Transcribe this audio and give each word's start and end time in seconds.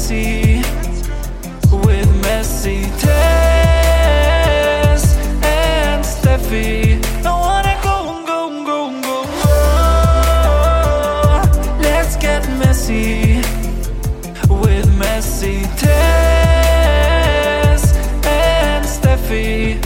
messy 0.00 0.62
with 1.84 2.08
messy 2.22 2.80
Tess 2.98 4.24
and 5.44 6.04
Steffi. 6.04 6.98
I 7.24 7.30
wanna 7.30 7.76
go, 7.82 8.24
go, 8.26 8.48
go, 8.64 8.90
go, 9.02 9.24
Oh, 9.44 11.42
Let's 11.82 12.16
get 12.16 12.48
messy 12.58 13.42
with 14.48 14.88
messy 14.98 15.66
Tess 15.76 15.92
and 18.24 18.84
Steffi. 18.86 19.78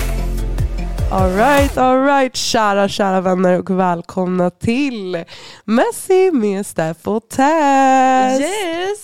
Alright, 1.11 1.77
alright, 1.79 2.37
kära, 2.37 2.89
kära 2.89 3.21
vänner 3.21 3.59
och 3.59 3.71
välkomna 3.71 4.51
till 4.51 5.25
Messi 5.65 6.31
med 6.31 6.67
Steph 6.67 7.09
och 7.09 7.29
Tess. 7.29 8.41
Yes! 8.41 9.04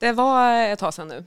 Det 0.00 0.12
var 0.12 0.52
ett 0.62 0.78
tag 0.78 0.94
sedan 0.94 1.08
nu. 1.08 1.24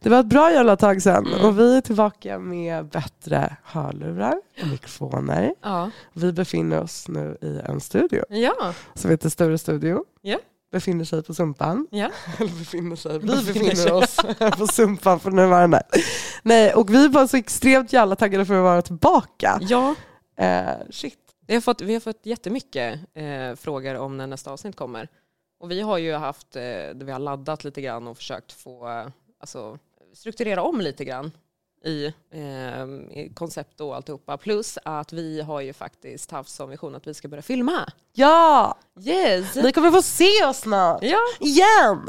Det 0.00 0.08
var 0.08 0.20
ett 0.20 0.26
bra 0.26 0.52
jävla 0.52 0.76
tag 0.76 1.02
sedan 1.02 1.26
Mm. 1.26 1.44
och 1.46 1.58
vi 1.58 1.76
är 1.76 1.80
tillbaka 1.80 2.38
med 2.38 2.86
bättre 2.88 3.56
hörlurar 3.64 4.34
och 4.62 4.66
mikrofoner. 4.68 5.54
Ja. 5.62 5.90
Vi 6.12 6.32
befinner 6.32 6.80
oss 6.82 7.08
nu 7.08 7.38
i 7.40 7.60
en 7.64 7.80
studio 7.80 8.24
Ja. 8.28 8.72
som 8.94 9.10
heter 9.10 9.28
Stora 9.28 9.58
Studio. 9.58 10.04
Ja. 10.22 10.38
Befinner 10.72 11.04
sig 11.04 11.22
på 11.22 11.34
Sumpan. 11.34 11.86
ja. 11.90 12.10
Eller 12.38 12.58
befinner 12.58 12.96
sig, 12.96 13.18
vi 13.18 13.26
Befinner 13.26 13.92
oss 13.92 14.16
på 14.58 14.66
Sumpan 14.66 15.20
för 15.20 15.30
nuvarande. 15.30 15.82
Nej, 16.42 16.74
och 16.74 16.94
vi 16.94 17.08
bara 17.08 17.28
så 17.28 17.36
extremt 17.36 17.92
jävla 17.92 18.16
taggade 18.16 18.44
för 18.46 18.54
att 18.54 18.62
vara 18.62 18.82
tillbaka. 18.82 19.58
ja. 19.62 19.94
Eh, 20.38 20.64
shit. 20.90 21.18
Vi, 21.46 21.54
har 21.54 21.60
fått, 21.60 21.80
vi 21.80 21.92
har 21.92 22.00
fått 22.00 22.20
jättemycket 22.26 23.00
eh, 23.14 23.56
frågor 23.56 23.94
om 23.96 24.16
när 24.16 24.26
nästa 24.26 24.50
avsnitt 24.50 24.76
kommer. 24.76 25.08
Och 25.58 25.70
vi 25.70 25.80
har 25.80 25.98
ju 25.98 26.12
haft, 26.12 26.56
eh, 26.56 26.94
vi 26.94 27.10
har 27.12 27.18
laddat 27.18 27.64
lite 27.64 27.80
grann 27.80 28.08
och 28.08 28.16
försökt 28.16 28.52
få, 28.52 28.88
eh, 28.88 29.08
alltså, 29.38 29.78
strukturera 30.12 30.62
om 30.62 30.80
lite 30.80 31.04
grann 31.04 31.32
i, 31.84 32.06
eh, 32.06 33.32
koncept 33.34 33.80
och 33.80 33.96
alltihopa. 33.96 34.36
Plus 34.36 34.78
att 34.84 35.12
vi 35.12 35.40
har 35.40 35.60
ju 35.60 35.72
faktiskt 35.72 36.30
haft 36.30 36.50
som 36.50 36.70
vision 36.70 36.94
att 36.94 37.06
vi 37.06 37.14
ska 37.14 37.28
börja 37.28 37.42
filma. 37.42 37.88
Ja, 38.12 38.78
Yes! 39.00 39.54
ni 39.54 39.72
kommer 39.72 39.90
få 39.90 40.02
se 40.02 40.44
oss 40.44 40.58
snart. 40.58 41.02
Ja, 41.02 41.18
Igen! 41.40 42.08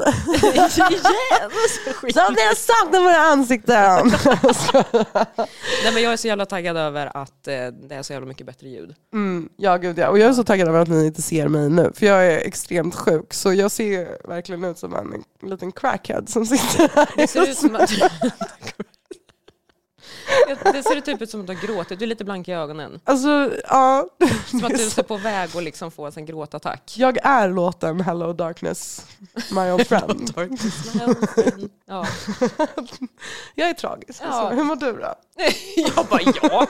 igen! 0.90 1.50
Så 2.14 2.30
ni 2.30 2.42
har 2.42 2.54
saknat 2.54 3.02
våra 3.02 3.16
ansikten. 3.16 4.12
Nej 5.84 5.92
men 5.94 6.02
jag 6.02 6.12
är 6.12 6.16
så 6.16 6.26
jävla 6.28 6.46
taggad 6.46 6.76
över 6.76 7.16
att 7.16 7.48
eh, 7.48 7.66
det 7.66 7.94
är 7.94 8.02
så 8.02 8.12
jävla 8.12 8.28
mycket 8.28 8.46
bättre 8.46 8.68
ljud. 8.68 8.94
Mm, 9.12 9.48
ja 9.56 9.76
gud 9.76 9.98
ja, 9.98 10.08
och 10.08 10.18
jag 10.18 10.28
är 10.28 10.32
så 10.32 10.44
taggad 10.44 10.68
över 10.68 10.80
att 10.80 10.88
ni 10.88 11.06
inte 11.06 11.22
ser 11.22 11.48
mig 11.48 11.70
nu, 11.70 11.92
för 11.94 12.06
jag 12.06 12.26
är 12.26 12.38
extremt 12.38 12.94
sjuk. 12.94 13.34
Så 13.34 13.52
jag 13.52 13.70
ser 13.70 14.28
verkligen 14.28 14.64
ut 14.64 14.78
som 14.78 14.94
en 14.94 15.24
liten 15.50 15.72
crackhead 15.72 16.24
som 16.26 16.46
sitter 16.46 16.88
här. 16.94 17.08
Det 17.16 17.26
ser 17.26 17.50
ut 17.50 17.58
som 17.58 17.76
att 17.76 17.90
det 20.72 20.82
ser 20.82 21.00
typ 21.00 21.22
ut 21.22 21.30
som 21.30 21.40
att 21.40 21.46
du 21.46 21.54
har 21.54 21.66
gråtit, 21.66 21.98
du 21.98 22.04
är 22.04 22.08
lite 22.08 22.24
blank 22.24 22.48
i 22.48 22.52
ögonen. 22.52 23.00
Alltså, 23.04 23.50
ja. 23.68 24.08
Som 24.46 24.64
att 24.64 24.70
du 24.70 24.84
är 24.84 25.02
på 25.02 25.16
väg 25.16 25.50
att 25.56 25.62
liksom 25.62 25.90
få 25.90 26.10
en 26.16 26.26
gråtattack. 26.26 26.94
Jag 26.96 27.18
är 27.26 27.48
låten 27.48 28.00
Hello 28.00 28.32
Darkness, 28.32 29.06
my 29.50 29.70
old 29.70 29.86
friend. 29.86 30.32
Ja. 31.86 32.06
jag 33.54 33.68
är 33.68 33.74
tragisk. 33.74 34.22
Ja. 34.22 34.26
Alltså. 34.26 34.56
Hur 34.56 34.64
mår 34.64 34.76
du 34.76 34.92
då? 34.92 35.14
Jag 35.96 36.06
bara 36.06 36.20
ja. 36.42 36.66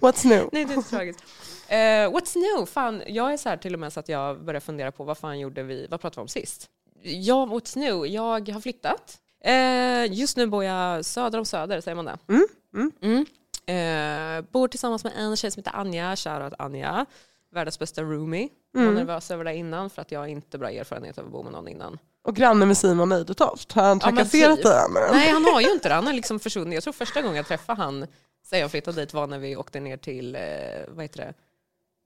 What's 0.00 0.26
new? 0.26 0.48
Nej 0.52 0.64
det 0.64 0.72
är 0.72 0.76
inte 0.76 0.90
tragiskt. 0.90 1.24
Eh, 1.68 1.76
what's 2.10 2.36
new? 2.36 2.66
Fan, 2.66 3.02
jag 3.06 3.32
är 3.32 3.36
så 3.36 3.48
här 3.48 3.56
till 3.56 3.74
och 3.74 3.80
med 3.80 3.92
så 3.92 4.00
att 4.00 4.08
jag 4.08 4.44
börjar 4.44 4.60
fundera 4.60 4.92
på 4.92 5.04
vad 5.04 5.18
fan 5.18 5.38
gjorde 5.38 5.62
vi, 5.62 5.86
vad 5.90 6.00
pratade 6.00 6.20
vi 6.20 6.22
om 6.22 6.28
sist? 6.28 6.70
Ja, 7.02 7.46
what's 7.46 7.78
new? 7.78 8.06
Jag 8.06 8.48
har 8.48 8.60
flyttat. 8.60 9.18
Eh, 9.44 10.12
just 10.12 10.36
nu 10.36 10.46
bor 10.46 10.64
jag 10.64 11.04
söder 11.04 11.38
om 11.38 11.44
Söder, 11.44 11.80
säger 11.80 11.94
man 11.96 12.04
det? 12.04 12.18
Mm, 12.28 12.46
mm. 12.74 12.92
Mm. 13.02 13.26
Eh, 13.66 14.44
bor 14.50 14.68
tillsammans 14.68 15.04
med 15.04 15.12
en 15.16 15.36
tjej 15.36 15.50
som 15.50 15.60
heter 15.60 15.76
Anja, 15.78 16.16
shoutout 16.16 16.54
Anja. 16.58 17.06
Världens 17.54 17.78
bästa 17.78 18.02
roomie. 18.02 18.48
Jag 18.72 18.80
var 18.80 18.88
Mm. 18.88 18.94
nervös 18.94 19.30
över 19.30 19.44
det 19.44 19.54
innan 19.54 19.90
för 19.90 20.02
att 20.02 20.12
jag 20.12 20.20
har 20.20 20.26
inte 20.26 20.58
bra 20.58 20.70
erfarenhet 20.70 21.18
av 21.18 21.24
att 21.26 21.32
bo 21.32 21.42
med 21.42 21.52
någon 21.52 21.68
innan. 21.68 21.98
Och 22.24 22.36
granne 22.36 22.66
med 22.66 22.76
Simon 22.76 23.12
Eidetoft, 23.12 23.72
har 23.72 23.82
han 23.82 23.98
Ja, 24.02 24.10
trakasserat 24.10 24.56
typ. 24.56 24.64
dig 24.64 24.78
ännu? 24.78 25.00
Nej 25.18 25.30
han 25.30 25.44
har 25.44 25.60
ju 25.60 25.70
inte 25.72 25.88
det, 25.88 25.94
han 25.94 26.06
har 26.06 26.12
liksom 26.14 26.40
försvunnit. 26.40 26.74
Jag 26.74 26.82
tror 26.82 26.92
första 26.92 27.22
gången 27.22 27.36
jag 27.36 27.46
träffade 27.46 27.82
han 27.82 28.06
sen 28.44 28.58
jag 28.60 28.70
flyttade 28.70 29.00
dit 29.00 29.14
var 29.14 29.26
när 29.26 29.38
vi 29.38 29.56
åkte 29.56 29.80
ner 29.80 29.96
till, 29.96 30.34
eh, 30.34 30.40
vad 30.88 31.04
heter 31.04 31.18
det, 31.18 31.34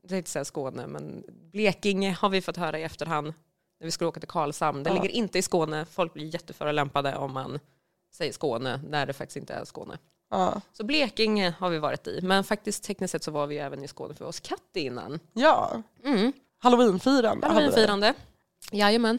jag 0.03 0.09
tänkte 0.11 0.31
säga 0.31 0.45
Skåne, 0.45 0.87
men 0.87 1.23
Blekinge 1.53 2.17
har 2.21 2.29
vi 2.29 2.43
fått 2.43 2.57
höra 2.57 2.79
i 2.79 2.83
efterhand 2.83 3.35
när 3.81 3.85
vi 3.85 3.91
skulle 3.91 4.09
åka 4.09 4.21
till 4.21 4.29
Karlshamn. 4.29 4.83
Det 4.83 4.91
Ja. 4.91 4.95
ligger 4.95 5.09
inte 5.09 5.39
i 5.39 5.43
Skåne, 5.43 5.85
folk 5.85 6.13
blir 6.15 6.35
jätteförolämpade 6.35 7.17
om 7.17 7.33
man 7.33 7.59
säger 8.15 8.33
Skåne 8.33 8.81
när 8.89 9.07
det 9.07 9.13
faktiskt 9.13 9.37
inte 9.37 9.55
är 9.55 9.65
Skåne. 9.65 9.99
Ja. 10.31 10.61
Så 10.73 10.85
Blekinge 10.85 11.55
har 11.59 11.71
vi 11.71 11.79
varit 11.79 12.07
i, 12.07 12.21
men 12.23 12.45
faktiskt 12.45 12.85
tekniskt 12.85 13.13
sett 13.13 13.25
så 13.25 13.31
var 13.31 13.47
vi 13.47 13.59
även 13.59 13.85
i 13.85 13.89
Skåne 13.89 14.15
för 14.15 14.25
oss 14.25 14.41
Katti 14.41 14.81
innan. 14.81 15.21
ja. 15.33 15.83
Mm. 16.05 16.33
Halloweenfirande. 16.59 17.47
Halloweenfirande. 17.47 18.15
Jajamän. 18.73 19.19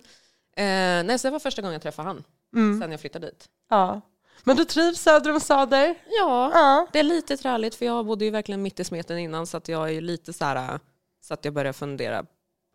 Eh, 0.55 0.63
nej, 1.03 1.19
så 1.19 1.27
det 1.27 1.31
var 1.31 1.39
första 1.39 1.61
gången 1.61 1.73
jag 1.73 1.81
träffade 1.81 2.07
han, 2.07 2.23
Mm. 2.55 2.81
sen 2.81 2.91
jag 2.91 2.99
flyttade 3.01 3.27
dit. 3.27 3.49
Ja. 3.69 4.01
Men 4.43 4.55
du 4.55 4.65
trivs 4.65 4.99
söder 5.01 5.31
om 5.33 5.39
Söder? 5.39 5.95
Ja, 6.09 6.51
Ja. 6.53 6.87
det 6.93 6.99
är 6.99 7.03
lite 7.03 7.37
träligt 7.37 7.75
för 7.75 7.85
jag 7.85 8.05
bodde 8.05 8.25
ju 8.25 8.31
verkligen 8.31 8.61
mitt 8.61 8.79
i 8.79 8.83
smeten 8.83 9.17
innan 9.17 9.47
så 9.47 9.57
att 9.57 9.67
jag 9.67 9.91
är 9.93 10.01
lite 10.01 10.33
så 10.33 10.45
här, 10.45 10.79
så 11.21 11.33
att 11.33 11.45
jag 11.45 11.53
börjar 11.53 11.73
fundera, 11.73 12.25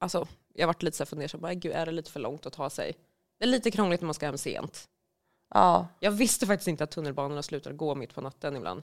alltså 0.00 0.26
jag 0.54 0.66
varit 0.66 0.82
lite 0.82 0.96
så 0.96 1.02
här 1.04 1.06
fundersam, 1.06 1.40
bara, 1.40 1.54
gud 1.54 1.72
är 1.72 1.86
det 1.86 1.92
lite 1.92 2.10
för 2.10 2.20
långt 2.20 2.46
att 2.46 2.52
ta 2.52 2.70
sig? 2.70 2.92
Det 3.38 3.44
är 3.44 3.48
lite 3.48 3.70
krångligt 3.70 4.00
när 4.00 4.06
man 4.06 4.14
ska 4.14 4.26
hem 4.26 4.38
sent. 4.38 4.88
Ja. 5.54 5.88
Jag 6.00 6.10
visste 6.10 6.46
faktiskt 6.46 6.68
inte 6.68 6.84
att 6.84 6.90
tunnelbanorna 6.90 7.42
slutar 7.42 7.72
gå 7.72 7.94
mitt 7.94 8.14
på 8.14 8.20
natten 8.20 8.56
ibland. 8.56 8.82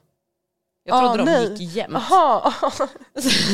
Jag 0.83 1.03
Ah, 1.03 1.13
trodde 1.15 1.31
nej. 1.31 1.47
de 1.49 1.55
gick 1.55 1.75
jämt. 1.75 1.93
Jaha, 1.93 2.53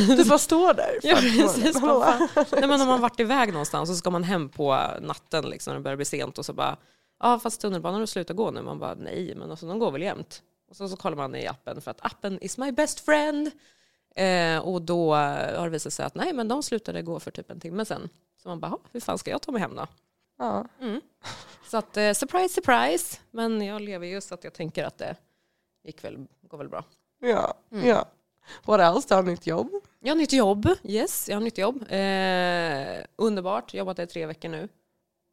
du 0.18 0.26
bara 0.26 0.38
står 0.40 0.74
där. 0.74 1.00
Ja, 1.04 1.16
precis. 1.16 1.80
Fan. 1.80 2.28
Nej, 2.52 2.68
men 2.68 2.82
om 2.82 2.88
man 2.88 3.02
varit 3.02 3.20
iväg 3.20 3.50
någonstans 3.54 3.90
och 3.90 3.96
så 3.96 4.00
ska 4.00 4.10
man 4.10 4.24
hem 4.24 4.50
på 4.50 4.80
natten 5.02 5.50
liksom, 5.50 5.72
när 5.72 5.76
det 5.80 5.84
börjar 5.84 5.96
bli 5.96 6.06
sent 6.06 6.38
och 6.38 6.46
så 6.46 6.54
bara, 6.54 6.78
ja 7.20 7.40
fast 7.40 7.62
tunnelbanan 7.62 8.08
slutar 8.08 8.34
gå 8.34 8.52
nu. 8.52 8.62
Man 8.62 8.80
bara, 8.80 8.94
nej 8.96 9.34
men 9.36 9.52
alltså 9.52 9.68
de 9.68 9.80
går 9.80 9.92
väl 9.92 10.02
jämt. 10.02 10.44
Och 10.70 10.76
så, 10.76 10.88
så 10.90 10.98
kollar 10.98 11.18
man 11.18 11.36
i 11.36 11.48
appen 11.48 11.82
för 11.82 11.92
att 11.92 12.06
appen 12.06 12.40
is 12.42 12.58
my 12.58 12.72
best 12.72 13.00
friend. 13.00 13.52
Eh, 14.16 14.60
och 14.60 14.82
då 14.82 15.14
har 15.16 15.64
det 15.64 15.70
visat 15.70 15.94
sig 15.94 16.06
att 16.06 16.16
nej 16.16 16.34
men 16.34 16.48
de 16.48 16.64
slutade 16.64 17.02
gå 17.02 17.20
för 17.20 17.32
typ 17.32 17.52
en 17.52 17.60
timme 17.60 17.86
sen. 17.86 18.10
Så 18.44 18.50
man 18.50 18.60
bara, 18.60 18.68
"Ha, 18.68 18.80
hur 18.92 19.00
fan 19.00 19.18
ska 19.18 19.32
jag 19.32 19.42
ta 19.42 19.52
mig 19.52 19.62
hem 19.62 19.76
då? 19.76 19.88
Ja. 20.38 20.66
Mm. 20.82 21.02
Så 21.68 21.78
att 21.78 21.98
eh, 21.98 22.12
surprise 22.14 22.54
surprise. 22.54 23.18
Men 23.32 23.62
jag 23.62 23.82
lever 23.82 24.08
ju 24.08 24.22
så 24.22 24.34
att 24.34 24.44
jag 24.44 24.54
tänker 24.54 24.84
att 24.84 24.98
det 24.98 25.16
gick 25.84 26.04
väl, 26.04 26.28
går 26.42 26.58
väl 26.58 26.70
bra. 26.70 26.84
Ja. 27.20 27.54
Mm. 27.72 27.88
ja. 27.88 28.06
What 28.64 28.80
else? 28.82 29.08
Du 29.10 29.16
har 29.16 29.24
nytt 29.24 29.48
jobb? 29.48 29.70
Jag 30.00 30.12
har 30.12 30.16
nytt 30.16 30.34
jobb. 30.34 30.68
Yes, 30.84 31.30
jag 31.30 31.36
har 31.36 31.42
nytt 31.42 31.58
jobb. 31.58 31.76
Eh, 31.92 33.06
underbart. 33.16 33.74
Jobbat 33.74 33.98
där 33.98 34.04
i 34.04 34.08
tre 34.08 34.26
veckor 34.26 34.50
nu. 34.50 34.70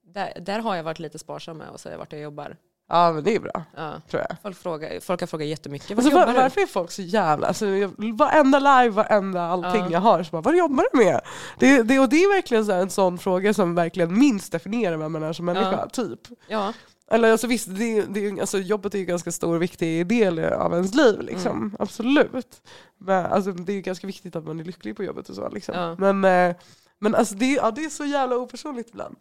Där, 0.05 0.39
där 0.41 0.59
har 0.59 0.77
jag 0.77 0.83
varit 0.83 0.99
lite 0.99 1.19
sparsam 1.19 1.57
med 1.59 1.69
att 1.69 1.81
säga 1.81 1.99
vart 1.99 2.13
jag 2.13 2.21
jobbar. 2.23 2.57
Ja 2.95 3.13
men 3.13 3.25
det 3.25 3.35
är 3.35 3.41
bra, 3.41 3.63
Ja. 3.77 4.01
tror 4.11 4.23
jag. 4.29 4.37
Folk, 4.43 4.57
frågar, 4.57 5.01
folk 5.01 5.21
har 5.21 5.27
frågat 5.27 5.47
jättemycket. 5.47 5.91
Alltså, 5.91 6.11
jobbar 6.11 6.27
var, 6.27 6.33
du? 6.33 6.39
varför 6.41 6.61
är 6.61 6.67
folk 6.67 6.91
så 6.91 7.03
jävla... 7.03 7.47
Alltså, 7.47 7.67
jag, 7.67 7.89
varenda 8.19 8.59
live, 8.59 8.89
varenda 8.95 9.43
allting 9.43 9.83
Ja. 9.83 9.89
jag 9.91 10.01
har, 10.01 10.23
så 10.23 10.31
bara, 10.31 10.43
vad 10.43 10.57
jobbar 10.57 10.85
du 10.93 10.99
med? 11.05 11.21
Det, 11.59 11.83
det, 11.83 11.99
och 11.99 12.09
det 12.09 12.17
är 12.17 12.35
verkligen 12.35 12.67
så 12.67 12.73
en 12.73 12.91
sån 12.91 13.19
fråga 13.19 13.55
som 13.55 13.75
verkligen 13.75 14.19
minst 14.19 14.53
definierar 14.53 14.97
vem 14.97 15.13
man 15.13 15.23
är 15.23 15.33
som 15.33 15.45
människa, 15.47 15.73
Ja. 15.73 15.89
typ. 15.89 16.21
Ja, 16.49 16.73
Eller 17.11 17.33
alltså, 17.33 17.47
visst, 17.47 17.67
det, 17.79 18.03
det, 18.03 18.41
alltså, 18.41 18.59
jobbet 18.59 18.95
är 18.95 18.99
ju 18.99 19.03
en 19.03 19.09
ganska 19.09 19.33
stor 19.33 19.55
och 19.57 19.63
viktig 19.63 20.07
del 20.07 20.39
av 20.39 20.73
ens 20.73 20.95
liv, 20.95 21.21
liksom. 21.21 21.57
Mm. 21.57 21.77
absolut. 21.79 22.63
Men, 22.99 23.27
alltså, 23.27 23.53
det 23.53 23.73
är 23.73 23.77
ju 23.77 23.83
ganska 23.83 24.07
viktigt 24.07 24.37
att 24.37 24.45
man 24.45 24.61
är 24.61 24.65
lycklig 24.65 24.97
på 24.97 25.05
jobbet 25.05 25.29
och 25.29 25.35
så. 25.35 25.49
Liksom. 25.49 25.75
Ja. 25.75 26.13
Men, 26.13 26.25
eh, 26.51 26.57
men 26.99 27.15
alltså, 27.15 27.35
det, 27.35 27.53
ja, 27.53 27.71
det 27.71 27.85
är 27.85 27.89
så 27.91 28.05
jävla 28.05 28.37
opersonligt 28.37 28.89
ibland. 28.91 29.17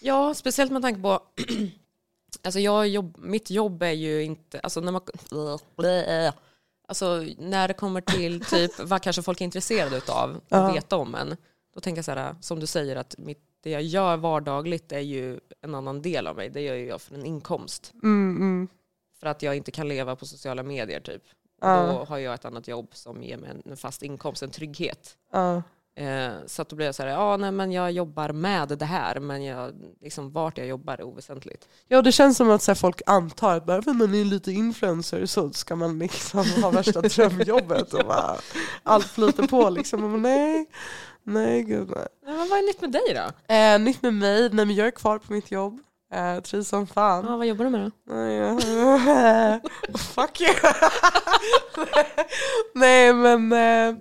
ja 0.00 0.34
speciellt 0.34 0.72
med 0.72 0.82
tanke 0.82 1.00
på 1.02 1.20
Alltså 2.42 2.60
jag 2.60 2.88
jobb, 2.88 3.16
mitt 3.18 3.50
jobb 3.50 3.82
är 3.82 3.90
ju 3.92 4.22
inte, 4.24 4.60
alltså 4.60 4.80
när 4.80 4.92
man, 4.92 5.02
alltså 6.88 7.24
när 7.38 7.68
det 7.68 7.74
kommer 7.74 8.00
till 8.00 8.44
typ 8.44 8.80
vad 8.80 9.02
kanske 9.02 9.22
folk 9.22 9.40
är 9.40 9.44
intresserade 9.44 9.96
utav 9.96 10.36
och 10.36 10.42
Ja. 10.48 10.72
veta 10.72 10.96
om 10.96 11.14
en, 11.14 11.36
då 11.74 11.80
tänker 11.80 11.98
jag 11.98 12.04
så 12.04 12.12
här, 12.12 12.36
som 12.40 12.60
du 12.60 12.66
säger 12.66 12.96
att 12.96 13.14
mitt, 13.18 13.44
det 13.62 13.70
jag 13.70 13.82
gör 13.82 14.16
vardagligt 14.16 14.92
är 14.92 14.98
ju 15.00 15.40
en 15.60 15.74
annan 15.74 16.02
del 16.02 16.26
av 16.26 16.36
mig, 16.36 16.48
det 16.50 16.60
gör 16.60 16.74
jag 16.74 17.00
för 17.00 17.14
en 17.14 17.24
inkomst. 17.26 17.92
Mm, 18.02 18.36
mm. 18.36 18.68
För 19.20 19.26
att 19.26 19.42
jag 19.42 19.56
inte 19.56 19.70
kan 19.70 19.88
leva 19.88 20.16
på 20.16 20.26
sociala 20.26 20.62
medier 20.62 21.00
typ. 21.00 21.22
Ja. 21.60 21.86
Då 21.86 22.04
har 22.04 22.18
jag 22.18 22.34
ett 22.34 22.44
annat 22.44 22.68
jobb 22.68 22.88
som 22.92 23.22
ger 23.22 23.36
mig 23.36 23.50
en 23.64 23.76
fast 23.76 24.02
inkomst, 24.02 24.42
en 24.42 24.50
trygghet. 24.50 25.16
Ja. 25.32 25.62
Eh, 25.98 26.30
så 26.46 26.62
att 26.62 26.68
då 26.68 26.76
blir 26.76 26.86
jag 26.86 26.94
så 26.94 27.02
här, 27.02 27.10
ja 27.10 27.36
nej 27.36 27.50
men 27.52 27.72
jag 27.72 27.92
jobbar 27.92 28.32
med 28.32 28.68
det 28.68 28.84
här 28.84 29.20
men 29.20 29.44
jag, 29.44 29.72
liksom, 30.00 30.32
vart 30.32 30.58
jag 30.58 30.66
jobbar 30.66 30.94
är 30.94 31.02
oväsentligt. 31.02 31.68
Ja, 31.88 32.02
det 32.02 32.12
känns 32.12 32.36
som 32.36 32.50
att 32.50 32.62
så 32.62 32.70
här, 32.70 32.76
folk 32.76 33.02
antar 33.06 33.56
att 33.56 33.66
bara 33.66 33.82
för 33.82 33.90
att 33.90 33.96
man 33.96 34.14
är 34.14 34.24
lite 34.24 34.52
influencer 34.52 35.26
så 35.26 35.50
ska 35.50 35.76
man 35.76 35.98
liksom 35.98 36.44
ha 36.62 36.70
värsta 36.70 37.00
drömjobbet 37.00 37.94
och 37.94 38.06
bara, 38.06 38.36
allt 38.82 39.06
flyter 39.06 39.46
på 39.46 39.70
liksom. 39.70 40.12
Men 40.12 40.22
nej, 40.22 40.66
Nej 41.22 41.62
gud 41.62 41.90
nej. 41.96 42.06
Men 42.24 42.48
vad 42.48 42.58
är 42.58 42.66
nytt 42.66 42.80
med 42.80 42.92
dig 42.92 43.14
då? 43.14 43.54
Eh, 43.54 43.78
nytt 43.78 44.02
med 44.02 44.14
mig, 44.14 44.40
nej 44.52 44.66
men 44.66 44.74
jag 44.74 44.86
är 44.86 44.90
kvar 44.90 45.18
på 45.18 45.32
mitt 45.32 45.50
jobb. 45.50 45.80
Eh, 46.12 46.40
trivs 46.40 46.68
som 46.68 46.86
fan. 46.86 47.24
Ja, 47.28 47.36
vad 47.36 47.46
jobbar 47.46 47.64
du 47.64 47.70
med 47.70 47.80
då? 47.80 47.90
Fuck 49.98 50.40
you. 50.40 50.54
Nej 52.74 53.12
men, 53.12 53.52
eh, 53.52 53.96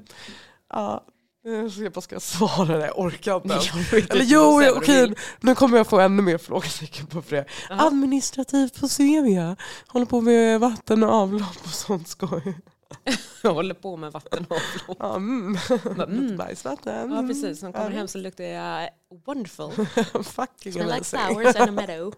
ja. 1.47 1.83
Jag 1.83 1.91
bara 1.91 2.01
ska 2.01 2.19
svara 2.19 2.77
det, 2.77 2.85
jag 2.85 2.99
orkar 2.99 3.35
inte. 3.35 3.55
Eller 4.13 4.25
jo, 4.25 4.59
Säg 4.59 4.67
ja, 4.67 4.73
vad 4.73 4.83
du 4.83 5.03
okej, 5.03 5.15
nu 5.39 5.55
kommer 5.55 5.77
jag 5.77 5.87
få 5.87 5.99
ännu 5.99 6.21
mer 6.21 6.37
frågetecken 6.37 7.07
på 7.07 7.23
det. 7.29 7.45
Jaha. 7.69 7.87
Administrativt 7.87 8.79
på 8.79 8.87
Svevia, 8.87 9.55
håller 9.87 10.05
på 10.05 10.21
med 10.21 10.59
vatten 10.59 11.03
och 11.03 11.13
avlopp 11.13 11.57
och 11.63 11.69
sånt 11.69 12.07
skoj. 12.07 12.57
Jag 13.43 13.53
håller 13.53 13.73
på 13.73 13.97
med 13.97 14.11
vatten 14.11 14.45
och 14.49 14.55
avlopp. 14.55 14.97
Ja, 14.99 15.15
mm. 15.15 15.57
mm. 15.97 16.37
Bajsvatten. 16.37 17.11
Ja 17.11 17.21
precis, 17.21 17.61
när 17.61 17.71
kommer 17.71 17.89
hem 17.89 18.07
så 18.07 18.17
luktar 18.17 18.43
jag 18.43 18.89
wonderful. 19.25 19.85
Fucking 20.23 20.73
Smell 20.73 20.87
like 20.87 21.03
flowers 21.03 21.55
in 21.55 21.61
a 21.61 21.71
meadow. 21.71 22.13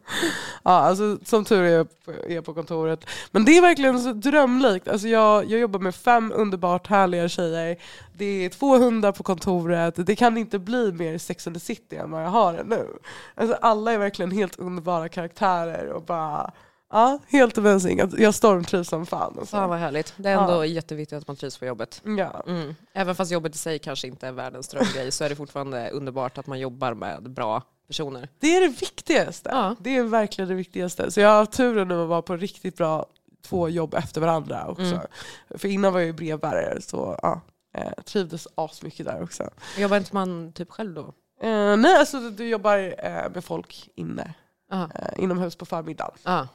Ja, 0.64 0.72
alltså, 0.72 1.18
som 1.26 1.46
tur 1.46 1.64
är 1.64 1.70
jag 1.70 1.88
är 2.32 2.42
på 2.42 2.54
kontoret. 2.54 3.06
Men 3.32 3.46
det 3.46 3.58
är 3.58 3.62
verkligen 3.62 4.00
så 4.00 4.14
drömlikt. 4.14 4.88
Alltså, 4.88 5.08
jag, 5.08 5.46
jag 5.46 5.60
jobbar 5.60 5.80
med 5.80 5.96
fem 5.96 6.32
underbart 6.36 6.88
härliga 6.88 7.30
tjejer. 7.30 7.78
Det 8.14 8.46
är 8.46 8.50
två 8.50 8.78
hundar 8.78 9.12
på 9.12 9.24
kontoret. 9.24 9.94
Det 9.98 10.16
kan 10.16 10.38
inte 10.38 10.60
bli 10.60 10.92
mer 10.92 11.18
Sex 11.18 11.48
and 11.48 11.56
the 11.56 11.60
City 11.60 11.96
än 11.96 12.12
vad 12.12 12.24
jag 12.24 12.30
har 12.30 12.54
det 12.54 12.64
nu. 12.64 12.88
Alltså, 13.36 13.58
alla 13.62 13.92
är 13.92 13.98
verkligen 13.98 14.32
helt 14.32 14.60
underbara 14.60 15.10
karaktärer 15.10 15.88
och 15.92 16.04
bara 16.04 16.52
Ja, 16.92 17.20
helt 17.28 17.58
amazing. 17.58 18.00
Att 18.02 18.20
Jag 18.20 18.36
stormtrivs 18.36 18.90
som 18.90 19.06
fan. 19.06 19.36
Alltså. 19.40 19.56
Fan 19.56 19.70
vad 19.70 19.80
härligt. 19.80 20.14
Det 20.18 20.30
är 20.30 20.38
ändå 20.38 20.54
Ja. 20.54 20.66
jätteviktigt 20.66 21.18
att 21.18 21.28
man 21.28 21.36
trivs 21.36 21.58
på 21.58 21.66
jobbet. 21.66 22.02
Ja. 22.18 22.44
Mm. 22.48 22.76
Även 22.94 23.16
fast 23.16 23.32
jobbet 23.32 23.56
i 23.56 23.58
sig 23.58 23.80
kanske 23.80 24.08
inte 24.08 24.28
är 24.28 24.32
världens 24.32 24.68
drömgrej 24.68 25.12
så 25.12 25.24
är 25.24 25.30
det 25.30 25.36
fortfarande 25.36 25.90
underbart 25.90 26.38
att 26.38 26.48
man 26.48 26.60
jobbar 26.60 26.94
med 26.94 27.30
bra 27.32 27.62
personer. 27.90 28.30
Det 28.40 28.56
är 28.56 28.62
det 28.62 28.68
viktigaste. 28.68 29.50
Ja. 29.54 29.76
Det 29.80 29.98
är 29.98 30.04
verkligen 30.04 30.50
det 30.50 30.56
viktigaste. 30.56 31.12
Så 31.12 31.20
jag 31.20 31.30
har 31.30 31.36
haft 31.36 31.52
turen 31.52 31.88
nu 31.88 32.02
att 32.02 32.10
vara 32.10 32.22
på 32.22 32.36
riktigt 32.38 32.78
bra 32.78 33.06
två 33.42 33.70
jobb 33.70 33.94
efter 33.94 34.22
varandra 34.22 34.68
också. 34.68 34.84
Mm. 34.84 35.08
För 35.50 35.68
innan 35.68 35.94
var 35.94 36.00
jag 36.00 36.08
ju 36.08 36.14
brevbärare 36.14 36.82
så 36.82 37.20
ja, 37.22 37.42
eh, 37.74 38.04
trivdes 38.06 38.48
asmycket 38.56 39.06
där 39.06 39.24
också. 39.24 39.50
Jobbar 39.78 39.98
inte 39.98 40.16
man 40.16 40.52
typ 40.54 40.72
själv 40.72 40.94
då? 40.94 41.14
Eh, 41.42 41.78
nej, 41.78 41.98
alltså 41.98 42.20
du 42.30 42.50
jobbar 42.50 42.78
eh, 42.78 43.32
med 43.34 43.44
folk 43.44 43.90
inne, 43.96 44.34
Aha. 44.72 44.90
eh, 44.96 45.24
inomhus 45.24 45.56
på 45.56 45.66
förmiddagen. 45.66 46.18
Ah. 46.24 46.46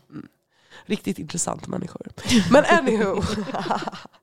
Riktigt 0.87 1.19
intressanta 1.19 1.69
människor. 1.69 2.07
Men 2.51 2.65
anywho. 2.65 3.23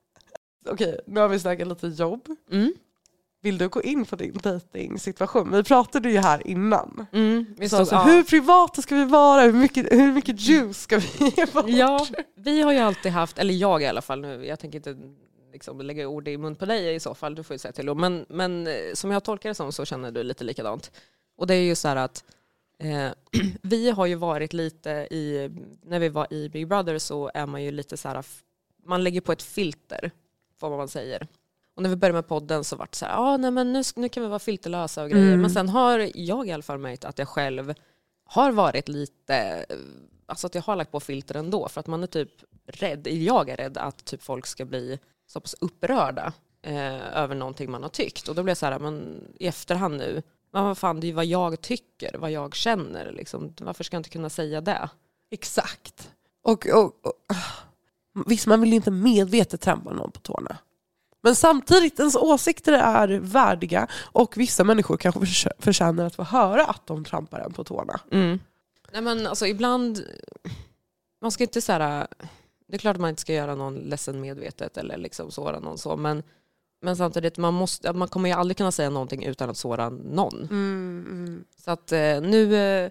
Okej, 0.68 1.00
nu 1.06 1.20
har 1.20 1.28
vi 1.28 1.40
snackat 1.40 1.68
lite 1.68 1.86
jobb. 1.86 2.28
Mm. 2.50 2.74
Vill 3.44 3.58
du 3.58 3.68
gå 3.68 3.82
in 3.82 4.04
på 4.04 4.16
din 4.16 4.38
dejtingsituation? 4.42 5.52
Vi 5.52 5.64
pratade 5.64 6.10
ju 6.10 6.18
här 6.18 6.46
innan. 6.46 7.06
Mm. 7.12 7.68
Så 7.68 7.76
alltså, 7.76 7.94
ja. 7.94 8.02
Hur 8.02 8.22
privata 8.22 8.82
ska 8.82 8.94
vi 8.94 9.04
vara? 9.04 9.42
Hur 9.42 9.52
mycket, 9.52 9.92
hur 9.92 10.12
mycket 10.12 10.40
juice 10.40 10.82
ska 10.82 10.98
vi 10.98 11.32
ge 11.36 11.46
bort? 11.46 11.64
Ja, 11.68 12.06
vi 12.34 12.62
har 12.62 12.72
ju 12.72 12.78
alltid 12.78 13.12
haft, 13.12 13.38
eller 13.38 13.54
jag 13.54 13.82
i 13.82 13.86
alla 13.86 14.02
fall 14.02 14.20
nu, 14.20 14.46
jag 14.46 14.58
tänker 14.58 14.78
inte 14.78 14.96
liksom 15.52 15.80
lägga 15.80 16.08
ord 16.08 16.28
i 16.28 16.38
mun 16.38 16.56
på 16.56 16.66
dig 16.66 16.94
i 16.94 17.00
så 17.00 17.14
fall, 17.14 17.34
du 17.34 17.42
får 17.42 17.54
ju 17.54 17.58
säga 17.58 17.72
till. 17.72 17.94
Men, 17.94 18.26
men 18.28 18.66
eh, 18.66 18.74
som 18.94 19.10
jag 19.10 19.24
tolkar 19.24 19.48
det 19.48 19.54
som 19.54 19.72
så 19.72 19.84
känner 19.84 20.10
du 20.10 20.22
lite 20.22 20.44
likadant. 20.44 20.90
Och 21.36 21.46
det 21.46 21.54
är 21.54 21.62
ju 21.62 21.74
så 21.74 21.88
här 21.88 21.96
att 21.96 22.24
eh, 22.78 23.10
vi 23.62 23.90
har 23.90 24.06
ju 24.06 24.14
varit 24.14 24.52
lite 24.52 24.90
i, 24.90 25.50
när 25.82 25.98
vi 25.98 26.08
var 26.08 26.32
i 26.32 26.48
Big 26.48 26.68
Brother 26.68 26.98
så 26.98 27.30
är 27.34 27.46
man 27.46 27.62
ju 27.62 27.70
lite 27.70 27.96
så 27.96 28.08
här, 28.08 28.24
man 28.84 29.04
lägger 29.04 29.20
på 29.20 29.32
ett 29.32 29.42
filter, 29.42 30.10
vad 30.58 30.72
man 30.72 30.88
säger. 30.88 31.26
Och 31.74 31.82
när 31.82 31.90
vi 31.90 31.96
började 31.96 32.18
med 32.18 32.28
podden 32.28 32.64
så 32.64 32.76
vart 32.76 32.92
det 32.92 32.96
så 32.96 33.06
här, 33.06 33.16
ah, 33.16 33.36
nej 33.36 33.50
men 33.50 33.72
nu, 33.72 33.82
nu 33.96 34.08
kan 34.08 34.22
vi 34.22 34.28
vara 34.28 34.38
filterlösa 34.38 35.02
och 35.02 35.10
grejer. 35.10 35.26
Mm. 35.26 35.40
Men 35.40 35.50
sen 35.50 35.68
har 35.68 36.10
jag 36.14 36.48
i 36.48 36.52
alla 36.52 36.62
fall 36.62 36.78
märkt 36.78 37.04
att 37.04 37.18
jag 37.18 37.28
själv 37.28 37.74
har 38.24 38.52
varit 38.52 38.88
lite, 38.88 39.66
alltså 40.26 40.46
att 40.46 40.54
jag 40.54 40.62
har 40.62 40.76
lagt 40.76 40.92
på 40.92 41.00
filter 41.00 41.34
ändå 41.34 41.68
för 41.68 41.80
att 41.80 41.86
man 41.86 42.02
är 42.02 42.06
typ 42.06 42.30
rädd, 42.66 43.06
jag 43.06 43.48
är 43.48 43.56
rädd 43.56 43.78
att 43.78 44.04
typ 44.04 44.22
folk 44.22 44.46
ska 44.46 44.64
bli 44.64 44.98
så 45.26 45.40
pass 45.40 45.54
upprörda 45.60 46.32
eh, 46.62 47.16
över 47.16 47.34
någonting 47.34 47.70
man 47.70 47.82
har 47.82 47.90
tyckt. 47.90 48.28
Och 48.28 48.34
då 48.34 48.42
blir 48.42 48.50
jag 48.50 48.58
så 48.58 48.66
här, 48.66 48.78
men 48.78 49.24
i 49.38 49.46
efterhand 49.46 49.96
nu, 49.96 50.22
men 50.52 50.64
vad 50.64 50.78
fan 50.78 51.00
det 51.00 51.06
är 51.06 51.08
ju 51.08 51.14
vad 51.14 51.24
jag 51.24 51.60
tycker, 51.60 52.18
vad 52.18 52.30
jag 52.30 52.54
känner. 52.54 53.12
Liksom. 53.12 53.54
Varför 53.60 53.84
ska 53.84 53.96
jag 53.96 54.00
inte 54.00 54.10
kunna 54.10 54.30
säga 54.30 54.60
det? 54.60 54.88
Exakt. 55.30 56.10
Och, 56.42 56.66
och, 56.66 56.84
och, 57.06 57.12
visst, 58.26 58.46
man 58.46 58.60
vill 58.60 58.70
ju 58.70 58.76
inte 58.76 58.90
medvetet 58.90 59.60
trampa 59.60 59.92
någon 59.92 60.10
på 60.10 60.20
tårna. 60.20 60.58
Men 61.22 61.34
samtidigt, 61.34 61.98
ens 61.98 62.16
åsikter 62.16 62.72
är 62.72 63.08
värdiga 63.08 63.86
och 64.12 64.36
vissa 64.36 64.64
människor 64.64 64.96
kanske 64.96 65.50
förtjänar 65.58 66.06
att 66.06 66.14
få 66.14 66.22
höra 66.22 66.64
att 66.64 66.86
de 66.86 67.04
trampar 67.04 67.40
en 67.40 67.52
på 67.52 67.64
tårna. 67.64 68.00
Nej 68.92 69.02
men 69.02 69.26
alltså 69.26 69.46
ibland, 69.46 70.04
man 71.20 71.30
ska 71.30 71.44
inte 71.44 71.60
så 71.60 71.72
här, 71.72 72.06
det 72.68 72.74
är 72.76 72.78
klart 72.78 72.96
att 72.96 73.00
man 73.00 73.10
inte 73.10 73.22
ska 73.22 73.32
göra 73.32 73.54
någon 73.54 73.74
ledsen 73.74 74.20
medvetet 74.20 74.76
eller 74.76 74.96
liksom 74.96 75.30
såra 75.30 75.58
någon 75.60 75.78
så, 75.78 75.96
men, 75.96 76.22
men 76.82 76.96
samtidigt, 76.96 77.38
man, 77.38 77.54
måste, 77.54 77.92
man 77.92 78.08
kommer 78.08 78.28
ju 78.28 78.34
aldrig 78.34 78.56
kunna 78.56 78.72
säga 78.72 78.90
någonting 78.90 79.24
utan 79.24 79.50
att 79.50 79.56
såra 79.56 79.88
någon. 79.90 80.48
Så 81.64 81.70
att 81.70 81.92
eh, 81.92 82.20
nu 82.20 82.56
eh, 82.56 82.90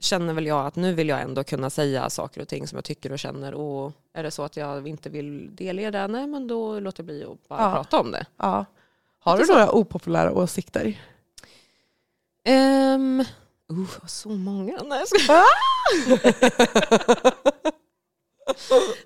känner 0.00 0.34
väl 0.34 0.46
jag 0.46 0.66
att 0.66 0.76
nu 0.76 0.94
vill 0.94 1.08
jag 1.08 1.20
ändå 1.20 1.44
kunna 1.44 1.70
säga 1.70 2.10
saker 2.10 2.40
och 2.40 2.48
ting 2.48 2.66
som 2.66 2.76
jag 2.76 2.84
tycker 2.84 3.12
och 3.12 3.18
känner 3.18 3.54
och 3.54 3.92
är 4.12 4.22
det 4.22 4.30
så 4.30 4.42
att 4.42 4.56
jag 4.56 4.88
inte 4.88 5.10
vill 5.10 5.56
delge 5.56 5.90
det, 5.90 6.06
nej 6.06 6.26
men 6.26 6.46
då 6.46 6.80
låter 6.80 7.02
jag 7.02 7.06
bli 7.06 7.24
att 7.24 7.48
bara 7.48 7.60
Ja. 7.62 7.72
prata 7.74 8.00
om 8.00 8.10
det. 8.10 8.26
Ja. 8.36 8.64
Har 9.18 9.38
du 9.38 9.46
några 9.46 9.72
opopulära 9.72 10.32
åsikter? 10.32 11.00
Um, 12.48 13.20
uh, 13.70 14.06
så 14.06 14.28
många. 14.28 14.78
Nej, 14.84 14.98
jag 14.98 15.08
ska... 15.08 15.42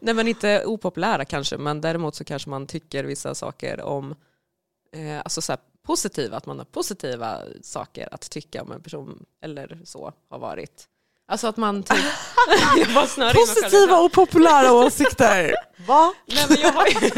Nej 0.00 0.14
men 0.14 0.28
inte 0.28 0.64
opopulära 0.64 1.24
kanske, 1.24 1.58
men 1.58 1.80
däremot 1.80 2.14
så 2.14 2.24
kanske 2.24 2.50
man 2.50 2.66
tycker 2.66 3.04
vissa 3.04 3.34
saker 3.34 3.80
om, 3.80 4.14
eh, 4.92 5.18
alltså 5.18 5.40
så 5.42 5.52
här, 5.52 5.60
positiva, 5.84 6.36
att 6.36 6.46
man 6.46 6.58
har 6.58 6.64
positiva 6.64 7.40
saker 7.62 8.08
att 8.14 8.30
tycka 8.30 8.62
om 8.62 8.72
en 8.72 8.82
person 8.82 9.24
eller 9.42 9.80
så 9.84 10.12
har 10.28 10.38
varit. 10.38 10.88
Alltså 11.26 11.46
att 11.46 11.56
man 11.56 11.82
typ... 11.82 11.98
Positiva 13.34 13.98
och 13.98 14.12
populära 14.12 14.72
åsikter! 14.72 15.54
Va? 15.86 16.14
Nej 16.26 16.46
men 16.48 16.58
jag 16.60 16.72
har 16.72 16.86
ju... 16.86 17.00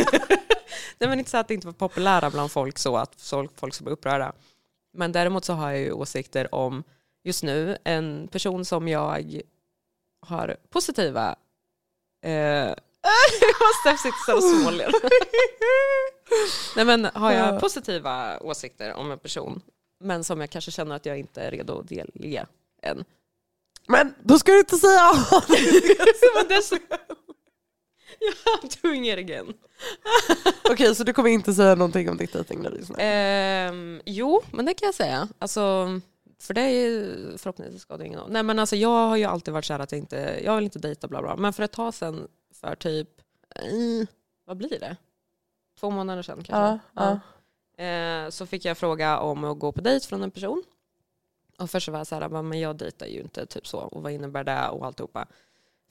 Nej 0.98 1.08
men 1.08 1.18
inte 1.18 1.30
så 1.30 1.36
att 1.36 1.48
det 1.48 1.54
inte 1.54 1.66
var 1.66 1.74
populära 1.74 2.30
bland 2.30 2.50
folk 2.50 2.78
så 2.78 2.96
att 2.96 3.14
folk, 3.54 3.74
som 3.74 3.84
blir 3.84 3.92
upprörda. 3.92 4.32
Men 4.92 5.12
däremot 5.12 5.44
så 5.44 5.52
har 5.52 5.70
jag 5.70 5.80
ju 5.80 5.92
åsikter 5.92 6.54
om 6.54 6.84
just 7.24 7.42
nu 7.42 7.78
en 7.84 8.28
person 8.28 8.64
som 8.64 8.88
jag 8.88 9.42
har 10.20 10.56
positiva... 10.70 11.36
Eh, 12.24 12.72
Steff 13.80 14.00
sitter 14.00 14.24
så 14.26 14.36
och 14.36 14.42
småler. 14.42 14.92
Nej 16.76 16.84
men 16.84 17.04
har 17.04 17.32
Ja. 17.32 17.38
jag 17.52 17.60
positiva 17.60 18.38
åsikter 18.40 18.94
om 18.94 19.10
en 19.10 19.18
person 19.18 19.60
men 20.00 20.24
som 20.24 20.40
jag 20.40 20.50
kanske 20.50 20.70
känner 20.70 20.96
att 20.96 21.06
jag 21.06 21.18
inte 21.18 21.40
är 21.40 21.50
redo 21.50 21.78
att 21.78 21.88
delge 21.88 22.46
än. 22.82 23.04
Men 23.88 24.14
då 24.22 24.38
ska 24.38 24.52
du 24.52 24.58
inte 24.58 24.76
säga 24.76 25.12
det 26.48 26.54
är 26.54 26.62
again. 29.18 29.54
Okej, 30.70 30.94
så 30.94 31.04
du 31.04 31.12
kommer 31.12 31.30
inte 31.30 31.54
säga 31.54 31.74
någonting 31.74 32.10
om 32.10 32.16
ditt 32.16 32.32
dejtingliv? 32.32 32.74
just 32.78 32.90
nu? 32.90 32.96
Ehm, 32.98 34.00
jo, 34.04 34.42
men 34.50 34.64
det 34.66 34.74
kan 34.74 34.86
jag 34.86 34.94
säga. 34.94 35.28
Alltså, 35.38 35.88
för 36.40 36.54
det 36.54 36.60
är 36.60 36.68
ju 36.70 37.12
förhoppningsvis 37.38 37.82
ska 37.82 37.96
det 37.96 38.06
ingen 38.06 38.18
av. 38.20 38.30
Nej 38.30 38.42
men 38.42 38.58
alltså 38.58 38.76
jag 38.76 38.88
har 39.08 39.16
ju 39.16 39.24
alltid 39.24 39.54
varit 39.54 39.64
så 39.64 39.72
här 39.72 39.80
att 39.80 39.92
jag 39.92 39.98
inte, 39.98 40.40
jag 40.44 40.54
vill 40.56 40.64
inte 40.64 40.78
dejta 40.78 41.08
bla 41.08 41.22
bla. 41.22 41.36
Men 41.36 41.52
för 41.52 41.62
ett 41.62 41.72
tag 41.72 41.94
sedan, 41.94 42.28
för 42.60 42.74
typ, 42.74 43.08
eh, 43.54 44.08
vad 44.44 44.56
blir 44.56 44.80
det? 44.80 44.96
Två 45.80 45.90
månader 45.90 46.22
sedan 46.22 46.44
kanske. 46.44 46.78
Ja, 46.94 47.20
ja. 47.76 47.84
Eh, 47.84 48.30
så 48.30 48.46
fick 48.46 48.64
jag 48.64 48.78
fråga 48.78 49.18
om 49.18 49.44
att 49.44 49.58
gå 49.58 49.72
på 49.72 49.80
dejt 49.80 50.06
från 50.06 50.22
en 50.22 50.30
person. 50.30 50.62
Och 51.58 51.70
först 51.70 51.86
så 51.86 51.92
var 51.92 51.98
jag 51.98 52.06
så 52.06 52.14
här, 52.14 52.28
"Va, 52.28 52.42
men 52.42 52.60
jag 52.60 52.76
dejtar 52.76 53.06
ju 53.06 53.20
inte 53.20 53.46
typ 53.46 53.66
så. 53.66 53.78
Och 53.78 54.02
vad 54.02 54.12
innebär 54.12 54.44
det 54.44 54.68
och 54.68 54.86
alltihopa. 54.86 55.26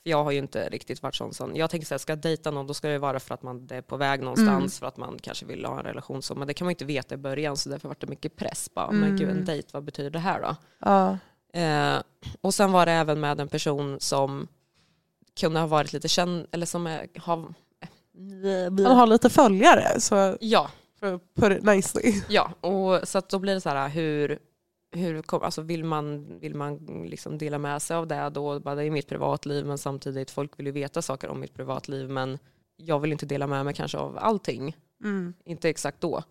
För 0.03 0.10
jag 0.10 0.24
har 0.24 0.31
ju 0.31 0.38
inte 0.38 0.69
riktigt 0.69 1.03
varit 1.03 1.15
sån 1.15 1.34
som, 1.34 1.55
jag 1.55 1.69
tänker 1.69 1.88
så 1.88 1.93
här, 1.93 2.00
ska 2.00 2.12
jag 2.12 2.19
dejta 2.19 2.51
någon 2.51 2.67
då 2.67 2.74
ska 2.74 2.88
det 2.88 3.00
vara 3.00 3.19
för 3.19 3.34
att 3.34 3.43
man 3.43 3.67
är 3.72 3.81
på 3.81 3.98
väg 3.98 4.22
någonstans, 4.22 4.79
för 4.79 4.88
att 4.88 4.98
man 4.98 5.19
kanske 5.22 5.45
vill 5.45 5.65
ha 5.65 5.79
en 5.79 5.86
relation 5.86 6.22
så. 6.22 6.36
Men 6.36 6.48
det 6.48 6.53
kan 6.53 6.65
man 6.65 6.69
inte 6.72 6.86
veta 6.86 7.15
i 7.15 7.17
början 7.17 7.57
så 7.57 7.69
därför 7.69 7.88
var 7.88 7.95
det 8.00 8.07
mycket 8.07 8.36
press. 8.36 8.69
Bara, 8.74 8.91
Men 8.91 9.17
gud 9.17 9.29
en 9.29 9.45
dejt, 9.45 9.69
vad 9.72 9.84
betyder 9.84 10.10
det 10.10 10.19
här 10.19 10.41
då? 10.41 10.55
Ja. 10.79 11.17
Eh, 11.62 12.01
och 12.41 12.53
sen 12.53 12.72
var 12.72 12.86
det 12.86 12.91
även 12.91 13.19
med 13.19 13.39
en 13.39 13.48
person 13.48 14.00
som 14.00 14.48
kunde 15.39 15.59
ha 15.59 15.67
varit 15.67 15.93
lite 15.93 16.07
känd, 16.07 16.47
eller 16.51 16.65
som 16.65 16.87
är, 16.87 17.07
har... 17.19 17.53
Han 18.85 18.97
har 18.97 19.07
lite 19.07 19.29
följare, 19.29 19.99
så 19.99 20.37
Ja, 20.41 20.69
för 20.99 21.13
att 21.13 21.35
put 21.35 21.57
it 21.57 21.63
nicely. 21.63 22.13
Ja, 22.29 22.51
och 22.61 23.07
så 23.07 23.17
att 23.17 23.29
då 23.29 23.39
blir 23.39 23.53
det 23.53 23.61
så 23.61 23.69
här 23.69 23.89
hur, 23.89 24.39
hur 24.91 25.21
kom, 25.21 25.43
alltså 25.43 25.61
vill 25.61 25.83
man, 25.83 26.39
vill 26.39 26.55
man 26.55 26.77
liksom 27.05 27.37
dela 27.37 27.57
med 27.57 27.81
sig 27.81 27.97
av 27.97 28.07
det 28.07 28.29
då? 28.29 28.59
Bara, 28.59 28.75
det 28.75 28.83
är 28.83 28.91
mitt 28.91 29.07
privatliv 29.07 29.65
men 29.65 29.77
samtidigt 29.77 30.31
folk 30.31 30.59
vill 30.59 30.65
ju 30.65 30.71
veta 30.71 31.01
saker 31.01 31.29
om 31.29 31.39
mitt 31.39 31.53
privatliv 31.53 32.09
men 32.09 32.39
jag 32.77 32.99
vill 32.99 33.11
inte 33.11 33.25
dela 33.25 33.47
med 33.47 33.65
mig 33.65 33.73
kanske 33.73 33.97
av 33.97 34.17
allting. 34.17 34.75
Mm. 35.03 35.33
Inte 35.45 35.69
exakt 35.69 36.01
då. 36.01 36.23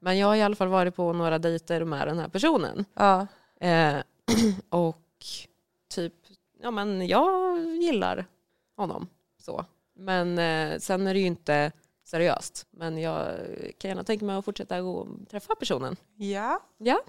Men 0.00 0.18
jag 0.18 0.26
har 0.26 0.36
i 0.36 0.42
alla 0.42 0.56
fall 0.56 0.68
varit 0.68 0.96
på 0.96 1.12
några 1.12 1.38
dejter 1.38 1.84
med 1.84 2.08
den 2.08 2.18
här 2.18 2.28
personen. 2.28 2.84
Ja. 2.94 3.26
Eh, 3.60 3.96
och 4.68 4.98
typ, 5.94 6.14
ja 6.62 6.70
men 6.70 7.06
jag 7.06 7.58
gillar 7.58 8.26
honom 8.76 9.06
så. 9.42 9.64
Men 9.94 10.38
eh, 10.38 10.78
sen 10.78 11.06
är 11.06 11.14
det 11.14 11.20
ju 11.20 11.26
inte 11.26 11.72
seriöst. 12.04 12.66
Men 12.70 12.98
jag 12.98 13.36
kan 13.78 13.88
gärna 13.88 14.04
tänka 14.04 14.24
mig 14.24 14.36
att 14.36 14.44
fortsätta 14.44 14.80
gå 14.80 14.92
och 14.94 15.08
träffa 15.30 15.54
personen. 15.54 15.96
ja, 16.16 16.60
Ja, 16.78 17.00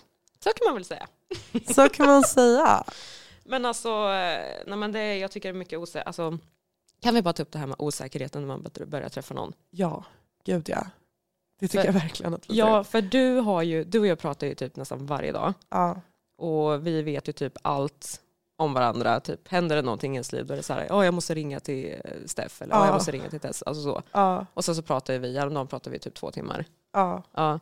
så 0.43 0.50
kan 0.50 0.65
man 0.67 0.74
väl 0.74 0.86
säga. 0.86 1.08
så 1.75 1.89
kan 1.89 2.08
man 2.08 2.24
säga. 2.24 2.84
Men 3.46 3.65
alltså, 3.65 3.89
eh, 3.89 4.63
nej 4.67 4.77
men 4.77 4.91
det, 4.91 5.17
jag 5.17 5.32
tycker 5.32 5.50
det 5.50 5.55
är 5.55 5.60
mycket 5.60 5.79
osäkert. 5.79 6.08
Alltså, 6.08 6.38
kan 7.01 7.13
vi 7.15 7.22
bara 7.22 7.34
ta 7.34 7.43
upp 7.43 7.51
det 7.51 7.60
här 7.60 7.67
med 7.67 7.75
osäkerheten 7.79 8.41
när 8.41 8.48
man 8.48 8.65
börjar 8.88 9.10
träffa 9.10 9.34
någon? 9.34 9.53
Ja, 9.70 10.05
gud 10.43 10.70
ja. 10.70 10.88
Det 11.60 11.67
tycker 11.67 11.79
För- 11.82 11.86
jag 11.88 11.93
verkligen 11.93 12.34
att 12.34 12.46
Ja, 12.50 12.84
för 12.84 13.01
du, 13.01 13.36
har 13.36 13.62
ju, 13.62 13.84
du 13.84 14.00
och 14.00 14.08
jag 14.08 14.20
pratar 14.20 14.48
ju 14.48 14.55
typ 14.55 14.75
nästan 14.75 15.05
varje 15.05 15.32
dag. 15.32 15.53
ja. 15.70 16.01
Och 16.38 16.88
vi 16.88 17.01
vet 17.01 17.27
ju 17.27 17.32
typ 17.34 17.58
allt 17.62 18.22
om 18.63 18.74
varandra. 18.74 19.20
Typ, 19.20 19.48
händer 19.48 19.75
det 19.75 19.82
någonting 19.82 20.12
i 20.13 20.15
ens 20.15 20.32
liv 20.32 20.46
då 20.46 20.53
är 20.53 20.58
det 20.58 20.63
så 20.63 20.74
här, 20.74 20.86
"Ja, 20.89 21.05
jag 21.05 21.13
måste 21.13 21.34
ringa 21.36 21.60
till 21.60 21.96
eh, 22.05 22.12
Steff 22.25 22.62
eller 22.62 22.74
"Ja, 22.75 22.79
Ja. 22.79 22.86
jag 22.86 22.93
måste 22.93 23.12
ringa 23.12 23.29
till 23.29 23.39
Tess. 23.39 23.63
Alltså 23.63 23.84
så. 23.84 24.01
Och 24.53 24.65
sen 24.65 24.75
så 24.75 24.82
pratar 24.82 25.17
vi, 25.20 25.38
häromdagen 25.38 25.67
pratade 25.67 25.93
vi 25.93 26.00
typ 26.00 26.13
två 26.15 26.32
timmar. 26.32 26.65
ja. 26.93 27.60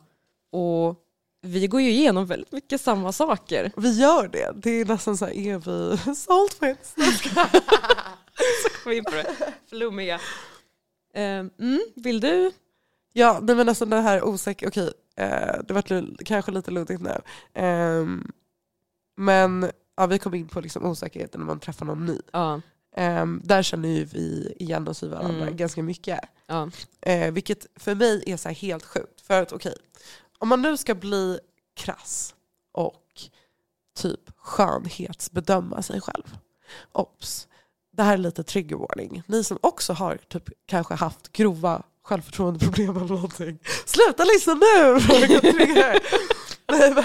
Och 0.52 0.96
vi 1.44 1.66
går 1.66 1.80
ju 1.80 1.90
igenom 1.90 2.26
väldigt 2.26 2.52
mycket 2.52 2.80
samma 2.80 3.12
saker. 3.12 3.72
Vi 3.76 4.00
gör 4.00 4.28
det. 4.28 4.52
Det 4.56 4.70
är 4.70 4.84
nästan 4.84 5.16
så 5.16 5.24
här, 5.24 5.32
är 5.32 5.58
vi 5.58 5.96
soulmates? 6.14 6.94
så 8.62 8.68
kom 8.82 8.90
vi 8.90 8.96
in 8.96 9.04
på 9.04 9.10
det. 9.10 9.26
Flummiga. 9.68 10.14
Eh, 11.14 11.22
mm, 11.22 11.80
vill 11.96 12.20
du? 12.20 12.52
Ja, 13.12 13.38
nej 13.42 13.56
men 13.56 13.66
nästan 13.66 13.90
det 13.90 14.00
här 14.00 14.24
osäkra, 14.24 14.68
okej, 14.68 14.92
eh, 15.16 15.56
det 15.68 15.74
var 15.74 15.92
li- 16.00 16.16
kanske 16.24 16.50
lite 16.52 16.70
luddigt 16.70 17.00
nu. 17.00 17.20
Ehm, 17.54 18.32
men 19.16 19.70
ja, 20.02 20.06
vi 20.06 20.18
kom 20.18 20.34
in 20.34 20.48
på 20.48 20.60
liksom 20.60 20.84
osäkerheten 20.86 21.40
när 21.40 21.46
man 21.46 21.60
träffar 21.60 21.86
någon 21.86 22.04
ny. 22.06 22.18
Ja. 22.32 22.60
Ehm, 22.96 23.40
där 23.44 23.62
känner 23.62 23.88
ju 23.88 24.04
vi 24.04 24.54
igen 24.58 24.88
oss 24.88 25.02
i 25.02 25.08
varandra 25.08 25.42
Mm. 25.42 25.56
ganska 25.56 25.82
mycket. 25.82 26.20
ja. 26.46 26.70
Eh, 27.00 27.32
vilket 27.32 27.66
för 27.76 27.94
mig 27.94 28.22
är 28.26 28.36
så 28.36 28.48
helt 28.48 28.84
sjukt. 28.84 29.20
För 29.20 29.42
att 29.42 29.52
okej, 29.52 29.74
om 30.38 30.48
man 30.48 30.62
nu 30.62 30.76
ska 30.76 30.94
bli 30.94 31.38
krass 31.76 32.34
och 32.72 33.02
typ 33.98 34.20
skönhetsbedöma 34.36 35.82
sig 35.82 36.00
själv. 36.00 36.36
Ops, 36.92 37.48
det 37.92 38.02
här 38.02 38.12
är 38.12 38.18
lite 38.18 38.42
trigger 38.42 38.76
warning. 38.76 39.22
Ni 39.26 39.44
som 39.44 39.58
också 39.62 39.92
har 39.92 40.16
typ 40.16 40.48
kanske 40.66 40.94
haft 40.94 41.32
grova 41.32 41.82
självförtroendeproblem 42.04 42.96
eller 42.96 43.06
någonting. 43.08 43.58
Sluta 43.86 44.24
lyssna 44.24 44.54
nu! 44.54 44.98
Nej 46.72 46.94
men, 46.94 47.04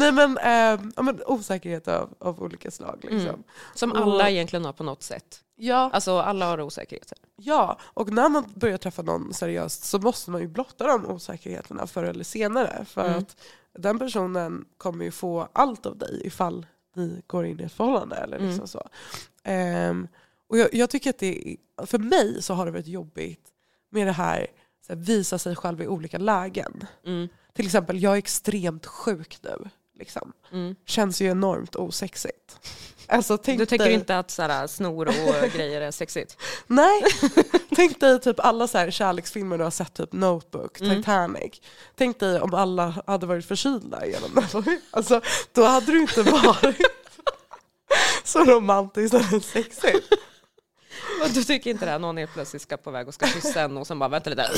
nej, 0.00 0.12
men, 0.12 0.38
eh, 0.38 0.90
ja, 0.96 1.02
men 1.02 1.20
osäkerhet 1.26 1.88
av, 1.88 2.14
av 2.18 2.42
olika 2.42 2.70
slag. 2.70 2.98
Liksom. 3.02 3.20
Mm. 3.28 3.42
Som 3.74 3.92
Och- 3.92 3.98
alla 3.98 4.30
egentligen 4.30 4.64
har 4.64 4.72
på 4.72 4.82
något 4.84 5.02
sätt. 5.02 5.40
Ja, 5.56 5.90
Alltså 5.92 6.18
alla 6.18 6.46
har 6.46 6.60
osäkerheter. 6.60 7.18
Ja, 7.36 7.78
och 7.82 8.12
när 8.12 8.28
man 8.28 8.44
börjar 8.54 8.78
träffa 8.78 9.02
någon 9.02 9.34
seriöst 9.34 9.84
så 9.84 9.98
måste 9.98 10.30
man 10.30 10.40
ju 10.40 10.46
blotta 10.48 10.86
de 10.86 11.06
osäkerheterna 11.06 11.86
förr 11.86 12.04
eller 12.04 12.24
senare. 12.24 12.84
För 12.88 13.04
Mm. 13.06 13.18
att 13.18 13.36
den 13.78 13.98
personen 13.98 14.64
kommer 14.76 15.04
ju 15.04 15.10
få 15.10 15.48
allt 15.52 15.86
av 15.86 15.98
dig 15.98 16.20
ifall 16.26 16.66
ni 16.96 17.22
går 17.26 17.46
in 17.46 17.60
i 17.60 17.62
ett 17.62 17.72
förhållande. 17.72 18.16
Eller 18.16 18.36
Mm. 18.36 18.48
liksom 18.48 18.68
så. 18.68 18.88
Ehm, 19.44 20.08
och 20.48 20.58
jag, 20.58 20.74
jag 20.74 20.90
tycker 20.90 21.10
att 21.10 21.18
det, 21.18 21.56
för 21.86 21.98
mig 21.98 22.42
så 22.42 22.54
har 22.54 22.66
det 22.66 22.72
varit 22.72 22.86
jobbigt 22.86 23.48
med 23.90 24.06
det 24.06 24.12
här, 24.12 24.46
så 24.86 24.92
här 24.92 25.00
visa 25.00 25.38
sig 25.38 25.56
själv 25.56 25.82
i 25.82 25.86
olika 25.86 26.18
lägen. 26.18 26.84
Mm. 27.06 27.28
Till 27.54 27.66
exempel, 27.66 28.02
jag 28.02 28.12
är 28.12 28.16
extremt 28.18 28.86
sjuk 28.86 29.38
nu. 29.42 29.68
Liksom. 30.00 30.32
Mm. 30.52 30.74
Känns 30.86 31.20
ju 31.20 31.26
enormt 31.30 31.76
osexigt. 31.76 32.58
Alltså, 33.06 33.38
tänk 33.38 33.58
Du 33.58 33.66
tycker 33.66 33.84
dig- 33.84 33.94
inte 33.94 34.18
att 34.18 34.30
så 34.30 34.42
här, 34.42 34.66
snor 34.66 35.08
och 35.08 35.50
grejer 35.56 35.80
är 35.80 35.90
sexigt? 35.90 36.36
Nej, 36.66 37.02
tänk 37.76 38.00
dig 38.00 38.20
typ 38.20 38.40
alla 38.40 38.68
så 38.68 38.78
här 38.78 38.90
kärleksfilmer 38.90 39.58
du 39.58 39.64
har 39.64 39.70
sett, 39.70 39.94
typ 39.94 40.12
Notebook, 40.12 40.80
Mm. 40.80 40.96
Titanic. 40.96 41.60
Tänk 41.96 42.20
dig 42.20 42.40
om 42.40 42.54
alla 42.54 43.02
hade 43.06 43.26
varit 43.26 43.46
förkylda 43.46 44.06
genom 44.06 44.30
den. 44.34 44.78
Alltså, 44.90 45.20
då 45.52 45.64
hade 45.64 45.86
du 45.92 46.00
inte 46.00 46.22
varit 46.22 46.76
så 48.24 48.44
romantiskt 48.44 49.14
eller 49.14 49.40
sexigt. 49.40 50.12
Och 51.24 51.30
du 51.30 51.44
tycker 51.44 51.70
inte 51.70 51.86
det 51.86 51.98
någon 51.98 52.16
helt 52.16 52.32
plötsligt 52.32 52.62
ska 52.62 52.76
på 52.76 52.90
väg 52.90 53.08
och 53.08 53.14
ska 53.14 53.26
kyssa 53.26 53.60
en 53.60 53.76
och 53.76 53.86
sen 53.86 53.98
bara 53.98 54.08
vänta 54.08 54.30
lite. 54.30 54.50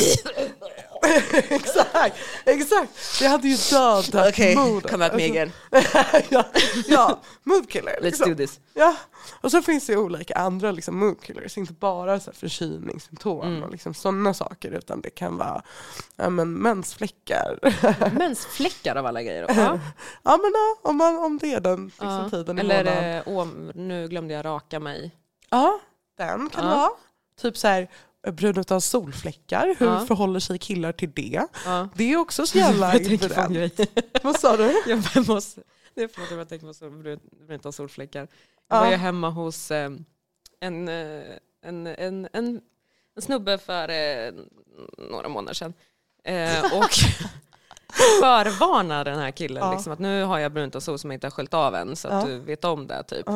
exakt, 1.49 2.17
exakt. 2.45 3.19
Det 3.19 3.27
hade 3.27 3.49
ju 3.49 3.57
dödat 3.71 4.39
modet. 4.57 4.91
come 4.91 5.07
at 5.07 5.15
me 5.15 5.25
Alltså, 5.25 5.31
again. 5.31 5.53
ja, 6.31 6.45
ja, 6.87 7.21
moodkiller. 7.43 7.93
Let's 8.01 8.03
Liksom. 8.03 8.29
do 8.31 8.35
this. 8.37 8.61
Ja. 8.75 8.97
Och 9.41 9.51
så 9.51 9.63
finns 9.63 9.87
det 9.87 9.93
ju 9.93 9.99
olika 9.99 10.35
andra 10.35 10.71
liksom, 10.73 10.99
moodkillers, 10.99 11.59
inte 11.59 11.73
bara 11.73 12.21
så 12.21 12.31
här 12.31 12.37
förkylningssymptom 12.37 13.47
Mm. 13.47 13.63
och 13.63 13.71
liksom 13.71 13.95
sådana 13.95 14.35
saker 14.35 14.71
utan 14.71 15.01
det 15.01 15.11
kan 15.11 15.37
vara 15.37 15.63
ja, 16.17 16.31
men, 16.31 16.53
mensfläckar. 16.53 17.59
Mensfläckar 18.19 18.97
av 18.97 19.07
alla 19.07 19.23
grejer. 19.23 19.45
Ja. 19.49 19.79
Ja 20.23 20.37
men 20.43 20.53
ja, 20.55 20.77
om, 20.91 20.97
man, 20.97 21.17
om 21.19 21.39
det 21.39 21.53
är 21.55 21.61
den 21.61 21.85
liksom, 21.87 22.09
Ja. 22.09 22.31
tiden 22.31 22.59
i 22.59 22.61
Eller 22.61 22.85
månaden. 22.85 23.05
eh, 23.17 23.23
åh, 23.27 23.47
nu 23.75 24.09
glömde 24.09 24.35
jag 24.35 24.45
raka 24.45 24.81
mig. 24.81 25.17
Ja, 25.51 25.81
den 26.19 26.51
kan 26.51 26.65
Ja. 26.65 26.71
det 26.71 26.77
vara. 26.77 26.91
Typ 27.41 27.57
så 27.59 27.69
här 27.69 27.89
brun 28.31 28.59
utan 28.59 28.81
solfläckar, 28.81 29.75
hur 29.79 29.87
Ja. 29.87 30.07
förhåller 30.07 30.41
sig 30.41 30.59
killar 30.59 30.93
till 30.93 31.13
det? 31.13 31.47
Ja. 31.65 31.89
Det 31.95 32.13
är 32.13 32.17
också 32.17 32.47
så 32.47 32.59
jävla 32.65 32.99
grej. 32.99 33.71
Vad 34.23 34.41
sa 34.41 34.57
du? 34.57 34.83
Jag 34.87 35.29
måste, 35.29 35.61
det 35.95 36.03
är 36.03 36.09
förlåt, 36.09 36.31
jag 36.31 36.49
tänker 36.49 36.91
på 37.17 37.21
brunt 37.47 37.67
av 37.67 37.73
solfläckar. 37.73 38.21
Jag 38.21 38.29
Ja. 38.77 38.81
var 38.81 38.91
ju 38.91 38.97
hemma 38.97 39.31
hos 39.31 39.71
eh, 39.71 39.91
en, 40.61 40.89
eh, 40.89 41.23
en, 41.65 41.87
en, 41.87 42.29
en, 42.33 42.61
en 43.17 43.23
snubbe 43.23 43.59
för 43.59 43.89
eh, 43.89 44.33
några 45.11 45.29
månader 45.29 45.55
sedan. 45.55 45.75
Eh, 46.25 46.65
och 46.79 46.91
förvarnar 48.21 49.05
den 49.05 49.19
här 49.19 49.31
killen 49.31 49.71
liksom, 49.75 49.93
att 49.93 49.99
nu 49.99 50.23
har 50.25 50.39
jag 50.39 50.53
brunt 50.53 50.75
av 50.77 50.81
sol 50.81 50.99
som 50.99 51.11
jag 51.11 51.17
inte 51.17 51.27
har 51.27 51.31
sköljt 51.31 51.55
av 51.55 51.75
än 51.75 51.97
så 51.97 52.09
att 52.09 52.27
du 52.27 52.39
vet 52.39 52.65
om 52.65 52.87
det. 52.87 53.03
Typ. 53.03 53.27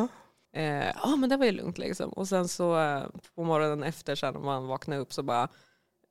Ja. 0.57 0.63
Eh, 0.63 0.93
Ja 1.03 1.15
men 1.15 1.29
det 1.29 1.37
var 1.37 1.45
ju 1.45 1.51
lugnt 1.51 1.77
liksom. 1.77 2.09
Och 2.09 2.27
sen 2.27 2.47
så 2.47 2.79
eh, 2.79 3.03
på 3.35 3.43
morgonen 3.43 3.83
efter 3.83 4.15
sen 4.15 4.33
när 4.33 4.41
man 4.41 4.67
vaknade 4.67 5.01
upp 5.01 5.13
så 5.13 5.23
bara 5.23 5.47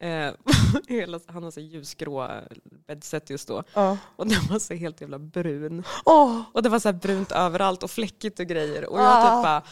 eh, 0.00 0.32
han 1.26 1.42
har 1.42 1.50
så 1.50 1.60
ljusgrå 1.60 2.30
bäddset 2.86 3.30
just 3.30 3.48
då 3.48 3.62
Ja. 3.74 3.98
och 4.16 4.26
den 4.26 4.40
var 4.50 4.58
så 4.58 4.74
helt 4.74 5.00
jävla 5.00 5.18
brun. 5.18 5.84
Åh, 6.04 6.40
Och 6.52 6.62
det 6.62 6.68
var 6.68 6.78
så 6.78 6.92
brunt 6.92 7.32
överallt 7.32 7.82
och 7.82 7.90
fläckigt 7.90 8.40
och 8.40 8.46
grejer. 8.46 8.84
Och 8.88 8.98
jag 9.00 9.06
Ah. 9.06 9.22
typ 9.22 9.44
bara, 9.44 9.62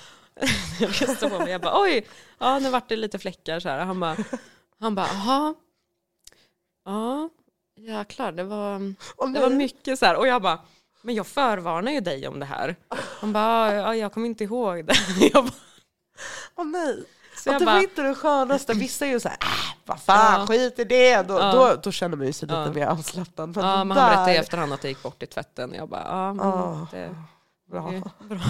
jag 0.81 1.03
reste 1.03 1.29
på 1.31 1.39
mig, 1.39 1.51
jag 1.53 1.61
bara 1.61 1.81
oj, 1.83 2.07
ja 2.39 2.59
nu 2.59 2.71
vart 2.71 2.89
det 2.89 2.97
lite 2.97 3.19
fläckar 3.19 3.61
så 3.61 3.69
här. 3.69 3.79
Han 3.85 4.01
bara, 4.01 4.17
han 4.81 4.95
bara, 4.95 5.07
jaha, 5.07 5.55
ja 6.85 7.31
jäklar 7.77 8.33
det 8.33 8.45
var, 8.45 8.95
åh, 9.17 9.31
det 9.33 9.41
var 9.41 9.51
mycket 9.51 9.99
så 9.99 10.07
här. 10.07 10.17
Och 10.17 10.27
jag 10.27 10.43
bara, 10.43 10.59
men 11.05 11.15
jag 11.15 11.27
förvarnar 11.27 11.93
ju 11.93 12.01
dig 12.01 12.29
om 12.29 12.39
det 12.41 12.47
här. 12.47 12.77
Han 13.21 13.33
bara, 13.33 13.75
ja, 13.75 13.95
jag 13.95 14.13
kommer 14.13 14.27
inte 14.27 14.45
ihåg 14.45 14.85
det. 14.87 14.95
Jag 15.33 15.45
bara, 15.45 15.53
Åh, 16.57 16.67
nej. 16.67 17.05
så 17.37 17.49
jag 17.49 17.61
det 17.61 17.65
var 17.65 17.73
bara, 17.73 17.83
inte 17.83 18.03
det 18.03 18.15
skönaste. 18.15 18.73
Vissa 18.75 19.07
är 19.07 19.11
ju 19.11 19.21
såhär, 19.21 19.39
äh, 19.43 19.75
vad 19.85 20.01
fan, 20.03 20.41
Ja. 20.41 20.47
skit 20.47 20.79
i 20.79 20.85
det. 20.85 21.23
Då, 21.23 21.35
Ja. 21.35 21.53
då, 21.53 21.81
då 21.83 21.93
känner 21.93 22.17
man 22.17 22.27
ju 22.27 22.33
sig 22.33 22.49
lite 22.49 22.59
Ja. 22.61 22.73
mer 22.73 22.87
avslappnad. 22.87 23.57
Men 23.57 23.65
ja 23.65 23.77
det 23.77 23.85
men 23.85 23.97
han 23.97 24.07
berättade 24.09 24.33
i 24.35 24.37
efterhand 24.37 24.73
att 24.73 24.81
det 24.81 24.89
gick 24.89 25.03
bort 25.03 25.23
i 25.23 25.27
tvätten. 25.27 25.75
Jag 25.75 25.89
bara, 25.89 26.05
ja 26.09 26.33
men 26.35 26.47
Ah. 26.47 26.87
det 26.91 27.15
Bra. 27.71 27.93
är 27.93 28.03
bra. 28.29 28.41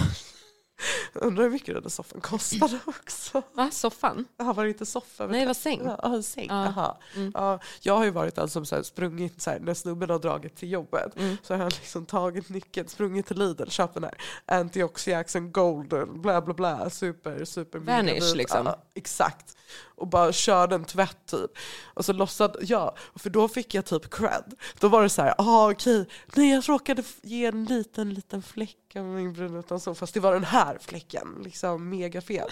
Undrar 1.13 1.43
hur 1.43 1.49
mycket 1.51 1.73
den 1.75 1.83
där 1.83 1.89
soffan 1.89 2.21
kostade 2.21 2.79
också. 2.85 3.41
Va, 3.53 3.71
soffan? 3.71 4.25
Jaha, 4.37 4.53
var 4.53 4.63
det 4.63 4.69
inte 4.69 4.85
soffa? 4.85 5.27
Nej 5.27 5.39
det 5.41 5.45
var 5.47 5.53
säng. 5.53 5.81
Ja, 5.85 6.15
en 6.15 6.23
säng. 6.23 6.47
Ja. 6.49 6.65
Jaha. 6.65 6.97
Mm. 7.15 7.31
Ja, 7.33 7.59
jag 7.81 7.97
har 7.97 8.03
ju 8.05 8.11
varit 8.11 8.35
den 8.35 8.49
som 8.49 8.65
så 8.65 8.75
här 8.75 8.83
sprungit, 8.83 9.41
så 9.41 9.49
här, 9.49 9.59
när 9.59 9.73
snubben 9.73 10.09
har 10.09 10.19
dragit 10.19 10.55
till 10.55 10.71
jobbet, 10.71 11.15
Mm. 11.17 11.37
så 11.43 11.53
har 11.53 11.59
han 11.59 11.69
liksom 11.69 12.05
tagit 12.05 12.49
nyckeln, 12.49 12.87
sprungit 12.87 13.25
till 13.27 13.37
Lidl, 13.39 13.69
köpt 13.69 13.93
den 13.93 14.03
här 14.03 14.13
Antioxidants 14.45 15.35
Golden, 15.51 16.21
bla 16.21 16.41
bla 16.41 16.53
bla, 16.53 16.89
super, 16.89 17.45
super 17.45 17.79
Vanish, 17.79 18.35
liksom. 18.35 18.65
Ja, 18.65 18.77
exakt. 18.93 19.57
Och 19.97 20.07
bara 20.07 20.31
körde 20.33 20.75
en 20.75 20.85
tvätt 20.85 21.17
typ. 21.25 21.51
Och 21.93 22.05
så 22.05 22.13
låtsade, 22.13 22.59
ja, 22.61 22.95
för 23.15 23.29
då 23.29 23.47
fick 23.47 23.73
jag 23.73 23.85
typ 23.85 24.09
cred. 24.13 24.53
Då 24.79 24.87
var 24.87 25.03
det 25.03 25.09
så 25.09 25.21
här, 25.21 25.35
ah 25.37 25.71
okej, 25.71 26.05
nej 26.35 26.51
jag 26.51 26.69
råkade 26.69 27.03
ge 27.21 27.45
en 27.45 27.65
liten, 27.65 28.13
liten 28.13 28.41
fläck 28.43 28.95
av 28.95 29.03
min 29.03 29.33
brun 29.33 29.55
utan 29.55 29.79
så, 29.79 29.95
fast 29.95 30.13
det 30.13 30.19
var 30.19 30.33
den 30.33 30.43
här 30.43 30.77
fläcken, 30.81 31.41
liksom 31.43 31.89
mega 31.89 32.21
fel. 32.21 32.49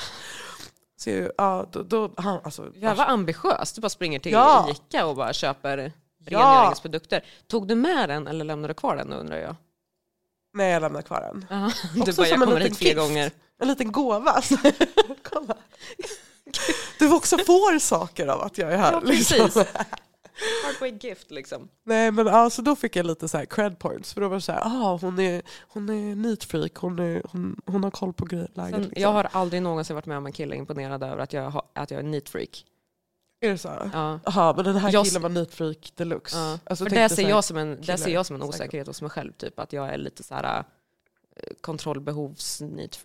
Så 0.97 1.09
ja, 1.37 1.65
då, 1.71 1.83
då 1.83 2.13
han, 2.17 2.39
alltså, 2.43 2.71
Jävla 2.75 3.05
ambitiös, 3.05 3.73
du 3.73 3.81
bara 3.81 3.89
springer 3.89 4.19
till 4.19 4.31
Ja. 4.31 4.69
Ica 4.71 5.05
och 5.05 5.15
bara 5.15 5.33
köper 5.33 5.91
Ja. 6.25 6.39
rengöringsprodukter. 6.39 7.25
Tog 7.47 7.67
du 7.67 7.75
med 7.75 8.09
den 8.09 8.27
eller 8.27 8.45
lämnade 8.45 8.73
du 8.73 8.77
kvar 8.77 8.95
den 8.95 9.13
undrar 9.13 9.37
jag? 9.37 9.55
Nej 10.53 10.71
jag 10.71 10.81
lämnar 10.81 11.01
kvar 11.01 11.21
den. 11.21 11.45
Ja, 11.49 11.71
du 11.95 12.01
Också 12.01 12.13
bara, 12.21 12.27
jag 12.27 12.39
kommer 12.39 12.59
hit 12.59 12.77
fler 12.77 12.87
gift. 12.87 12.99
gånger. 12.99 13.31
En 13.61 13.67
liten 13.67 13.91
gåva. 13.91 14.41
Så, 14.41 14.57
kolla. 15.23 15.55
Du 16.99 17.13
också 17.15 17.37
får 17.37 17.79
saker 17.79 18.27
av 18.27 18.41
att 18.41 18.57
jag 18.57 18.73
är 18.73 18.77
här. 18.77 18.91
Ja, 18.91 18.99
liksom. 18.99 19.37
precis. 19.37 19.67
Free 20.79 20.97
gift 21.01 21.31
liksom. 21.31 21.69
Nej 21.83 22.11
men 22.11 22.27
alltså 22.27 22.61
då 22.61 22.75
fick 22.75 22.95
jag 22.95 23.05
lite 23.05 23.27
så 23.27 23.37
här 23.37 23.45
cred 23.45 23.79
points 23.79 24.13
för 24.13 24.21
då 24.21 24.27
var 24.27 24.35
det 24.35 24.41
så 24.41 24.51
här, 24.51 24.61
ah, 24.65 24.97
hon 25.01 25.19
är, 25.19 25.41
hon 25.67 25.89
är 25.89 26.15
neat 26.15 26.77
hon, 26.77 26.99
är, 26.99 27.21
hon, 27.31 27.61
hon 27.65 27.83
har 27.83 27.91
koll 27.91 28.13
på 28.13 28.25
läget, 28.25 28.55
liksom. 28.55 28.93
jag 28.95 29.11
har 29.11 29.27
aldrig 29.31 29.61
någonsin 29.61 29.95
varit 29.95 30.05
med 30.05 30.17
om 30.17 30.25
en 30.25 30.31
kille 30.31 30.55
imponerad 30.55 31.03
över 31.03 31.17
att 31.17 31.33
jag, 31.33 31.49
har, 31.49 31.63
att 31.73 31.91
jag 31.91 31.99
är 31.99 32.03
neat 32.03 32.29
freak. 32.29 32.65
Är 33.41 33.49
det 33.49 33.57
så? 33.57 33.89
Ja. 33.93 34.19
Jaha, 34.25 34.53
men 34.55 34.65
den 34.65 34.75
här 34.75 34.91
Jag- 34.93 35.05
killen 35.05 35.21
var 35.21 35.29
neat 35.29 35.95
deluxe. 35.95 36.37
Ja. 36.37 36.59
Alltså, 36.65 36.85
För 36.85 36.95
det 36.95 37.09
ser, 37.09 37.29
jag 37.29 37.43
som 37.43 37.57
en, 37.57 37.81
det 37.81 37.97
ser 37.97 38.11
jag 38.11 38.25
som 38.25 38.35
en 38.35 38.43
osäkerhet 38.43 38.87
hos 38.87 39.01
mig 39.01 39.11
själv, 39.11 39.31
typ 39.33 39.59
att 39.59 39.73
jag 39.73 39.89
är 39.93 39.97
lite 39.97 40.23
så 40.23 40.35
här 40.35 40.63
eh, 41.35 41.53
kontrollbehovs 41.61 42.61
neat 42.61 42.99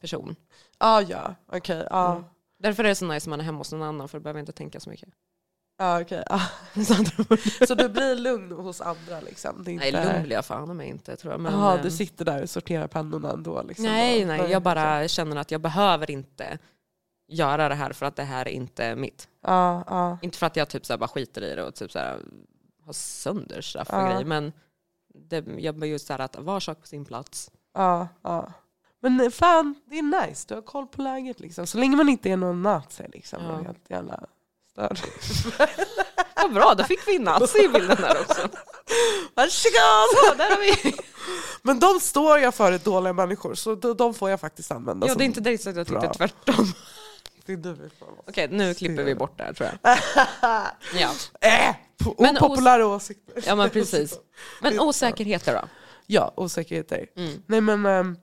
person. 0.00 0.36
Ah, 0.78 1.00
ja, 1.00 1.34
okej. 1.46 1.86
ja. 1.90 2.12
Mm. 2.12 2.24
Därför 2.64 2.84
är 2.84 2.88
det 2.88 2.94
så 2.94 3.04
nice 3.04 3.28
när 3.28 3.30
man 3.30 3.40
är 3.40 3.44
hemma 3.44 3.58
hos 3.58 3.72
någon 3.72 3.82
annan 3.82 4.08
för 4.08 4.18
då 4.18 4.22
behöver 4.22 4.38
jag 4.38 4.42
inte 4.42 4.52
tänka 4.52 4.80
så 4.80 4.90
mycket. 4.90 5.08
Ja, 5.78 6.00
okej. 6.00 6.24
ja. 6.28 6.40
så 7.66 7.74
du 7.74 7.88
blir 7.88 8.16
lugn 8.16 8.52
hos 8.52 8.80
andra 8.80 9.20
liksom? 9.20 9.60
Är 9.60 9.64
Nej, 9.64 9.88
inte... 9.88 10.12
lugn 10.12 10.22
blir 10.22 10.36
jag 10.36 10.44
fan 10.44 10.76
mig 10.76 10.88
inte 10.88 11.16
tror 11.16 11.32
jag. 11.32 11.40
Men, 11.40 11.52
Jaha, 11.52 11.76
eh, 11.76 11.82
du 11.82 11.90
sitter 11.90 12.24
där 12.24 12.42
och 12.42 12.50
sorterar 12.50 12.86
pennorna 12.86 13.30
ändå? 13.32 13.62
Liksom, 13.62 13.84
nej, 13.84 14.22
och- 14.22 14.28
nej, 14.28 14.50
jag 14.50 14.62
bara 14.62 15.08
känner 15.08 15.36
att 15.36 15.50
jag 15.50 15.60
behöver 15.60 16.10
inte 16.10 16.58
göra 17.28 17.68
det 17.68 17.74
här 17.74 17.92
för 17.92 18.06
att 18.06 18.16
det 18.16 18.22
här 18.22 18.48
är 18.48 18.52
inte 18.52 18.96
mitt. 18.96 19.28
Ja, 19.42 19.84
ja. 19.86 20.18
Inte 20.22 20.38
för 20.38 20.46
att 20.46 20.56
jag 20.56 20.68
typ 20.68 20.86
så 20.86 20.98
bara 20.98 21.08
skiter 21.08 21.42
i 21.42 21.54
det 21.54 21.62
och 21.62 21.74
typ 21.74 21.92
så 21.92 21.98
här 21.98 22.18
har 22.84 22.92
sönder 22.92 23.60
straff 23.60 23.90
och 23.90 24.06
grejer, 24.06 24.24
men 24.24 24.52
det, 25.14 25.44
jag 25.58 25.74
bara 25.74 25.86
just 25.86 26.06
så 26.06 26.12
här 26.12 26.20
att 26.20 26.38
var 26.38 26.60
sak 26.60 26.80
på 26.80 26.86
sin 26.86 27.04
plats. 27.04 27.50
Ja, 27.74 28.08
ja. 28.22 28.52
Men 29.04 29.20
eh, 29.20 29.30
fan, 29.30 29.74
det 29.90 29.98
är 29.98 30.26
nice. 30.26 30.44
Du 30.48 30.54
har 30.54 30.62
koll 30.62 30.86
på 30.86 31.02
läget 31.02 31.40
liksom. 31.40 31.66
Så 31.66 31.78
länge 31.78 31.96
man 31.96 32.08
inte 32.08 32.30
är 32.30 32.36
någon 32.36 32.62
nazi 32.62 33.04
liksom. 33.12 33.42
Ja. 33.42 33.50
Ja. 33.50 33.62
Helt 33.66 33.90
jävla 33.90 34.20
störd. 34.72 34.98
Vad 36.36 36.52
bra, 36.54 36.74
då 36.74 36.84
fick 36.84 37.08
vi 37.08 37.18
nazi 37.18 37.64
i 37.64 37.68
bilden 37.68 37.96
där 38.00 38.20
också. 38.20 38.40
Varsågod! 39.34 40.28
Ja, 40.28 40.34
där 40.34 40.50
har 40.50 40.60
vi. 40.60 40.94
Men 41.62 41.78
de 41.80 42.00
står 42.00 42.38
jag 42.38 42.54
för 42.54 42.78
dåliga 42.78 43.12
människor 43.12 43.54
så 43.54 43.74
de, 43.74 44.14
får 44.14 44.30
jag 44.30 44.40
faktiskt 44.40 44.70
använda. 44.70 45.06
Ja, 45.06 45.14
det 45.14 45.24
är 45.24 45.26
inte 45.26 45.40
direkt 45.40 45.62
så 45.62 45.70
att 45.70 45.76
jag 45.76 45.86
tyckte 45.86 46.00
bra. 46.00 46.12
tvärtom. 46.12 46.66
Okej, 48.28 48.48
nu 48.50 48.74
klipper 48.74 49.04
vi 49.04 49.14
bort 49.14 49.38
det 49.38 49.44
här 49.44 49.52
tror 49.52 49.68
jag. 49.82 49.98
Ja, 50.94 51.10
Äh, 51.40 51.74
Men 52.18 52.36
opopulära 52.36 52.86
åsikter. 52.86 53.42
ja 53.46 53.54
men 53.54 53.70
precis. 53.70 54.18
Men 54.62 54.80
osäkerheter 54.80 55.54
då? 55.54 55.68
Ja, 56.06 56.32
osäkerheter. 56.36 57.06
Mm. 57.16 57.42
Nej 57.46 57.60
men 57.60 57.86
ehm, 57.86 58.16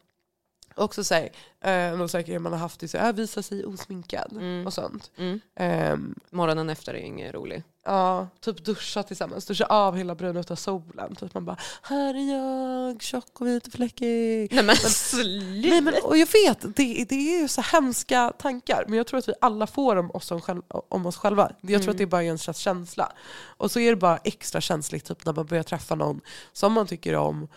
också 0.75 1.04
så 1.04 1.13
här, 1.13 1.24
eh, 1.62 1.72
en 1.72 2.01
osäkerhet 2.01 2.42
man 2.42 2.51
har 2.51 2.60
haft 2.60 2.84
är 2.84 2.88
så 2.88 2.98
här, 2.98 3.13
visa 3.13 3.44
sig 3.44 3.66
osminkad 3.66 4.32
Mm. 4.32 4.68
och 4.68 4.74
sånt. 4.74 5.12
Mm. 5.18 5.40
Ehm, 5.56 6.16
Morgonen 6.30 6.70
efter 6.70 6.94
är 6.94 6.98
ju 6.98 7.06
ingen 7.06 7.32
rolig. 7.32 7.63
ja, 7.86 8.28
typ 8.40 8.66
duscha 8.66 9.04
tillsammans, 9.04 9.46
duscha 9.46 9.66
av 9.66 9.96
hela 9.98 10.16
bruna 10.16 10.44
av 10.50 10.56
solen. 10.56 11.16
Typ 11.16 11.34
man 11.34 11.46
bara, 11.46 11.58
här 11.82 12.13
är 12.13 12.34
jag, 12.34 13.01
tjock 13.01 13.42
och 13.42 13.48
vit 13.48 13.68
och 13.68 13.74
fläckig. 13.74 14.08
Nej 14.54 14.63
men 14.63 14.66
Nej, 14.66 14.75
sluta! 14.78 15.82
men, 15.82 15.94
och 16.04 16.18
jag 16.18 16.28
vet, 16.46 16.62
det, 16.62 17.06
det 17.10 17.16
är 17.16 17.42
ju 17.42 17.48
så 17.48 17.62
hemska 17.62 18.34
tankar 18.40 18.86
men 18.88 18.98
jag 18.98 19.08
tror 19.08 19.18
att 19.20 19.28
vi 19.30 19.34
alla 19.42 19.68
får 19.68 19.96
dem 19.96 20.12
oss 20.12 20.32
om, 20.32 20.42
själv, 20.42 20.62
om 20.68 21.06
oss 21.06 21.18
själva. 21.18 21.51
Jag 21.62 21.68
tror 21.70 21.75
Mm. 21.82 21.90
att 21.92 21.98
det 21.98 22.04
är 22.04 22.06
bara 22.06 22.24
en 22.24 22.38
slags 22.38 22.60
känsla. 22.60 23.12
Och 23.44 23.72
så 23.72 23.80
är 23.80 23.90
det 23.90 23.96
bara 23.96 24.18
extra 24.18 24.62
känsligt 24.62 25.06
typ, 25.06 25.25
när 25.25 25.34
man 25.34 25.46
börjar 25.46 25.63
träffa 25.63 25.96
någon 25.96 26.22
som 26.54 26.74
man 26.74 26.88
tycker 26.88 27.16
om 27.16 27.48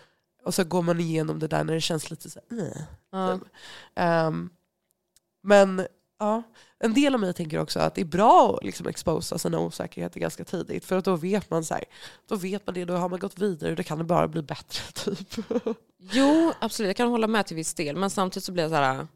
och 0.45 0.55
så 0.55 0.65
går 0.65 0.83
man 0.83 1.01
igenom 1.01 1.39
det 1.39 1.49
där 1.49 1.65
när 1.65 1.75
det 1.75 1.81
känns 1.81 2.11
lite 2.11 2.31
så 2.31 2.41
här, 2.51 2.87
"Äh." 3.13 3.39
Ehm, 3.95 4.51
men 5.43 5.87
ja, 6.19 6.43
en 6.79 6.95
del 6.95 7.15
av 7.15 7.21
mig 7.21 7.35
tänker 7.35 7.59
också 7.59 7.81
att 7.81 7.95
det 7.95 8.01
är 8.01 8.05
bra 8.05 8.57
att 8.57 8.65
liksom 8.65 8.87
exposa 8.87 9.39
sina 9.39 9.59
osäkerheter 9.59 10.21
ganska 10.21 10.45
tidigt. 10.45 10.85
För 10.85 10.99
att 10.99 11.05
då 11.05 11.17
vet 11.17 11.51
man 11.51 11.65
så 11.65 11.75
här, 11.75 11.85
då 12.29 12.37
vet 12.37 12.67
man 12.67 12.75
det, 12.75 12.85
då 12.85 12.95
har 12.97 13.09
man 13.09 13.19
gått 13.19 13.39
vidare, 13.39 13.75
då 13.75 13.83
kan 13.83 13.99
det 13.99 14.05
bara 14.05 14.29
bli 14.29 14.43
bättre. 14.43 14.83
typ. 15.15 15.47
Jo, 15.99 16.53
absolut. 16.61 16.89
Jag 16.89 16.97
kan 16.97 17.09
hålla 17.09 17.27
med 17.27 17.47
till 17.47 17.57
viss 17.57 17.75
del. 17.75 17.97
Men 17.97 18.11
samtidigt 18.11 18.45
så 18.45 18.53
blir 18.53 18.65
det 18.65 18.69
så 18.71 18.75
här, 18.75 19.07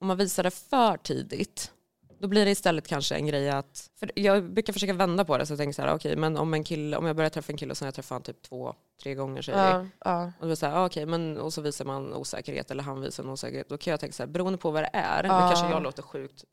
om 0.00 0.06
man 0.06 0.16
visar 0.16 0.42
det 0.42 0.50
för 0.50 0.96
tidigt, 0.96 1.72
då 2.18 2.28
blir 2.28 2.44
det 2.44 2.50
istället 2.50 2.88
kanske 2.88 3.14
en 3.14 3.26
grej 3.26 3.50
att, 3.50 3.90
för 3.98 4.10
jag 4.14 4.52
brukar 4.52 4.72
försöka 4.72 4.92
vända 4.92 5.24
på 5.24 5.38
det 5.38 5.46
så 5.46 5.52
jag 5.52 5.58
tänker 5.58 5.72
så 5.72 5.82
här, 5.82 5.94
okej, 5.94 6.16
men 6.16 6.36
om 6.36 6.54
en 6.54 6.64
kille, 6.64 6.96
om 6.96 7.06
jag 7.06 7.16
börjar 7.16 7.30
träffa 7.30 7.52
en 7.52 7.56
kille 7.58 7.70
och 7.70 7.76
sen 7.76 7.86
jag 7.86 7.94
träffat 7.94 8.10
honom 8.10 8.22
typ 8.22 8.42
två, 8.42 8.74
tre 9.02 9.14
gånger 9.14 9.42
säger. 9.42 9.58
Ja, 9.74 9.86
ja. 10.04 10.24
Och, 10.24 10.32
då 10.40 10.46
det 10.48 10.56
så 10.56 10.66
här, 10.66 10.84
okej, 10.86 11.06
men, 11.06 11.38
och 11.38 11.52
så 11.52 11.60
visar 11.62 11.84
man 11.84 12.14
osäkerhet 12.14 12.70
eller 12.70 12.82
han 12.82 13.00
visar 13.00 13.24
en 13.24 13.30
osäkerhet. 13.30 13.68
Då 13.68 13.78
kan 13.78 13.90
jag 13.90 14.00
tänka 14.00 14.12
så 14.12 14.22
här, 14.22 14.28
beroende 14.30 14.58
på 14.58 14.70
vad 14.70 14.82
det 14.82 14.90
är, 14.92 15.22
nu 15.22 15.28
Ja. 15.28 15.48
kanske 15.48 15.66
jag 15.70 15.82
låter 15.82 16.02
sjukt 16.02 16.44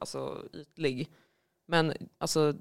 alltså, 0.00 0.38
ytlig. 0.52 1.10
Men 1.68 1.92
alltså, 2.18 2.54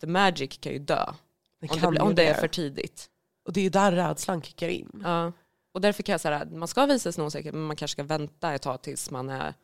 the 0.00 0.06
magic 0.06 0.58
kan 0.60 0.72
ju 0.72 0.78
dö 0.78 0.94
Det 1.04 1.12
om 1.12 1.14
det, 1.60 1.68
kan 1.80 1.90
blir- 1.90 2.00
ju 2.00 2.06
om 2.08 2.14
det 2.14 2.26
är 2.26 2.34
för 2.34 2.48
tidigt. 2.48 3.10
Och 3.46 3.52
det 3.52 3.60
är 3.60 3.64
ju 3.64 3.70
där 3.70 3.92
rädslan 3.92 4.42
kickar 4.42 4.68
in. 4.68 5.00
Ja. 5.04 5.32
Och 5.74 5.80
därför 5.80 6.02
kan 6.02 6.12
jag 6.12 6.20
säga 6.20 6.36
att 6.36 6.52
man 6.52 6.68
ska 6.68 6.86
visa 6.86 7.12
sin 7.12 7.24
osäkerhet 7.24 7.54
men 7.54 7.64
man 7.64 7.76
kanske 7.76 7.92
ska 7.92 8.02
vänta 8.02 8.52
ett 8.54 8.62
tag 8.62 8.82
tills 8.82 9.10
man 9.10 9.28
är 9.30 9.54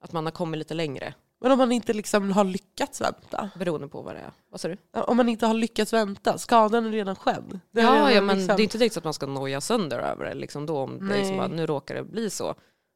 att 0.00 0.12
man 0.12 0.24
har 0.26 0.32
kommit 0.32 0.58
lite 0.58 0.74
längre 0.74 1.14
Men 1.44 1.52
om 1.52 1.58
man 1.58 1.72
inte 1.72 1.92
liksom 1.92 2.32
har 2.32 2.44
lyckats 2.44 3.00
vänta? 3.00 3.50
beroende 3.58 3.88
på 3.88 4.02
vad 4.02 4.14
det 4.14 4.20
är. 4.20 4.30
Vad 4.50 4.60
sa 4.60 4.68
du? 4.68 4.76
Om 4.92 5.16
man 5.16 5.28
inte 5.28 5.46
har 5.46 5.54
lyckats 5.54 5.92
vänta, 5.92 6.38
skadan 6.38 6.86
är 6.86 6.90
redan 6.90 7.16
skedd. 7.16 7.60
Det 7.70 7.80
är 7.80 7.84
Ja, 7.84 7.92
redan 7.92 8.14
ja 8.14 8.20
men 8.20 8.36
liksom- 8.36 8.56
det 8.56 8.62
är 8.62 8.64
inte 8.64 8.78
direkt 8.78 8.94
så 8.94 9.00
att 9.00 9.04
man 9.04 9.14
ska 9.14 9.26
noja 9.26 9.60
sönder 9.60 9.98
över 9.98 10.24
det 10.24 10.34
liksom 10.34 10.66
då 10.66 10.78
om 10.78 11.08
det 11.08 11.16
liksom 11.18 11.36
bara, 11.36 11.46
nu 11.48 11.66
råkar 11.66 11.94
det 11.94 12.04
bli 12.04 12.30
så. 12.30 12.54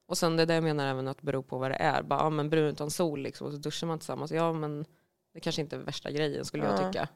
Och 0.08 0.18
sen 0.18 0.36
det 0.36 0.42
är 0.42 0.46
det 0.46 0.54
jag 0.54 0.64
menar 0.64 0.86
även 0.86 1.08
att 1.08 1.16
det 1.18 1.24
beror 1.26 1.42
på 1.42 1.58
vad 1.58 1.70
det 1.70 1.74
är. 1.76 2.02
Bara, 2.02 2.20
ja, 2.20 2.30
men 2.30 2.50
brun 2.50 2.64
utan 2.68 2.90
sol 2.90 3.20
liksom, 3.20 3.46
och 3.46 3.52
så 3.52 3.58
duschar 3.58 3.86
man 3.86 3.98
tillsammans. 3.98 4.30
Ja 4.32 4.52
men 4.52 4.84
det 5.34 5.40
kanske 5.40 5.62
inte 5.62 5.76
är 5.76 5.80
värsta 5.80 6.10
grejen 6.10 6.44
skulle 6.44 6.64
jag 6.64 6.72
Ja. 6.82 6.86
tycka. 6.92 7.08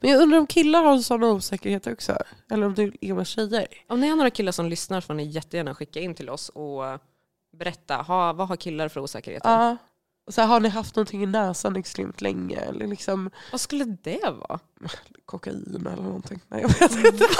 Men 0.00 0.10
jag 0.10 0.22
undrar 0.22 0.38
om 0.38 0.46
killar 0.46 0.82
har 0.82 0.98
sådana 0.98 1.26
osäkerheter 1.32 1.92
också? 1.92 2.16
Eller 2.50 2.66
om 2.66 2.74
det 2.74 2.82
är 3.00 3.14
med 3.14 3.26
tjejer? 3.26 3.66
Om 3.88 4.00
ni 4.00 4.08
har 4.08 4.16
några 4.16 4.30
killar 4.30 4.52
som 4.52 4.66
lyssnar 4.68 5.00
får 5.00 5.14
ni 5.14 5.24
jättegärna 5.24 5.74
skicka 5.74 6.00
in 6.00 6.14
till 6.14 6.30
oss 6.30 6.48
och 6.48 6.82
berätta, 7.56 7.96
ha, 7.96 8.32
vad 8.32 8.48
har 8.48 8.56
killar 8.56 8.88
för 8.88 9.00
osäkerheter? 9.00 9.50
Ja. 9.50 9.76
Och 10.26 10.34
så 10.34 10.40
här, 10.40 10.48
har 10.48 10.60
ni 10.60 10.68
haft 10.68 10.96
någonting 10.96 11.22
i 11.22 11.26
näsan 11.26 11.76
extremt 11.76 12.20
länge? 12.20 12.56
Eller 12.60 12.86
liksom 12.86 13.30
Vad 13.52 13.60
skulle 13.60 13.84
det 13.84 14.20
vara? 14.48 14.58
kokain 15.26 15.86
eller 15.86 16.02
någonting? 16.02 16.40
Nej 16.48 16.62
jag 16.62 16.68
vet 16.68 17.04
inte. 17.04 17.24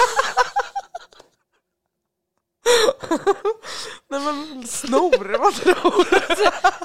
Nej 4.09 4.21
men 4.21 4.67
snor, 4.67 5.37
vad 5.39 5.53
tror? 5.53 6.07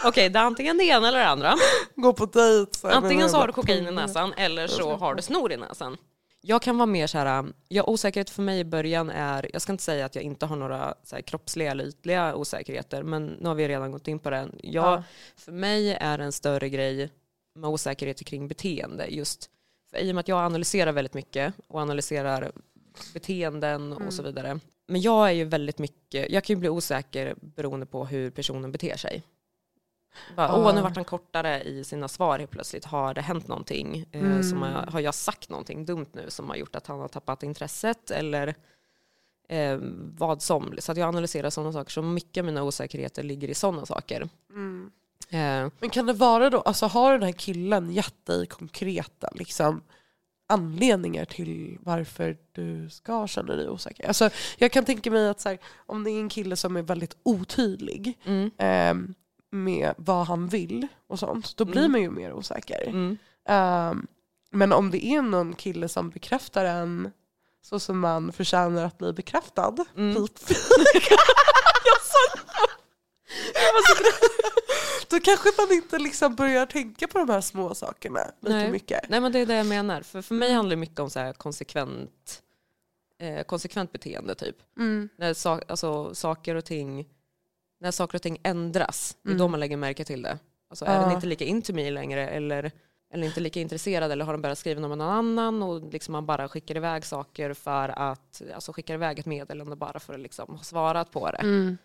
Okej, 0.08 0.28
det 0.28 0.38
är 0.38 0.42
antingen 0.42 0.78
det 0.78 0.84
ena 0.84 1.08
eller 1.08 1.18
det 1.18 1.28
andra. 1.28 1.54
Gå 1.96 2.12
på 2.12 2.26
dejt. 2.26 2.78
så 2.78 2.88
här, 2.88 2.94
Antingen 2.94 3.30
så 3.30 3.36
har 3.36 3.46
du 3.46 3.52
kokain 3.52 3.88
i 3.88 3.90
näsan 3.90 4.32
eller 4.36 4.66
så 4.66 4.96
har 4.96 5.14
du 5.14 5.22
snor 5.22 5.52
i 5.52 5.56
näsan. 5.56 5.96
Jag 6.44 6.62
kan 6.62 6.78
vara 6.78 6.86
mer 6.86 7.06
så 7.06 7.18
här, 7.18 7.44
ja, 7.68 7.84
osäkerhet 7.86 8.30
för 8.30 8.42
mig 8.42 8.60
i 8.60 8.64
början 8.64 9.10
är, 9.10 9.50
jag 9.52 9.62
ska 9.62 9.72
inte 9.72 9.84
säga 9.84 10.06
att 10.06 10.14
jag 10.14 10.24
inte 10.24 10.46
har 10.46 10.56
några 10.56 10.94
så 11.02 11.16
här, 11.16 11.22
kroppsliga 11.22 11.70
eller 11.70 11.84
ytliga 11.84 12.34
osäkerheter, 12.34 13.02
men 13.02 13.26
nu 13.26 13.48
har 13.48 13.54
vi 13.54 13.68
redan 13.68 13.92
gått 13.92 14.08
in 14.08 14.18
på 14.18 14.30
det. 14.30 14.48
Jag, 14.62 14.84
Ja. 14.84 15.02
För 15.36 15.52
mig 15.52 15.94
är 15.94 16.18
en 16.18 16.32
större 16.32 16.68
grej 16.68 17.10
med 17.54 17.70
osäkerhet 17.70 18.24
kring 18.26 18.48
beteende. 18.48 19.06
Just 19.06 19.50
för 19.90 19.98
I 19.98 20.10
och 20.10 20.14
med 20.14 20.20
att 20.20 20.28
jag 20.28 20.38
analyserar 20.38 20.92
väldigt 20.92 21.14
mycket 21.14 21.54
och 21.68 21.80
analyserar 21.80 22.52
beteenden 23.14 23.92
och 23.92 24.12
så 24.12 24.22
vidare. 24.22 24.60
Men 24.86 25.00
jag 25.00 25.28
är 25.28 25.32
ju 25.32 25.44
väldigt 25.44 25.78
mycket, 25.78 26.30
jag 26.30 26.44
kan 26.44 26.56
ju 26.56 26.60
bli 26.60 26.68
osäker 26.68 27.34
beroende 27.40 27.86
på 27.86 28.04
hur 28.04 28.30
personen 28.30 28.72
beter 28.72 28.96
sig. 28.96 29.22
Bara. 30.36 30.56
Åh, 30.56 30.74
nu 30.74 30.80
vart 30.80 30.96
han 30.96 31.04
kortare 31.04 31.62
i 31.62 31.84
sina 31.84 32.08
svar 32.08 32.38
helt 32.38 32.50
plötsligt. 32.50 32.84
Har 32.84 33.14
det 33.14 33.20
hänt 33.20 33.48
någonting? 33.48 34.06
Eh, 34.12 34.20
Mm. 34.20 34.42
som 34.42 34.62
har, 34.62 34.86
har 34.86 35.00
jag 35.00 35.14
sagt 35.14 35.48
någonting 35.48 35.84
dumt 35.84 36.06
nu 36.12 36.24
som 36.28 36.48
har 36.48 36.56
gjort 36.56 36.76
att 36.76 36.86
han 36.86 37.00
har 37.00 37.08
tappat 37.08 37.42
intresset? 37.42 38.10
Eller 38.10 38.54
eh, 39.48 39.78
vad 40.18 40.42
som. 40.42 40.74
Så 40.78 40.92
att 40.92 40.98
jag 40.98 41.08
analyserar 41.08 41.50
sådana 41.50 41.72
saker. 41.72 41.90
Så 41.90 42.02
mycket 42.02 42.40
av 42.42 42.46
mina 42.46 42.62
osäkerheter 42.62 43.22
ligger 43.22 43.48
i 43.48 43.54
sådana 43.54 43.86
saker. 43.86 44.28
Mm. 44.50 44.90
Eh, 45.30 45.72
Men 45.80 45.90
kan 45.90 46.06
det 46.06 46.12
vara 46.12 46.50
då, 46.50 46.60
alltså 46.60 46.86
har 46.86 47.12
den 47.12 47.22
här 47.22 47.32
killen 47.32 47.90
gett 47.92 48.26
dig 48.26 48.46
konkreta 48.46 49.28
liksom, 49.34 49.82
anledningar 50.46 51.24
till 51.24 51.78
varför 51.80 52.36
du 52.52 52.90
ska 52.90 53.26
känna 53.26 53.54
dig 53.56 53.68
osäker? 53.68 54.06
Alltså, 54.08 54.30
jag 54.58 54.72
kan 54.72 54.84
tänka 54.84 55.10
mig 55.10 55.28
att 55.28 55.40
så 55.40 55.48
här, 55.48 55.58
om 55.86 56.04
det 56.04 56.10
är 56.10 56.20
en 56.20 56.28
kille 56.28 56.56
som 56.56 56.76
är 56.76 56.82
väldigt 56.82 57.16
otydlig 57.22 58.18
mm, 58.24 58.50
ehm, 58.58 59.14
med 59.52 59.94
vad 59.96 60.26
han 60.26 60.48
vill 60.48 60.86
och 61.06 61.18
sånt, 61.18 61.56
då 61.56 61.64
blir 61.64 61.78
Mm. 61.80 61.92
man 61.92 62.00
ju 62.00 62.10
mer 62.10 62.32
osäker. 62.32 62.86
mm. 62.88 63.16
Ehm, 63.48 64.06
men 64.50 64.72
om 64.72 64.90
det 64.90 65.04
är 65.06 65.22
någon 65.22 65.54
kille 65.54 65.88
som 65.88 66.10
bekräftar 66.10 66.64
en 66.64 67.10
så 67.62 67.80
som 67.80 67.98
man 68.00 68.32
förtjänar 68.32 68.84
att 68.84 68.98
bli 68.98 69.12
bekräftad, 69.12 69.74
Mm. 69.96 70.14
typ. 70.14 70.48
Då 75.10 75.20
kanske 75.20 75.48
man 75.58 75.72
inte 75.72 75.98
liksom 75.98 76.34
börjar 76.34 76.66
tänka 76.66 77.08
på 77.08 77.18
de 77.18 77.28
här 77.30 77.40
små 77.40 77.74
sakerna 77.74 78.20
lite 78.40 78.56
Nej. 78.56 78.70
mycket. 78.70 79.08
Nej 79.08 79.20
men 79.20 79.32
det 79.32 79.38
är 79.38 79.46
det 79.46 79.54
jag 79.54 79.66
menar. 79.66 80.02
För, 80.02 80.22
för 80.22 80.34
mig 80.34 80.52
handlar 80.52 80.70
det 80.70 80.80
mycket 80.80 80.98
om 80.98 81.10
så 81.10 81.32
konsekvent, 81.36 82.42
eh, 83.20 83.42
konsekvent 83.44 83.92
beteende 83.92 84.34
typ. 84.34 84.56
Mm. 84.78 85.08
När 85.18 85.34
sa, 85.34 85.60
alltså, 85.68 86.14
saker 86.14 86.54
och 86.54 86.64
ting 86.64 87.08
när 87.82 87.90
saker 87.90 88.18
och 88.18 88.22
ting 88.22 88.38
ändras, 88.42 89.16
det 89.22 89.30
är 89.30 89.34
då 89.34 89.44
Mm. 89.44 89.50
man 89.50 89.60
lägger 89.60 89.76
märke 89.76 90.04
till 90.04 90.22
det. 90.22 90.38
Alltså. 90.70 90.84
Är 90.84 91.00
den 91.00 91.12
inte 91.12 91.26
lika 91.26 91.44
into 91.44 91.72
me 91.72 91.90
längre 91.90 92.28
eller 92.28 92.72
eller 93.14 93.26
inte 93.26 93.40
lika 93.40 93.60
intresserad 93.60 94.12
eller 94.12 94.24
har 94.24 94.32
de 94.32 94.42
börjat 94.42 94.58
skriva 94.58 94.82
om 94.82 94.88
någon 94.88 95.00
annan 95.00 95.62
och 95.62 95.92
liksom 95.92 96.12
man 96.12 96.26
bara 96.26 96.48
skickar 96.48 96.76
iväg 96.76 97.04
saker 97.04 97.54
för 97.54 97.88
att, 97.88 98.42
alltså 98.54 98.72
skickar 98.72 98.94
iväg 98.94 99.18
ett 99.18 99.26
meddelande 99.26 99.76
bara 99.76 100.00
för 100.00 100.14
att 100.14 100.20
liksom 100.20 100.56
ha 100.56 100.62
svarat 100.62 101.10
på 101.10 101.30
det. 101.30 101.36
Mm. 101.38 101.78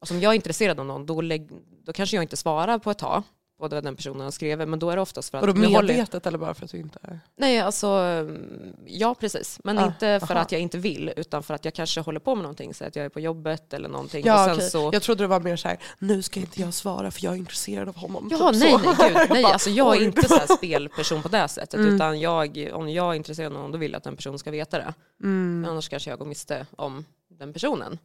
Och 0.00 0.08
som 0.08 0.20
jag 0.20 0.30
är 0.30 0.34
intresserad 0.34 0.80
av 0.80 0.86
någon, 0.86 1.06
då, 1.06 1.20
lägg, 1.20 1.50
då 1.84 1.92
kanske 1.92 2.16
jag 2.16 2.24
inte 2.24 2.36
svarar 2.36 2.78
på 2.78 2.90
ett 2.90 2.98
tag 2.98 3.22
på 3.68 3.74
det 3.74 3.80
den 3.80 3.96
personen 3.96 4.20
har 4.20 4.30
skrivit, 4.30 4.68
men 4.68 4.78
då 4.78 4.90
är 4.90 4.96
det 4.96 5.02
oftast 5.02 5.30
för 5.30 5.38
att... 5.38 5.46
Vadå 5.46 5.60
medvetet 5.60 6.26
eller 6.26 6.38
bara 6.38 6.54
för 6.54 6.64
att 6.64 6.70
du 6.70 6.78
inte 6.78 6.98
är... 7.02 7.20
Nej, 7.36 7.60
alltså 7.60 7.86
mm, 7.86 8.74
ja 8.86 9.14
precis. 9.14 9.60
Men 9.64 9.78
Ah, 9.78 9.86
inte 9.86 10.20
för 10.26 10.34
aha. 10.34 10.42
att 10.42 10.52
jag 10.52 10.60
inte 10.60 10.78
vill, 10.78 11.12
utan 11.16 11.42
för 11.42 11.54
att 11.54 11.64
jag 11.64 11.74
kanske 11.74 12.00
håller 12.00 12.20
på 12.20 12.34
med 12.34 12.42
någonting, 12.42 12.74
så 12.74 12.84
att 12.84 12.96
jag 12.96 13.04
är 13.04 13.08
på 13.08 13.20
jobbet 13.20 13.72
eller 13.72 13.88
någonting. 13.88 14.22
och 14.22 14.28
Ja, 14.28 14.44
sen 14.44 14.54
okej. 14.54 14.70
så... 14.70 14.90
Jag 14.92 15.02
trodde 15.02 15.24
det 15.24 15.28
var 15.28 15.40
mer 15.40 15.56
så 15.56 15.68
här, 15.68 15.78
nu 15.98 16.22
ska 16.22 16.40
inte 16.40 16.60
jag 16.60 16.74
svara 16.74 17.10
för 17.10 17.24
jag 17.24 17.32
är 17.34 17.38
intresserad 17.38 17.88
av 17.88 17.96
honom. 17.96 18.28
Ja, 18.30 18.52
typ 18.52 18.60
nej, 18.60 18.70
så. 18.72 18.78
nej, 18.78 19.12
gud, 19.12 19.30
nej. 19.30 19.44
Alltså, 19.54 19.70
jag 19.70 19.96
är 19.96 20.04
inte 20.04 20.28
så 20.28 20.56
spelperson 20.56 21.22
på 21.22 21.28
det 21.28 21.48
sättet. 21.48 21.74
Mm. 21.80 21.94
Utan 21.94 22.20
jag, 22.20 22.70
om 22.72 22.88
jag 22.88 23.10
är 23.12 23.14
intresserad 23.14 23.52
av 23.52 23.58
någon, 23.58 23.72
då 23.72 23.78
vill 23.78 23.92
jag 23.92 23.98
att 23.98 24.04
den 24.04 24.16
personen 24.16 24.38
ska 24.38 24.50
veta 24.50 24.78
det. 24.78 24.94
Mm. 25.22 25.66
Annars 25.70 25.88
kanske 25.88 26.10
jag 26.10 26.18
går 26.18 26.26
miste 26.26 26.66
om 26.76 27.04
den 27.28 27.52
personen. 27.52 27.98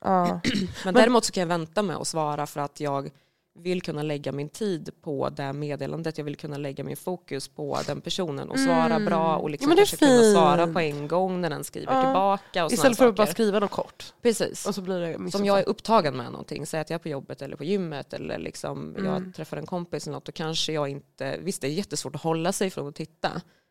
Ja. 0.00 0.40
Men, 0.84 0.94
däremot 0.94 1.24
så 1.24 1.32
kan 1.32 1.40
jag 1.40 1.48
vänta 1.48 1.82
med 1.82 1.96
att 1.96 2.08
svara 2.08 2.46
för 2.46 2.60
att 2.60 2.80
jag 2.80 3.10
vill 3.58 3.82
kunna 3.82 4.02
lägga 4.02 4.32
min 4.32 4.48
tid 4.48 4.90
på 5.02 5.28
det 5.28 5.52
meddelandet. 5.52 6.18
Jag 6.18 6.24
vill 6.24 6.36
kunna 6.36 6.56
lägga 6.56 6.84
min 6.84 6.96
fokus 6.96 7.48
på 7.48 7.78
den 7.86 8.00
personen 8.00 8.50
och 8.50 8.58
svara 8.58 8.84
Mm. 8.94 9.04
bra 9.04 9.36
och 9.36 9.44
Ja, 9.44 9.48
liksom 9.52 9.72
är 9.72 9.76
kanske 9.76 9.96
kunna 9.96 10.32
svara 10.32 10.66
på 10.66 10.80
en 10.80 11.08
gång 11.08 11.40
när 11.40 11.50
den 11.50 11.64
skriver 11.64 11.92
Ja. 11.94 12.02
tillbaka. 12.02 12.64
Och 12.64 12.72
Istället 12.72 12.98
för 12.98 13.08
att 13.08 13.14
bara 13.16 13.26
skriva 13.26 13.60
något 13.60 13.70
kort. 13.70 14.14
Precis. 14.22 14.66
Och 14.66 14.74
så 14.74 14.80
blir 14.82 15.00
det 15.00 15.30
Som 15.30 15.44
jag 15.44 15.58
är 15.58 15.68
upptagen 15.68 16.16
med 16.16 16.26
någonting, 16.32 16.66
säg 16.66 16.80
att 16.80 16.90
jag 16.90 16.94
är 16.94 17.02
på 17.02 17.08
jobbet 17.08 17.42
eller 17.42 17.56
på 17.56 17.64
gymmet 17.64 18.12
eller 18.12 18.38
liksom 18.38 18.96
Mm. 18.96 19.04
jag 19.12 19.34
träffar 19.34 19.56
en 19.56 19.66
kompis 19.66 20.06
eller 20.06 20.14
något, 20.14 20.24
då 20.24 20.32
kanske 20.32 20.72
jag 20.72 20.88
inte, 20.88 21.38
visst 21.42 21.60
det 21.60 21.66
är 21.66 21.70
jättesvårt 21.72 22.14
att 22.14 22.22
hålla 22.22 22.52
sig 22.52 22.70
från 22.70 22.88
att 22.88 22.94
titta, 22.94 23.30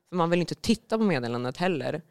för 0.09 0.15
man 0.15 0.29
vill 0.29 0.39
inte 0.39 0.55
titta 0.55 0.97
på 0.97 1.03
meddelandet 1.03 1.57
heller 1.57 2.01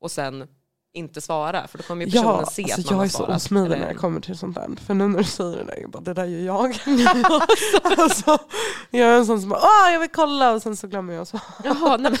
och 0.00 0.10
sen 0.10 0.48
inte 0.92 1.20
svara, 1.20 1.66
för 1.68 1.78
då 1.78 1.84
kommer 1.84 2.04
ju 2.06 2.10
personen 2.12 2.28
Ja, 2.40 2.46
se 2.46 2.62
alltså 2.62 2.80
att 2.80 2.84
man 2.86 2.92
jag 2.92 2.96
har 2.98 3.04
är 3.04 3.08
så 3.08 3.16
svarat. 3.18 3.36
osmidig 3.36 3.78
när 3.78 3.88
det 3.88 3.94
kommer 3.94 4.20
till 4.20 4.38
sånt 4.38 4.54
där. 4.54 4.68
För 4.86 4.94
nu 4.94 5.08
när 5.08 5.18
du 5.18 5.24
säger 5.24 5.56
det 5.56 5.64
där, 5.64 5.78
jag 5.80 5.90
bara, 5.90 6.02
det 6.02 6.14
där 6.14 6.24
gör 6.24 6.40
jag. 6.46 6.76
alltså, 7.98 8.38
jag 8.90 9.08
är 9.08 9.18
en 9.18 9.26
sån 9.26 9.40
som 9.40 9.50
bara, 9.50 9.92
jag 9.92 10.00
vill 10.00 10.08
kolla 10.12 10.52
och 10.52 10.62
sen 10.62 10.76
så 10.76 10.86
glömmer 10.86 11.14
jag. 11.14 11.26
Så. 11.26 11.40
Jaha, 11.64 11.96
nej 11.96 12.10
men... 12.12 12.18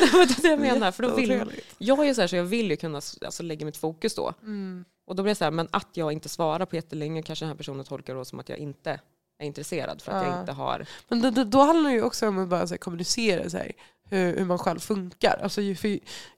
nej, 0.00 0.10
men 0.12 0.26
det 0.28 0.38
är 0.38 0.42
det 0.42 0.48
jag 0.48 0.60
menar, 0.60 0.92
för 0.92 1.02
då 1.02 1.14
vill, 1.14 1.30
Jätteotrevligt. 1.30 1.74
jag 1.78 2.08
är 2.08 2.14
så, 2.14 2.20
här, 2.20 2.28
så 2.28 2.36
jag 2.36 2.44
vill 2.44 2.70
ju 2.70 2.76
kunna 2.76 2.96
alltså, 3.24 3.42
lägga 3.42 3.66
mitt 3.66 3.76
fokus 3.76 4.14
då. 4.14 4.32
Mm. 4.42 4.84
Och 5.06 5.16
då 5.16 5.22
blir 5.22 5.30
det 5.30 5.38
så 5.38 5.44
här, 5.44 5.50
men 5.50 5.68
att 5.70 5.88
jag 5.92 6.12
inte 6.12 6.28
svarar 6.28 6.66
på 6.66 6.76
jättelänge 6.76 7.22
kanske 7.22 7.44
den 7.44 7.50
här 7.50 7.56
personen 7.56 7.84
tolkar 7.84 8.14
då 8.14 8.24
som 8.24 8.40
att 8.40 8.48
jag 8.48 8.58
inte 8.58 9.00
är 9.38 9.46
intresserad 9.46 10.02
för 10.02 10.12
att 10.12 10.24
Ja. 10.26 10.30
jag 10.32 10.40
inte 10.40 10.52
har 10.52 10.86
Men 11.08 11.20
det, 11.22 11.30
det, 11.30 11.44
då 11.44 11.60
handlar 11.62 11.90
det 11.90 11.96
ju 11.96 12.02
också 12.02 12.28
om 12.28 12.38
att 12.38 12.48
bara 12.48 12.66
så 12.66 12.74
här, 12.74 12.78
kommunicera 12.78 13.50
så 13.50 13.56
här, 13.56 13.72
hur, 14.10 14.36
hur 14.36 14.44
man 14.44 14.58
själv 14.58 14.78
funkar. 14.80 15.40
Alltså, 15.42 15.60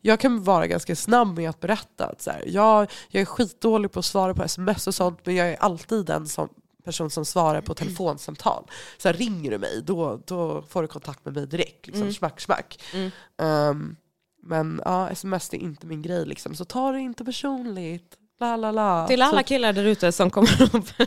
jag 0.01 0.21
kan 0.21 0.45
vara 0.45 0.67
ganska 0.67 0.97
snabb 0.97 1.37
med 1.37 1.51
att 1.51 1.61
berätta 1.61 2.07
att 2.07 2.23
så 2.23 2.31
här, 2.31 2.45
jag, 2.47 2.91
jag 3.09 3.21
är 3.21 3.25
skitdålig 3.25 3.93
på 3.93 3.99
att 3.99 4.05
svara 4.05 4.35
på 4.35 4.43
sms 4.43 4.87
och 4.87 4.95
sånt 4.95 5.19
men 5.25 5.35
jag 5.35 5.49
är 5.49 5.57
alltid 5.57 6.07
den 6.07 6.27
som, 6.27 6.49
person 6.85 7.11
som 7.11 7.25
svarar 7.25 7.61
på 7.61 7.75
telefonsamtal. 7.75 8.65
Så 8.99 9.09
här, 9.09 9.15
ringer 9.15 9.51
du 9.51 9.59
mig 9.59 9.83
då, 9.85 10.21
då 10.27 10.63
får 10.63 10.83
du 10.83 10.89
kontakt 10.89 11.25
med 11.25 11.35
mig 11.35 11.47
direkt. 11.47 11.87
Liksom, 11.87 12.03
Mm. 12.03 12.15
Smack 12.15 12.41
smack. 12.41 12.83
Mm. 12.95 13.11
Ehm, 13.43 13.97
men 14.43 14.81
ja, 14.85 15.11
sms 15.11 15.53
är 15.53 15.59
inte 15.59 15.87
min 15.87 16.03
grej 16.03 16.27
liksom. 16.27 16.55
Så 16.55 16.65
ta 16.65 16.93
det 16.93 17.01
inte 17.01 17.25
personligt. 17.25 18.17
La, 18.41 18.57
la, 18.57 18.71
la. 18.71 19.07
Till 19.07 19.23
alla 19.23 19.39
Så, 19.39 19.45
killar 19.45 19.73
där 19.73 19.85
ute 19.85 20.13
som 20.13 20.31
kommer 20.31 20.63
upp. 20.75 20.87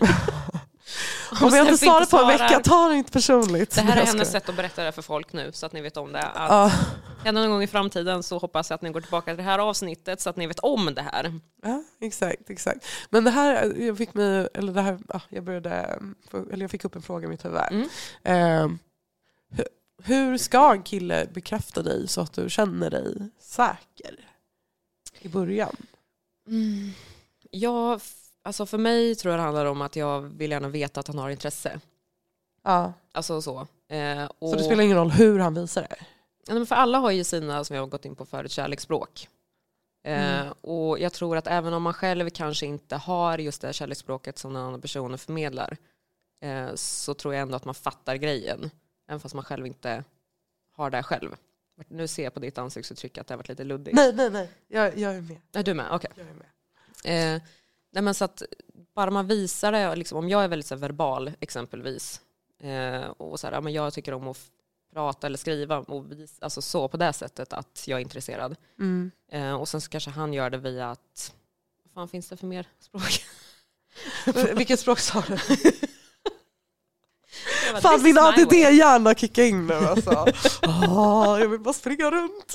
om 1.42 1.54
jag 1.54 1.66
inte 1.68 1.78
svarar 1.78 2.06
på 2.06 2.18
en 2.18 2.28
vecka, 2.28 2.60
ta 2.64 2.88
det 2.88 2.96
inte 2.96 3.12
personligt. 3.12 3.76
Det 3.76 3.82
här 3.82 3.96
är 3.96 4.00
Jag 4.00 4.06
hennes 4.06 4.32
sätt 4.32 4.50
att 4.50 4.56
berätta 4.56 4.84
det 4.84 4.92
för 4.92 5.02
folk 5.02 5.34
nu 5.34 5.52
så 5.52 5.66
att 5.66 5.74
ni 5.74 5.82
vet 5.82 5.98
om 5.98 6.12
det. 6.12 6.22
Att 6.24 6.50
Ja. 6.52 6.72
Händer 7.24 7.42
någon 7.42 7.52
gång 7.52 7.64
i 7.64 7.68
framtiden 7.68 8.24
så 8.24 8.38
hoppas 8.38 8.70
jag 8.70 8.76
att 8.76 8.82
ni 8.82 8.90
går 8.90 9.02
tillbaka 9.02 9.26
till 9.32 9.38
det 9.38 9.44
här 9.44 9.60
avsnittet 9.60 10.22
så 10.22 10.30
att 10.30 10.36
ni 10.38 10.48
vet 10.48 10.60
om 10.60 10.94
det 10.96 11.02
här. 11.02 11.40
Ja, 11.64 11.84
exakt, 12.02 12.50
exakt. 12.50 12.86
Men 13.10 13.24
det 13.24 13.32
här, 13.32 13.74
jag 13.82 13.98
fick 13.98 14.14
mig, 14.14 14.48
eller 14.54 14.74
det 14.74 14.82
här, 14.82 15.00
ja, 15.14 15.22
jag 15.30 15.44
började, 15.44 16.00
eller 16.32 16.62
jag 16.64 16.72
fick 16.72 16.86
upp 16.86 16.96
en 16.96 17.02
fråga 17.02 17.26
i 17.26 17.30
mitt 17.30 17.46
huvud. 17.46 17.60
Mm. 17.72 17.90
Ehm, 18.24 18.80
hur, 19.52 19.66
hur 20.04 20.38
ska 20.38 20.72
en 20.74 20.84
kille 20.84 21.28
bekräfta 21.34 21.82
dig 21.82 22.08
så 22.08 22.22
att 22.22 22.34
du 22.34 22.50
känner 22.50 22.90
dig 22.90 23.30
säker 23.42 24.16
i 25.20 25.28
början? 25.30 25.76
Mm. 26.48 26.92
Ja, 27.52 27.96
f- 27.96 28.14
alltså 28.44 28.66
för 28.66 28.78
mig 28.78 29.16
tror 29.16 29.32
jag 29.32 29.40
det 29.40 29.44
handlar 29.44 29.66
om 29.66 29.82
att 29.82 29.96
jag 29.96 30.22
vill 30.22 30.52
gärna 30.52 30.70
veta 30.70 31.00
att 31.00 31.08
han 31.08 31.18
har 31.18 31.30
intresse. 31.30 31.80
Ja. 32.64 32.94
Alltså 33.12 33.42
så. 33.42 33.68
Eh, 33.88 34.26
och, 34.40 34.50
Så 34.50 34.56
det 34.56 34.64
spelar 34.64 34.84
ingen 34.84 34.98
roll 34.98 35.12
hur 35.12 35.40
han 35.40 35.54
visar 35.54 35.82
det? 35.82 35.96
Ja, 36.48 36.54
men 36.54 36.66
för 36.66 36.76
alla 36.76 36.98
har 36.98 37.12
ju 37.12 37.24
sina, 37.24 37.64
som 37.64 37.76
jag 37.76 37.84
har 37.84 37.88
gått 37.88 38.06
in 38.06 38.16
på 38.16 38.26
förut, 38.26 38.52
kärleksspråk. 38.52 39.28
Eh, 40.04 40.40
Mm. 40.42 40.54
och 40.62 41.00
jag 41.00 41.14
tror 41.14 41.38
att 41.38 41.48
även 41.48 41.74
om 41.74 41.84
man 41.84 41.94
själv 41.94 42.30
kanske 42.30 42.66
inte 42.66 42.96
har 42.96 43.38
just 43.38 43.62
det 43.62 43.74
kärleksspråket 43.74 44.38
som 44.38 44.54
den 44.54 44.64
andra 44.64 44.80
personen 44.80 45.18
förmedlar 45.18 45.78
eh, 46.42 46.70
så 46.76 47.14
tror 47.14 47.34
jag 47.34 47.42
ändå 47.42 47.56
att 47.56 47.66
man 47.66 47.76
fattar 47.76 48.16
grejen. 48.16 48.70
Även 49.08 49.20
fast 49.20 49.36
man 49.36 49.44
själv 49.44 49.68
inte 49.68 50.04
har 50.76 50.90
det 50.90 51.04
själv. 51.04 51.36
Nu 51.88 52.08
ser 52.08 52.24
jag 52.24 52.34
på 52.34 52.40
ditt 52.40 52.58
ansiktsuttryck 52.58 53.18
att 53.18 53.28
det 53.28 53.34
har 53.34 53.38
varit 53.38 53.50
lite 53.50 53.64
luddigt. 53.64 53.96
Nej, 53.96 54.14
nej, 54.16 54.30
nej. 54.30 54.50
Jag, 54.68 54.98
jag 54.98 55.16
är 55.16 55.22
med. 55.22 55.38
Är 55.54 55.64
du 55.64 55.74
med? 55.74 55.86
Okej. 55.92 56.12
Med. 57.04 57.36
Eh, 57.36 57.42
nej 57.92 58.04
men 58.04 58.14
så 58.14 58.26
att 58.26 58.44
bara 58.96 59.12
man 59.12 59.28
visar 59.28 59.72
det, 59.72 59.96
liksom, 59.96 60.18
om 60.18 60.30
jag 60.30 60.44
är 60.44 60.48
väldigt 60.48 60.68
så 60.68 60.76
här, 60.76 60.80
verbal 60.80 61.32
exempelvis 61.40 62.22
eh, 62.60 63.02
och 63.02 63.40
så 63.40 63.48
här, 63.48 63.54
ja, 63.54 63.62
men 63.62 63.74
jag 63.74 63.94
tycker 63.94 64.14
om 64.14 64.28
att 64.28 64.52
prata 64.94 65.28
eller 65.28 65.38
skriva 65.38 65.78
och 65.78 66.12
vis, 66.12 66.38
alltså 66.42 66.62
så 66.62 66.88
på 66.88 66.98
det 66.98 67.14
sättet 67.14 67.54
att 67.54 67.84
jag 67.88 67.98
är 67.98 68.02
intresserad. 68.02 68.56
Mm. 68.80 69.12
Eh, 69.32 69.54
och 69.54 69.68
sen 69.68 69.82
så 69.82 69.90
kanske 69.90 70.10
han 70.10 70.34
gör 70.34 70.50
det 70.50 70.58
via 70.58 70.92
att, 70.92 71.34
vad 71.84 71.94
fan 71.94 72.08
finns 72.08 72.30
det 72.30 72.38
för 72.38 72.48
mer 72.48 72.68
språk? 72.80 73.26
Vilket 74.58 74.80
språk 74.80 75.00
sa 75.00 75.24
du? 75.28 75.38
Bara, 77.74 77.82
Fan 77.82 77.94
"This 77.96 78.04
min 78.04 78.10
is 78.12 78.16
my 78.16 78.22
way." 78.22 78.44
ADD-hjärna 78.44 79.14
kickar 79.16 79.44
in 79.44 79.68
nu 79.68 79.74
alltså. 79.74 80.26
Ah, 80.62 81.40
jag 81.40 81.48
vill 81.48 81.60
bara 81.60 81.74
springa 81.74 82.12
runt. 82.12 82.54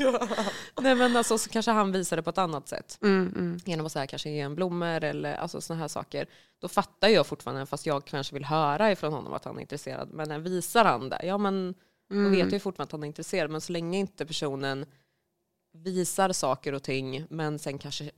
Nej 0.80 0.94
men 0.94 1.16
alltså 1.16 1.38
så 1.38 1.48
kanske 1.50 1.70
han 1.70 1.92
visar 1.92 2.16
det 2.16 2.22
på 2.22 2.30
ett 2.30 2.38
annat 2.38 2.68
sätt. 2.68 2.98
mm, 3.02 3.32
mm. 3.36 3.58
Genom 3.64 3.86
att 3.86 3.92
så 3.92 3.98
här, 3.98 4.06
kanske 4.06 4.30
ge 4.30 4.40
en 4.40 4.54
blommor 4.54 5.04
eller 5.04 5.34
alltså, 5.34 5.60
såna 5.60 5.80
här 5.80 5.88
saker. 5.88 6.26
Då 6.60 6.68
fattar 6.68 7.08
jag 7.08 7.26
fortfarande, 7.26 7.66
fast 7.66 7.86
jag 7.86 8.04
kanske 8.04 8.34
vill 8.34 8.44
höra 8.44 8.92
ifrån 8.92 9.12
honom 9.12 9.32
att 9.32 9.44
han 9.44 9.56
är 9.56 9.60
intresserad. 9.60 10.08
Men 10.12 10.28
när 10.28 10.38
visar 10.38 10.84
han 10.84 11.08
det, 11.08 11.20
ja 11.24 11.38
men 11.38 11.74
Då 12.10 12.14
Mm. 12.16 12.30
vet 12.32 12.40
jag 12.40 12.52
ju 12.52 12.60
fortfarande 12.60 12.88
att 12.88 12.92
han 12.92 13.02
är 13.02 13.06
intresserad. 13.06 13.50
Men 13.50 13.60
så 13.60 13.72
länge 13.72 13.98
inte 13.98 14.26
personen 14.26 14.86
visar 15.72 16.32
saker 16.32 16.72
och 16.72 16.82
ting 16.82 17.26
men 17.30 17.58
sen 17.58 17.78
kanske 17.78 18.10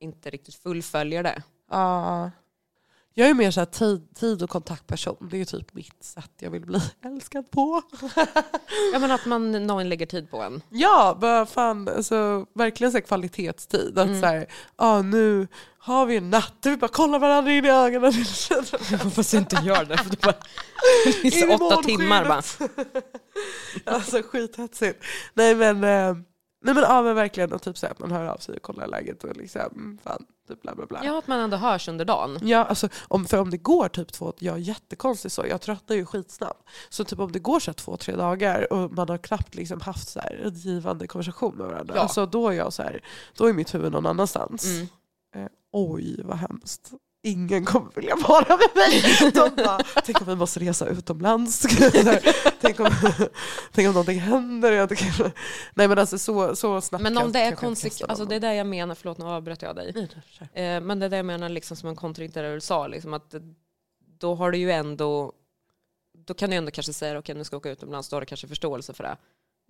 inte 0.00 0.30
riktigt 0.30 0.54
fullföljer 0.54 1.22
det. 1.22 1.42
Ja. 1.70 2.30
Jag 3.14 3.28
är 3.30 3.34
mer 3.34 3.50
så 3.50 3.60
här 3.60 3.64
tid, 3.66 4.14
tid 4.14 4.42
och 4.42 4.50
kontaktperson. 4.50 5.28
Det 5.30 5.40
är 5.40 5.44
typ 5.44 5.74
mitt 5.74 6.04
sätt 6.04 6.30
jag 6.38 6.50
vill 6.50 6.66
bli 6.66 6.78
älskad 7.04 7.50
på. 7.50 7.82
Ja 8.92 8.98
men 8.98 9.10
att 9.10 9.26
man, 9.26 9.66
någon 9.66 9.88
lägger 9.88 10.06
tid 10.06 10.30
på 10.30 10.42
en. 10.42 10.62
Ja, 10.70 11.46
fan, 11.50 11.88
alltså, 11.88 12.46
verkligen 12.54 12.90
så 12.92 12.96
här 12.98 13.02
kvalitetstid. 13.02 13.98
Att 13.98 14.06
Mm. 14.08 14.20
så 14.20 14.26
här, 14.26 14.46
ah, 14.76 15.02
nu 15.02 15.48
har 15.78 16.06
vi 16.06 16.16
en 16.16 16.30
natt 16.30 16.54
vi 16.62 16.76
bara 16.76 16.88
kollar 16.88 17.18
varandra 17.18 17.52
in 17.52 17.64
i 17.64 17.68
ögonen. 17.70 18.12
Fast 19.14 19.34
inte 19.34 19.56
gör 19.56 19.84
det. 19.84 19.98
För 19.98 20.10
det 20.10 20.20
bara, 20.20 20.34
i 21.22 21.54
åtta 21.54 21.82
timmar 21.82 22.24
bara. 22.24 22.42
alltså 23.96 24.22
skithetsigt. 24.22 25.04
Nej 25.34 25.54
men, 25.54 25.76
eh, 25.84 26.14
nej, 26.64 26.74
men, 26.74 26.78
ja, 26.82 27.02
men 27.02 27.14
verkligen 27.14 27.52
och 27.52 27.62
typ 27.62 27.78
så 27.78 27.86
här, 27.86 27.92
att 27.92 27.98
man 27.98 28.10
hör 28.10 28.24
av 28.26 28.36
sig 28.36 28.56
och 28.56 28.62
kollar 28.62 28.86
läget 28.86 29.24
och 29.24 29.36
liksom, 29.36 29.98
fan, 30.04 30.26
bla 30.62 30.74
bla 30.74 30.86
bla. 30.86 31.04
Ja 31.04 31.18
att 31.18 31.26
man 31.26 31.40
ändå 31.40 31.56
hörs 31.56 31.88
under 31.88 32.04
dagen. 32.04 32.38
Ja, 32.42 32.64
alltså, 32.64 32.88
om, 33.08 33.24
för 33.26 33.38
om 33.38 33.50
det 33.50 33.56
går 33.56 33.88
typ 33.88 34.12
två, 34.12 34.32
jag 34.38 34.54
är 34.54 34.58
jättekonstig 34.58 35.32
så, 35.32 35.46
jag 35.48 35.60
tröttnar 35.60 35.96
ju 35.96 36.06
skitsnabbt. 36.06 36.68
Så 36.88 37.04
typ 37.04 37.18
om 37.18 37.32
det 37.32 37.38
går 37.38 37.60
så 37.60 37.70
här 37.70 37.74
två, 37.74 37.96
tre 37.96 38.16
dagar 38.16 38.72
och 38.72 38.92
man 38.92 39.08
har 39.08 39.18
knappt 39.18 39.54
liksom 39.54 39.80
haft 39.80 40.08
så 40.08 40.20
här 40.20 40.40
en 40.44 40.54
givande 40.54 41.06
konversation 41.06 41.54
med 41.56 41.66
varandra. 41.66 41.94
Ja. 41.96 42.02
Alltså, 42.02 42.26
då 42.26 42.48
är 42.48 42.52
jag 42.52 42.72
så 42.72 42.82
här, 42.82 43.04
då 43.36 43.46
är 43.46 43.52
mitt 43.52 43.74
huvud 43.74 43.92
någon 43.92 44.06
annanstans. 44.06 44.64
Mm. 44.64 45.48
Oj 45.72 46.22
vad 46.24 46.36
hemskt. 46.36 46.92
Ingen 47.24 47.64
kommer 47.64 47.90
vilja 47.94 48.16
vara 48.16 48.56
med 48.56 48.68
mig. 48.76 49.02
De 49.34 49.62
bara, 49.64 49.78
tänk 50.04 50.20
om 50.20 50.26
vi 50.26 50.36
måste 50.36 50.60
resa 50.60 50.86
utomlands. 50.86 51.62
tänk, 52.60 52.80
om, 52.80 52.90
tänk 53.72 53.88
om 53.88 53.94
någonting 53.94 54.20
händer. 54.20 54.72
Jag 54.72 54.88
tycker, 54.88 55.32
nej 55.74 55.88
men 55.88 55.98
alltså 55.98 56.18
så, 56.18 56.56
så 56.56 56.80
snabbt 56.80 57.02
Men 57.02 57.18
om 57.18 57.32
det 57.32 57.38
är 57.40 57.52
konsekvent, 57.56 58.10
alltså 58.10 58.24
någon. 58.24 58.28
det 58.28 58.36
är 58.36 58.40
det 58.40 58.54
jag 58.54 58.66
menar, 58.66 58.94
förlåt 58.94 59.18
nu 59.18 59.24
avbröt 59.24 59.62
jag 59.62 59.76
dig. 59.76 59.92
Nej. 60.54 60.66
Eh, 60.66 60.80
men 60.80 60.98
det 60.98 61.06
är 61.06 61.10
det 61.10 61.16
jag 61.16 61.26
menar 61.26 61.48
liksom 61.48 61.76
som 61.76 61.88
en 61.88 61.96
du 62.52 62.60
sa, 62.60 62.86
liksom 62.86 63.14
att 63.14 63.34
då 64.18 64.34
har 64.34 64.50
du 64.50 64.58
ju 64.58 64.70
ändå, 64.72 65.32
då 66.26 66.34
kan 66.34 66.50
du 66.50 66.56
ändå 66.56 66.70
kanske 66.70 66.92
säga 66.92 67.18
okej 67.18 67.34
nu 67.34 67.44
ska 67.44 67.54
jag 67.54 67.60
åka 67.60 67.70
utomlands, 67.70 68.08
då 68.08 68.16
har 68.16 68.20
du 68.20 68.26
kanske 68.26 68.48
förståelse 68.48 68.92
för 68.92 69.04
det. 69.04 69.16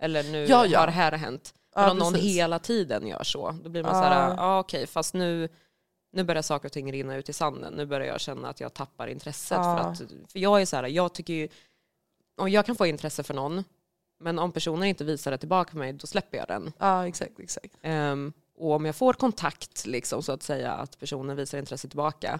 Eller 0.01 0.23
nu 0.23 0.45
Ja, 0.45 0.65
ja. 0.65 0.79
har 0.79 0.85
det 0.87 0.93
här 0.93 1.11
hänt. 1.11 1.53
Men 1.75 1.83
Ja, 1.83 1.91
om 1.91 1.97
någon 1.97 2.13
precis. 2.13 2.35
hela 2.35 2.59
tiden 2.59 3.07
gör 3.07 3.23
så, 3.23 3.55
då 3.63 3.69
blir 3.69 3.83
man 3.83 3.91
så 3.91 4.01
här, 4.01 4.33
ja 4.37 4.59
okej 4.59 4.87
fast 4.87 5.13
nu, 5.13 5.49
nu 6.13 6.23
börjar 6.23 6.41
saker 6.41 6.67
och 6.67 6.71
ting 6.71 6.91
rinna 6.91 7.15
ut 7.15 7.29
i 7.29 7.33
sanden. 7.33 7.73
Nu 7.73 7.85
börjar 7.85 8.07
jag 8.07 8.21
känna 8.21 8.49
att 8.49 8.59
jag 8.59 8.73
tappar 8.73 9.07
intresset. 9.07 9.57
Ja. 9.57 9.93
För, 9.97 10.03
att, 10.03 10.11
för 10.31 10.39
jag 10.39 10.61
är 10.61 10.65
så 10.65 10.75
här, 10.75 10.83
jag 10.83 11.13
tycker 11.13 11.33
ju, 11.33 11.47
och 12.37 12.49
jag 12.49 12.65
kan 12.65 12.75
få 12.75 12.85
intresse 12.85 13.23
för 13.23 13.33
någon, 13.33 13.63
men 14.19 14.39
om 14.39 14.51
personen 14.51 14.83
inte 14.83 15.03
visar 15.03 15.31
det 15.31 15.37
tillbaka 15.37 15.71
för 15.71 15.77
mig, 15.77 15.93
då 15.93 16.07
släpper 16.07 16.37
jag 16.37 16.47
den. 16.47 16.71
Ja, 16.77 17.07
exakt, 17.07 17.39
exakt. 17.39 17.75
Ehm, 17.81 18.33
och 18.55 18.71
om 18.71 18.85
jag 18.85 18.95
får 18.95 19.13
kontakt, 19.13 19.85
liksom, 19.85 20.23
så 20.23 20.31
att 20.31 20.43
säga, 20.43 20.71
att 20.71 20.99
personen 20.99 21.35
visar 21.35 21.57
intresse 21.57 21.87
tillbaka 21.87 22.39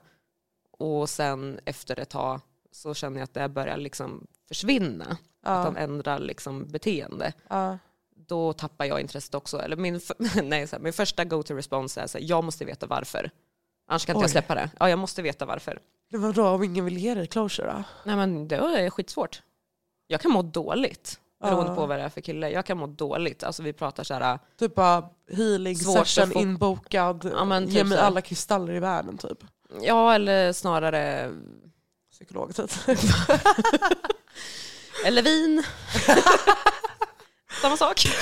och 0.71 1.09
sen 1.09 1.59
efter 1.65 1.99
ett 1.99 2.09
tag 2.09 2.41
så 2.71 2.93
känner 2.93 3.19
jag 3.19 3.23
att 3.23 3.33
det 3.33 3.49
börjar 3.49 3.77
liksom 3.77 4.27
försvinna, 4.47 5.05
att 5.05 5.17
Ja, 5.43 5.63
de 5.63 5.77
ändrar 5.77 6.19
liksom 6.19 6.65
beteende, 6.65 7.33
ja, 7.47 7.77
då 8.15 8.53
tappar 8.53 8.85
jag 8.85 9.01
intresset 9.01 9.35
också. 9.35 9.61
Eller 9.61 9.75
min, 9.75 9.99
nej, 10.43 10.67
så 10.67 10.75
här, 10.75 10.83
min 10.83 10.93
första 10.93 11.23
go-to-respons 11.25 11.97
är 11.97 12.03
att 12.03 12.21
jag 12.21 12.43
måste 12.43 12.65
veta 12.65 12.87
varför. 12.87 13.31
Annars 13.87 14.05
kan 14.05 14.13
inte 14.15 14.19
Oj. 14.19 14.23
jag 14.23 14.31
släppa 14.31 14.55
det. 14.55 14.69
Ja, 14.79 14.89
jag 14.89 14.99
måste 14.99 15.21
veta 15.21 15.45
varför. 15.45 15.79
det 16.11 16.17
var 16.17 16.33
då 16.33 16.47
om 16.47 16.63
ingen 16.63 16.85
vill 16.85 16.97
ge 16.97 17.15
dig 17.15 17.27
closure 17.27 17.67
då? 17.73 17.83
Nej, 18.03 18.15
men 18.15 18.47
det 18.47 18.55
är 18.55 18.89
skitsvårt. 18.89 19.41
Jag 20.07 20.21
kan 20.21 20.31
må 20.31 20.41
dåligt 20.41 21.19
beroende 21.41 21.75
på 21.75 21.85
vad 21.85 21.99
det 21.99 22.03
är 22.03 22.09
för 22.09 22.21
kille. 22.21 22.49
Jag 22.49 22.65
kan 22.65 22.77
må 22.77 22.87
dåligt. 22.87 23.43
Alltså 23.43 23.63
vi 23.63 23.73
pratar 23.73 24.03
så 24.03 24.13
här, 24.13 24.39
Typ 24.59 24.75
bara 24.75 25.09
healing 25.31 25.75
Svårt 25.75 26.07
session 26.07 26.31
få- 26.33 26.39
inbokad, 26.39 27.31
Ja, 27.35 27.45
men 27.45 27.67
ge 27.67 27.79
typ 27.79 27.87
mig 27.89 27.97
så. 27.97 28.03
alla 28.03 28.21
kristaller 28.21 28.73
i 28.73 28.79
världen 28.79 29.17
typ. 29.17 29.37
ja 29.81 30.13
eller 30.15 30.53
snarare, 30.53 31.31
Psykolog 32.11 32.55
typ. 32.55 32.71
eller 35.05 35.21
vin. 35.21 35.63
Samma 37.61 37.77
sak. 37.77 38.05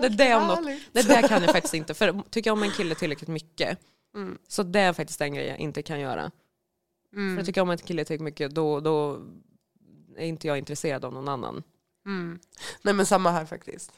Nej, 0.00 0.10
det, 0.10 0.34
om 0.34 0.46
något, 0.46 0.56
Härligt. 0.64 0.82
det 0.92 1.02
där 1.02 1.28
kan 1.28 1.42
jag 1.42 1.52
faktiskt 1.52 1.74
inte. 1.74 1.94
För 1.94 2.22
tycker 2.30 2.50
jag 2.50 2.56
om 2.56 2.62
en 2.62 2.70
kille 2.70 2.94
tillräckligt 2.94 3.28
mycket, 3.28 3.78
Mm. 4.14 4.38
så 4.48 4.62
det 4.62 4.80
är 4.80 4.92
faktiskt 4.92 5.20
en 5.20 5.34
grej 5.34 5.46
jag 5.46 5.58
inte 5.58 5.82
kan 5.82 6.00
göra. 6.00 6.30
För 7.10 7.16
Mm. 7.16 7.36
jag 7.36 7.46
tycker 7.46 7.60
om 7.60 7.70
en 7.70 7.78
kille 7.78 8.04
tillräckligt 8.04 8.24
mycket, 8.24 8.54
då, 8.54 8.80
då 8.80 9.20
är 10.16 10.26
inte 10.26 10.46
jag 10.46 10.58
intresserad 10.58 11.04
av 11.04 11.12
någon 11.12 11.28
annan. 11.28 11.62
Mm. 12.06 12.38
Nej 12.82 12.94
men 12.94 13.06
samma 13.06 13.30
här 13.30 13.44
faktiskt. 13.44 13.92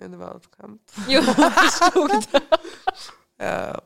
Ja, 0.00 0.08
Det 0.08 0.16
var 0.16 0.36
ett 0.36 0.48
skämt. 0.58 0.94
Jo, 1.08 1.20
jag 1.36 1.54
förstod 1.54 2.10
det. 2.10 2.40
Eh, 3.38 3.76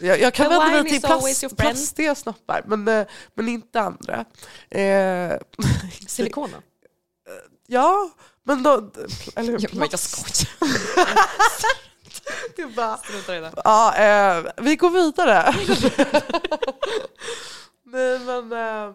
jag, 0.00 0.20
jag 0.20 0.34
kan 0.34 0.48
vända 0.48 0.68
mig 0.82 0.90
till 0.90 1.00
plast, 1.00 1.56
plastiga 1.56 2.14
snoppar 2.14 2.62
men, 2.66 2.88
eh, 2.88 3.06
men 3.34 3.48
inte 3.48 3.80
andra. 3.80 4.24
Eh, 4.70 5.38
Silikona. 6.06 6.62
ja, 7.66 8.10
men 8.44 8.62
då... 8.62 8.90
Eller, 9.36 9.52
Ja, 9.52 9.68
men 9.72 9.88
jag 9.90 9.98
skojar. 9.98 10.48
är 12.62 12.76
bara, 12.76 13.36
i 13.36 13.40
det. 13.40 13.52
ja, 13.64 13.96
eh, 13.96 14.44
vi 14.56 14.76
går 14.76 14.90
vidare. 14.90 15.54
nej 17.84 18.18
men, 18.18 18.52
eh, 18.52 18.94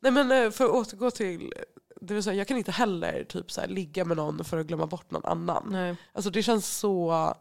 nej, 0.00 0.12
men 0.12 0.30
eh, 0.32 0.50
för 0.50 0.64
att 0.64 0.70
återgå 0.70 1.10
till 1.10 1.52
det 2.00 2.14
vill 2.14 2.22
säga, 2.22 2.36
jag 2.36 2.48
kan 2.48 2.56
inte 2.56 2.72
heller 2.72 3.24
typ 3.24 3.52
så 3.52 3.60
här, 3.60 3.68
ligga 3.68 4.04
med 4.04 4.16
någon 4.16 4.44
för 4.44 4.58
att 4.58 4.66
glömma 4.66 4.86
bort 4.86 5.10
någon 5.10 5.24
annan. 5.24 5.68
Nej. 5.70 5.96
Alltså 6.12 6.30
det 6.30 6.42
känns 6.42 6.78
så 6.78 7.34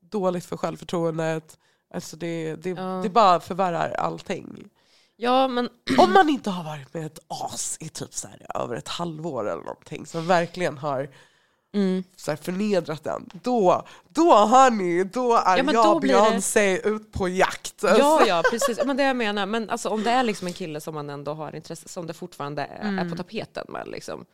dåligt 0.00 0.44
för 0.44 0.56
självförtroendet. 0.56 1.58
Alltså 1.94 2.16
det, 2.16 2.54
det, 2.56 2.70
Ja. 2.70 3.00
det 3.02 3.08
bara 3.08 3.40
förvärrar 3.40 3.90
allting. 3.90 4.68
Ja, 5.22 5.48
men 5.48 5.68
Om 5.98 6.12
man 6.12 6.28
inte 6.28 6.50
har 6.50 6.64
varit 6.64 6.94
med 6.94 7.06
ett 7.06 7.18
as 7.28 7.76
i 7.80 7.88
typ 7.88 8.14
så 8.14 8.28
här, 8.28 8.62
över 8.62 8.76
ett 8.76 8.88
halvår 8.88 9.50
eller 9.50 9.62
någonting 9.62 10.06
som 10.06 10.26
verkligen 10.26 10.78
har 10.78 11.08
mm. 11.74 12.04
så 12.16 12.30
här, 12.30 12.36
förnedrat 12.36 13.04
den, 13.04 13.30
då, 13.42 13.86
då 14.08 14.46
hörni, 14.46 15.04
då 15.04 15.36
är 15.36 15.56
Ja, 15.58 15.72
jag 15.72 15.84
då 15.84 16.00
blir 16.00 16.14
det- 16.14 16.20
Beyoncé 16.20 16.88
ut 16.88 17.12
på 17.12 17.28
jakt. 17.28 17.84
Alltså. 17.84 17.98
Ja, 17.98 18.26
ja, 18.26 18.42
precis. 18.50 18.84
Men 18.84 18.96
det 18.96 19.02
jag 19.02 19.16
menar, 19.16 19.46
men 19.46 19.70
alltså, 19.70 19.88
om 19.88 20.02
det 20.02 20.10
är 20.10 20.22
liksom 20.22 20.46
en 20.46 20.52
kille 20.52 20.80
som 20.80 20.94
man 20.94 21.10
ändå 21.10 21.34
har 21.34 21.56
intresse 21.56 21.88
som 21.88 22.06
det 22.06 22.14
fortfarande 22.14 22.62
är, 22.62 22.98
är 22.98 23.10
på 23.10 23.16
tapeten 23.16 23.64
med, 23.68 23.88
liksom, 23.88 24.24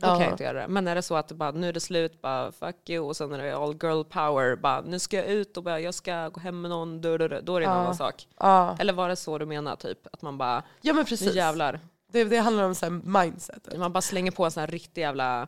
då 0.00 0.06
kan 0.06 0.16
Ja. 0.18 0.22
jag 0.24 0.32
inte 0.32 0.44
göra 0.44 0.60
det. 0.60 0.68
Men 0.68 0.88
är 0.88 0.94
det 0.94 1.02
så 1.02 1.16
att 1.16 1.32
bara, 1.32 1.50
nu 1.50 1.68
är 1.68 1.72
det 1.72 1.80
slut, 1.80 2.22
bara 2.22 2.52
fuck 2.52 2.88
you, 2.90 3.06
och 3.06 3.16
sen 3.16 3.32
är 3.32 3.38
det 3.38 3.56
all 3.56 3.72
girl 3.82 4.02
power, 4.04 4.56
bara, 4.56 4.80
nu 4.80 4.98
ska 4.98 5.16
jag 5.16 5.26
ut 5.26 5.56
och 5.56 5.62
bara, 5.62 5.80
jag 5.80 5.94
ska 5.94 6.28
gå 6.28 6.40
hem 6.40 6.60
med 6.60 6.70
någon, 6.70 7.00
då, 7.00 7.12
är 7.14 7.18
det 7.18 7.36
en 7.38 7.62
Ja. 7.62 7.68
annan 7.70 7.94
sak. 7.96 8.28
Ja. 8.38 8.76
Eller 8.78 8.92
var 8.92 9.08
det 9.08 9.16
så 9.16 9.38
du 9.38 9.46
menar, 9.46 9.76
typ? 9.76 10.06
Att 10.12 10.22
man 10.22 10.38
bara, 10.38 10.62
ja 10.80 10.92
men 10.92 10.96
nu 10.96 11.08
precis. 11.08 11.34
jävlar. 11.34 11.80
Det, 12.12 12.24
det 12.24 12.36
handlar 12.38 12.64
om 12.64 12.74
så 12.74 12.86
här, 12.86 13.22
mindset. 13.22 13.76
Man 13.78 13.92
bara 13.92 14.00
slänger 14.02 14.30
på 14.30 14.44
en 14.44 14.50
sån 14.50 14.60
här 14.60 14.66
riktig 14.68 15.00
jävla 15.00 15.46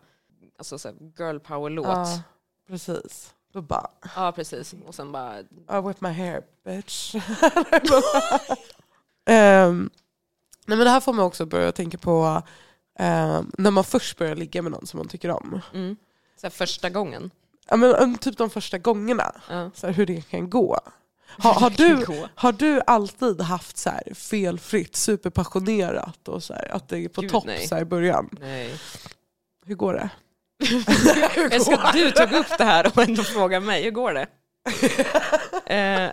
alltså, 0.58 0.78
så 0.78 0.88
girl 1.18 1.38
power-låt. 1.38 1.86
Ja, 1.86 2.08
Ja. 2.08 2.22
precis. 2.68 3.34
Då 3.52 3.60
bara, 3.62 4.32
precis. 4.32 4.74
Och 4.86 4.94
sen 4.94 5.12
bara, 5.12 5.40
I 5.40 5.44
whip 5.88 6.00
my 6.00 6.08
hair 6.08 6.42
bitch. 6.64 7.14
Ehm, 9.24 9.90
nej 10.66 10.76
men 10.78 10.84
det 10.86 10.90
här 10.90 11.00
får 11.00 11.12
mig 11.12 11.24
också 11.24 11.46
börja 11.46 11.72
tänka 11.72 11.98
på 11.98 12.42
ehm, 12.98 13.50
när 13.58 13.70
man 13.70 13.84
först 13.84 14.18
börjar 14.18 14.34
ligga 14.36 14.62
med 14.62 14.72
någon 14.72 14.86
som 14.86 14.98
man 14.98 15.08
tycker 15.08 15.30
om. 15.30 15.60
mm. 15.74 15.96
så 16.40 16.46
här, 16.46 16.50
första 16.50 16.90
gången. 16.90 17.30
Ja, 17.68 17.76
men, 17.76 17.94
um, 17.94 18.18
typ 18.18 18.38
de 18.38 18.50
första 18.50 18.78
gångerna, 18.78 19.34
Ja. 19.48 19.70
så 19.74 19.86
här, 19.86 19.94
hur 19.94 20.06
det 20.06 20.28
kan 20.30 20.50
gå. 20.50 20.80
Har, 21.38 21.54
har, 21.54 21.70
du, 21.70 22.06
har 22.34 22.52
du 22.52 22.80
alltid 22.86 23.40
haft 23.40 23.76
så 23.76 23.90
här, 23.90 24.14
felfritt, 24.14 24.96
superpassionerat 24.96 26.28
och 26.28 26.42
så 26.42 26.54
här, 26.54 26.68
att 26.74 26.88
det 26.88 26.98
är 26.98 27.08
på 27.08 27.20
Gud, 27.20 27.30
topp 27.30 27.44
nej. 27.46 27.68
så 27.68 27.78
i 27.78 27.84
början? 27.84 28.28
Nej. 28.40 28.74
Hur 29.66 29.74
går 29.74 29.94
det? 29.94 30.10
Jag 31.36 31.52
älskar 31.52 31.78
att 31.78 31.92
du 31.92 32.10
tog 32.10 32.32
upp 32.32 32.58
det 32.58 32.64
här 32.64 32.86
och 32.86 32.98
ändå 32.98 33.22
frågar 33.22 33.60
mig, 33.60 33.82
hur 33.84 33.90
går 33.90 34.12
det? 34.12 34.26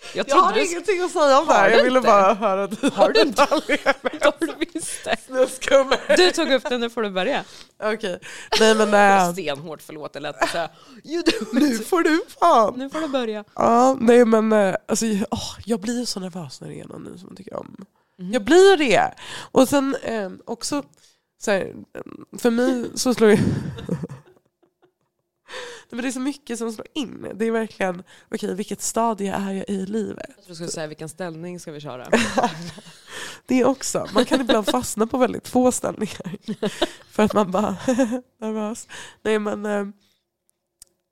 Eh, 0.00 0.16
jag 0.16 0.28
Jag 0.28 0.36
har 0.36 0.52
du 0.52 0.66
ingenting 0.66 1.00
att 1.00 1.10
säga 1.10 1.38
om 1.38 1.46
det 1.46 1.52
här, 1.52 1.70
jag 1.70 1.84
ville 1.84 1.98
inte? 1.98 2.08
bara 2.08 2.34
höra 2.34 2.66
dina 2.66 2.94
Har 2.94 3.10
du 3.12 3.20
inte? 3.20 3.42
Har 3.50 4.40
du 4.46 4.66
visst 4.72 5.04
det? 5.04 6.16
Du 6.16 6.30
tog 6.30 6.52
upp 6.52 6.68
det, 6.68 6.78
nu 6.78 6.90
får 6.90 7.02
du 7.02 7.10
börja. 7.10 7.44
Okej, 7.82 8.18
nej 8.60 8.74
men 8.74 8.94
äh, 8.94 9.32
Stenhårt, 9.32 9.82
förlåt, 9.82 10.12
det 10.12 10.20
lät 10.20 10.48
så 10.48 10.68
nu 11.52 11.78
får 11.78 12.02
du 12.02 12.20
fan. 12.40 12.74
Nu 12.76 12.90
får 12.90 13.00
du 13.00 13.08
börja. 13.08 13.44
Ja, 13.54 13.96
nej 14.00 14.24
men 14.24 14.52
äh, 14.52 14.74
alltså, 14.88 15.06
åh, 15.30 15.56
jag 15.64 15.80
blir 15.80 15.98
ju 16.00 16.06
så 16.06 16.20
nervös 16.20 16.60
när 16.60 16.68
det 16.68 16.80
är 16.80 16.84
någon 16.84 17.02
ny 17.02 17.18
som 17.18 17.28
jag 17.28 17.36
tycker 17.36 17.56
om. 17.56 17.76
Mhm. 18.18 18.32
Jag 18.32 18.44
blir 18.44 18.76
det. 18.76 19.14
Och 19.52 19.68
sen 19.68 19.96
eh, 20.02 20.30
också, 20.44 20.82
så 21.40 21.50
här, 21.50 21.74
eh, 21.94 22.38
för 22.38 22.50
mig 22.50 22.90
så 22.94 23.14
slår 23.14 23.30
ju... 23.30 23.38
Men 25.90 26.02
det 26.02 26.08
är 26.08 26.12
så 26.12 26.20
mycket 26.20 26.58
som 26.58 26.72
slår 26.72 26.86
in. 26.94 27.26
Det 27.34 27.46
är 27.46 27.50
verkligen, 27.50 28.02
okej 28.30 28.54
vilket 28.54 28.82
stadie 28.82 29.34
är 29.34 29.52
jag 29.52 29.68
i 29.68 29.86
livet? 29.86 30.30
Jag 30.46 30.56
skulle 30.56 30.70
säga, 30.70 30.86
vilken 30.86 31.08
ställning 31.08 31.60
ska 31.60 31.72
vi 31.72 31.80
köra? 31.80 32.08
Det 33.46 33.64
också. 33.64 34.06
Man 34.14 34.24
kan 34.24 34.40
ibland 34.40 34.66
fastna 34.66 35.06
på 35.06 35.18
väldigt 35.18 35.48
få 35.48 35.72
ställningar. 35.72 36.36
För 37.10 37.22
att 37.22 37.34
man 37.34 37.50
bara 37.50 37.76
nervös. 38.40 38.88
Nej 39.22 39.38
men, 39.38 39.66
eh, 39.66 39.80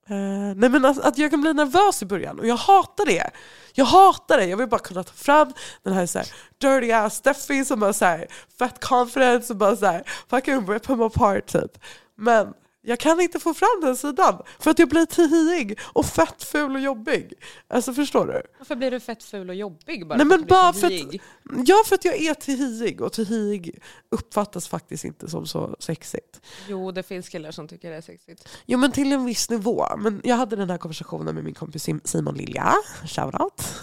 eh, 0.09 0.55
nej, 0.57 0.71
men 0.71 0.85
alltså, 0.85 1.03
att 1.03 1.19
jag 1.19 1.31
kan 1.31 1.41
bli 1.41 1.55
nervös 1.55 2.03
i 2.03 2.07
början 2.07 2.39
och 2.39 2.47
jag 2.47 2.57
hatar 2.57 3.07
det. 3.07 3.31
Jag 3.75 3.85
hatar 3.85 4.37
det. 4.37 4.47
Jag 4.47 4.57
vill 4.57 4.69
bara 4.69 4.81
kunna 4.81 5.03
ta 5.03 5.12
fram 5.12 5.53
den 5.83 5.93
här, 5.93 6.07
så 6.07 6.19
här 6.19 6.29
dirty 6.59 6.93
ass 6.93 7.15
Steffi 7.15 7.65
som 7.65 7.81
bara 7.81 7.93
så 7.93 8.05
här, 8.05 8.27
fett 8.59 8.85
confidence 8.85 9.53
och 9.53 9.57
bara 9.57 9.77
så 9.77 9.87
här, 9.87 10.03
fucking 10.29 10.67
rip 10.69 10.91
him 10.91 11.03
apart 11.03 11.47
typ. 11.47 11.79
Men 12.17 12.55
jag 12.88 12.99
kan 12.99 13.20
inte 13.20 13.40
få 13.40 13.55
fram 13.55 13.81
den 13.83 13.96
sidan 13.96 14.42
för 14.59 14.70
att 14.70 14.79
jag 14.79 14.88
blir 14.88 15.07
tidig 15.07 15.79
och 15.83 16.07
fett 16.07 16.44
ful 16.44 16.75
och 16.75 16.81
jobbig. 16.81 17.33
Alltså 17.68 17.92
förstår 17.94 18.27
du? 18.27 18.42
Varför 18.59 18.77
blir 18.77 18.90
du 18.90 19.01
fett 19.01 19.22
ful 19.22 19.49
och 19.49 19.55
jobbig 19.55 20.09
bara 20.09 20.16
Nej, 20.16 20.25
för 20.25 20.29
men 20.29 20.38
blir 20.38 20.49
bara 20.49 20.72
för 20.72 20.87
att-? 20.87 21.20
Ja, 21.66 21.83
för 21.87 21.94
att 21.94 22.05
jag 22.05 22.16
är 22.16 22.35
tidig 22.35 23.01
och 23.01 23.12
tidig 23.12 23.83
uppfattas 24.09 24.68
faktiskt 24.68 25.05
inte 25.05 25.31
som 25.31 25.46
så 25.46 25.77
sexigt. 25.79 26.40
Jo, 26.68 26.92
det 26.92 27.03
finns 27.03 27.29
killar 27.29 27.51
som 27.51 27.68
tycker 27.68 27.90
det 27.90 27.96
är 27.96 28.01
sexigt. 28.01 28.49
Jo 28.66 28.79
men 28.79 28.92
till 28.92 29.12
en 29.12 29.25
viss 29.25 29.51
nivå. 29.51 29.87
Men 29.99 30.20
jag 30.25 30.37
hade 30.37 30.57
den 30.57 30.70
här 30.70 30.79
konversationen 30.79 31.35
med 31.35 31.44
min 31.44 31.55
kompis 31.55 31.88
Sim- 31.88 32.01
Simon 32.05 32.35
Lilja, 32.35 32.75
shoutout. 33.07 33.62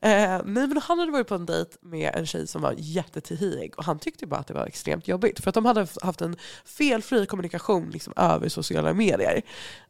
eh, 0.00 0.40
nej 0.44 0.66
men 0.66 0.80
han 0.82 0.98
hade 0.98 1.12
varit 1.12 1.28
på 1.28 1.34
en 1.34 1.46
dejt 1.46 1.70
med 1.80 2.14
en 2.14 2.26
tjej 2.26 2.46
som 2.46 2.62
var 2.62 2.74
jättetidig 2.78 3.74
och 3.76 3.84
han 3.84 3.98
tyckte 3.98 4.26
bara 4.26 4.40
att 4.40 4.46
det 4.46 4.54
var 4.54 4.66
extremt 4.66 5.08
jobbigt. 5.08 5.40
För 5.40 5.48
att 5.48 5.54
de 5.54 5.64
hade 5.64 5.86
haft 6.02 6.20
en 6.20 6.36
felfri 6.64 7.26
kommunikation 7.26 7.75
liksom, 7.80 8.12
över 8.16 8.48
sociala 8.48 8.94
medier. 8.94 9.42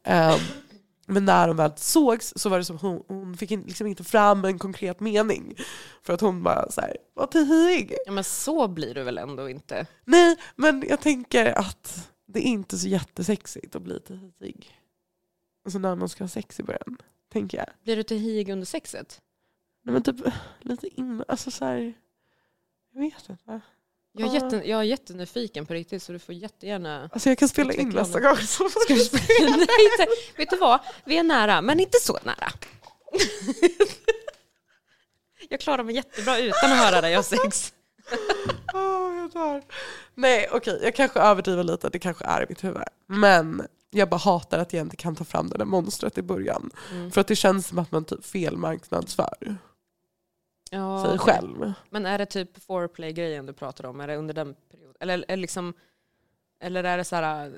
Eh, 0.03 0.37
men 1.09 1.25
när 1.25 1.47
de 1.47 1.57
väl 1.57 1.71
sågs 1.75 2.33
så 2.35 2.49
var 2.49 2.57
det 2.57 2.65
som 2.65 2.77
hon, 2.77 3.03
hon 3.07 3.37
fick 3.37 3.51
in, 3.51 3.61
liksom 3.61 3.87
inte 3.87 4.03
fram 4.03 4.45
en 4.45 4.59
konkret 4.59 4.99
mening. 4.99 5.55
För 6.03 6.13
att 6.13 6.21
hon 6.21 6.43
bara 6.43 6.71
så 6.71 6.81
här, 6.81 6.97
var 7.13 7.27
tidig. 7.27 7.97
Ja, 8.05 8.11
men 8.11 8.23
så 8.23 8.67
blir 8.67 8.93
du 8.93 9.03
väl 9.03 9.17
ändå 9.17 9.49
inte? 9.49 9.85
Nej, 10.05 10.37
men 10.55 10.83
jag 10.89 11.01
tänker 11.01 11.59
att 11.59 12.11
det 12.25 12.39
är 12.39 12.43
inte 12.43 12.77
så 12.77 12.87
jättesexigt 12.87 13.75
att 13.75 13.81
bli 13.81 13.99
tidig. 13.99 14.79
Alltså 15.65 15.79
när 15.79 15.95
man 15.95 16.09
ska 16.09 16.23
ha 16.23 16.29
sex 16.29 16.59
i 16.59 16.63
början, 16.63 16.97
tänker 17.33 17.57
jag. 17.57 17.67
Blir 17.83 17.95
du 17.95 18.03
till 18.03 18.19
hiig 18.19 18.49
under 18.49 18.65
sexet? 18.65 19.21
Nej 19.83 19.93
men 19.93 20.03
typ 20.03 20.15
lite 20.61 20.87
innan, 20.87 21.23
alltså 21.27 21.51
så 21.51 21.65
här, 21.65 21.93
jag 22.93 23.01
vet 23.01 23.29
inte. 23.29 23.61
Jag 24.17 24.29
är, 24.29 24.33
Ja. 24.39 24.43
jätte, 24.43 24.69
jag 24.69 24.79
är 24.79 24.83
jättenyfiken 24.83 25.65
på 25.65 25.73
riktigt 25.73 26.03
så 26.03 26.11
du 26.11 26.19
får 26.19 26.35
jättegärna... 26.35 27.09
Alltså 27.13 27.29
jag 27.29 27.37
kan 27.37 27.49
spela 27.49 27.73
in 27.73 27.89
nästa 27.89 28.19
gång. 28.19 28.37
Så 28.37 28.69
Ska 28.69 28.93
du 28.93 28.99
spela? 28.99 29.49
Nej, 29.49 29.67
inte. 29.91 30.07
Vet 30.37 30.49
du 30.49 30.57
vad? 30.57 30.79
Vi 31.05 31.17
är 31.17 31.23
nära, 31.23 31.61
men 31.61 31.79
inte 31.79 31.97
så 32.01 32.19
nära. 32.23 32.51
Jag 35.49 35.59
klarar 35.59 35.83
mig 35.83 35.95
jättebra 35.95 36.39
utan 36.39 36.71
att 36.71 36.77
höra 36.77 37.01
dig 37.01 37.15
ha 37.15 37.23
sex. 37.23 37.73
Åh, 38.73 39.17
jag 39.17 39.31
dör. 39.31 39.63
Nej 40.15 40.47
okej, 40.51 40.79
jag 40.83 40.95
kanske 40.95 41.19
överdriver 41.19 41.63
lite, 41.63 41.89
det 41.89 41.99
kanske 41.99 42.25
är 42.25 42.41
i 42.43 42.45
mitt 42.49 42.63
huvud. 42.63 42.81
Men 43.07 43.67
jag 43.89 44.09
bara 44.09 44.17
hatar 44.17 44.59
att 44.59 44.73
jag 44.73 44.81
inte 44.81 44.95
kan 44.95 45.15
ta 45.15 45.23
fram 45.23 45.49
det 45.49 45.57
där 45.57 45.65
monstret 45.65 46.17
i 46.17 46.21
början. 46.21 46.71
Mm. 46.91 47.11
För 47.11 47.21
att 47.21 47.27
det 47.27 47.35
känns 47.35 47.67
som 47.67 47.79
att 47.79 47.91
man 47.91 48.05
typ 48.05 48.25
felmarknadsför 48.25 49.57
Ja, 50.71 51.05
sig 51.05 51.17
själv. 51.17 51.73
Men 51.89 52.05
är 52.05 52.17
det 52.17 52.25
typ 52.25 52.63
foreplay-grejen 52.63 53.45
du 53.45 53.53
pratar 53.53 53.85
om? 53.85 53.99
Är 53.99 54.07
det 54.07 54.15
under 54.15 54.33
den 54.33 54.55
perioden? 54.71 54.95
Eller, 54.99 55.25
eller, 55.27 55.37
liksom, 55.37 55.73
eller 56.61 56.83
är 56.83 56.97
det 56.97 57.03
så 57.03 57.15
här... 57.15 57.53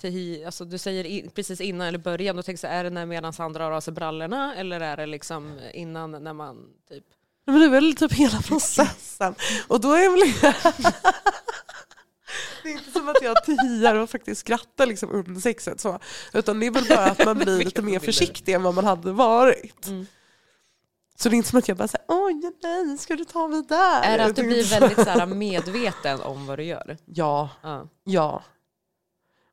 Tehi, 0.00 0.44
alltså 0.44 0.64
du 0.64 0.78
säger 0.78 1.06
i, 1.06 1.30
precis 1.34 1.60
innan 1.60 1.86
eller 1.86 1.98
början, 1.98 2.36
då 2.36 2.42
tänker 2.42 2.68
jag 2.68 2.76
är 2.76 2.84
det 2.84 2.90
när 2.90 3.06
medan 3.06 3.32
han 3.38 3.52
drar 3.52 3.70
av 3.70 3.80
sig 3.80 3.92
brallorna 3.92 4.54
eller 4.56 4.80
är 4.80 4.96
det 4.96 5.06
liksom 5.06 5.60
innan 5.74 6.10
när 6.10 6.32
man 6.32 6.66
typ... 6.88 7.04
Men 7.46 7.58
det 7.58 7.64
är 7.64 7.70
väl 7.70 7.96
typ 7.96 8.12
hela 8.12 8.42
processen. 8.42 9.34
Och 9.68 9.80
då 9.80 9.92
är 9.92 10.10
väl... 10.10 10.52
Det 12.62 12.68
är 12.68 12.72
inte 12.72 12.90
som 12.90 13.08
att 13.08 13.22
jag 13.22 13.44
tiar 13.44 13.94
och 13.94 14.10
faktiskt 14.10 14.40
skrattar 14.40 14.86
liksom 14.86 15.10
under 15.12 15.40
sexet. 15.40 15.80
Så. 15.80 15.98
Utan 16.32 16.60
det 16.60 16.66
är 16.66 16.70
väl 16.70 16.84
bara 16.88 17.04
att 17.04 17.24
man 17.24 17.38
blir 17.44 17.64
lite 17.64 17.82
mer 17.82 17.98
försiktig 17.98 18.54
än 18.54 18.62
vad 18.62 18.74
man 18.74 18.84
hade 18.84 19.12
varit. 19.12 19.86
Mm. 19.86 20.06
Så 21.20 21.28
det 21.28 21.34
är 21.34 21.36
inte 21.36 21.48
som 21.48 21.58
att 21.58 21.68
jag 21.68 21.76
bara 21.76 21.88
säger 21.88 22.04
oj 22.08 22.52
nej, 22.62 22.98
ska 22.98 23.16
du 23.16 23.24
ta 23.24 23.48
mig 23.48 23.62
där? 23.68 24.02
Är 24.02 24.18
det 24.18 24.24
att 24.24 24.36
du 24.36 24.42
blir 24.42 24.80
väldigt 24.80 24.98
så 25.04 25.10
här, 25.10 25.26
medveten 25.26 26.20
om 26.20 26.46
vad 26.46 26.58
du 26.58 26.64
gör? 26.64 26.96
Ja, 27.04 27.50
Ja. 27.62 27.88
ja. 28.04 28.42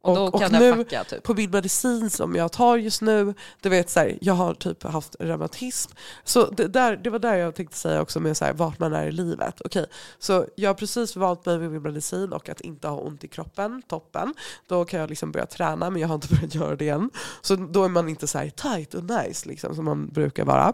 Och, 0.01 0.17
Och- 0.17 0.35
och 0.35 0.51
nu- 0.51 0.73
fucka 0.75 1.03
typ? 1.03 1.23
På 1.23 1.33
min 1.33 1.51
medicin 1.51 2.09
som 2.09 2.35
jag 2.35 2.51
tar 2.51 2.77
just 2.77 3.01
nu, 3.01 3.33
du 3.61 3.69
vet 3.69 3.89
så 3.89 3.99
här, 3.99 4.17
jag 4.21 4.33
har 4.33 4.53
typ 4.53 4.83
haft 4.83 5.15
reumatism. 5.19 5.91
Så 6.23 6.45
det, 6.49 6.67
där, 6.67 6.97
det 6.97 7.09
var 7.09 7.19
där 7.19 7.35
jag 7.35 7.55
tänkte 7.55 7.77
säga 7.77 8.01
också 8.01 8.19
med 8.19 8.37
så 8.37 8.45
här, 8.45 8.53
vart 8.53 8.79
man 8.79 8.93
är 8.93 9.05
i 9.05 9.11
livet. 9.11 9.61
Okej, 9.65 9.85
så 10.19 10.45
jag 10.55 10.69
har 10.69 10.73
precis 10.75 11.15
valt 11.15 11.45
mig 11.45 11.57
med 11.59 11.71
min 11.71 11.81
medicin 11.81 12.33
och 12.33 12.49
att 12.49 12.61
inte 12.61 12.87
ha 12.87 12.99
ont 12.99 13.23
i 13.23 13.27
kroppen, 13.27 13.81
toppen. 13.87 14.33
Då 14.67 14.85
kan 14.85 14.99
jag 14.99 15.09
liksom 15.09 15.31
börja 15.31 15.45
träna 15.45 15.89
men 15.89 16.01
jag 16.01 16.07
har 16.07 16.15
inte 16.15 16.35
börjat 16.35 16.55
göra 16.55 16.75
det 16.75 16.89
än. 16.89 17.09
Så 17.41 17.55
då 17.55 17.83
är 17.83 17.89
man 17.89 18.09
inte 18.09 18.27
så 18.27 18.37
här 18.37 18.49
tight 18.49 18.93
och 18.93 19.03
nice 19.03 19.49
liksom, 19.49 19.75
som 19.75 19.85
man 19.85 20.07
brukar 20.07 20.45
vara. 20.45 20.73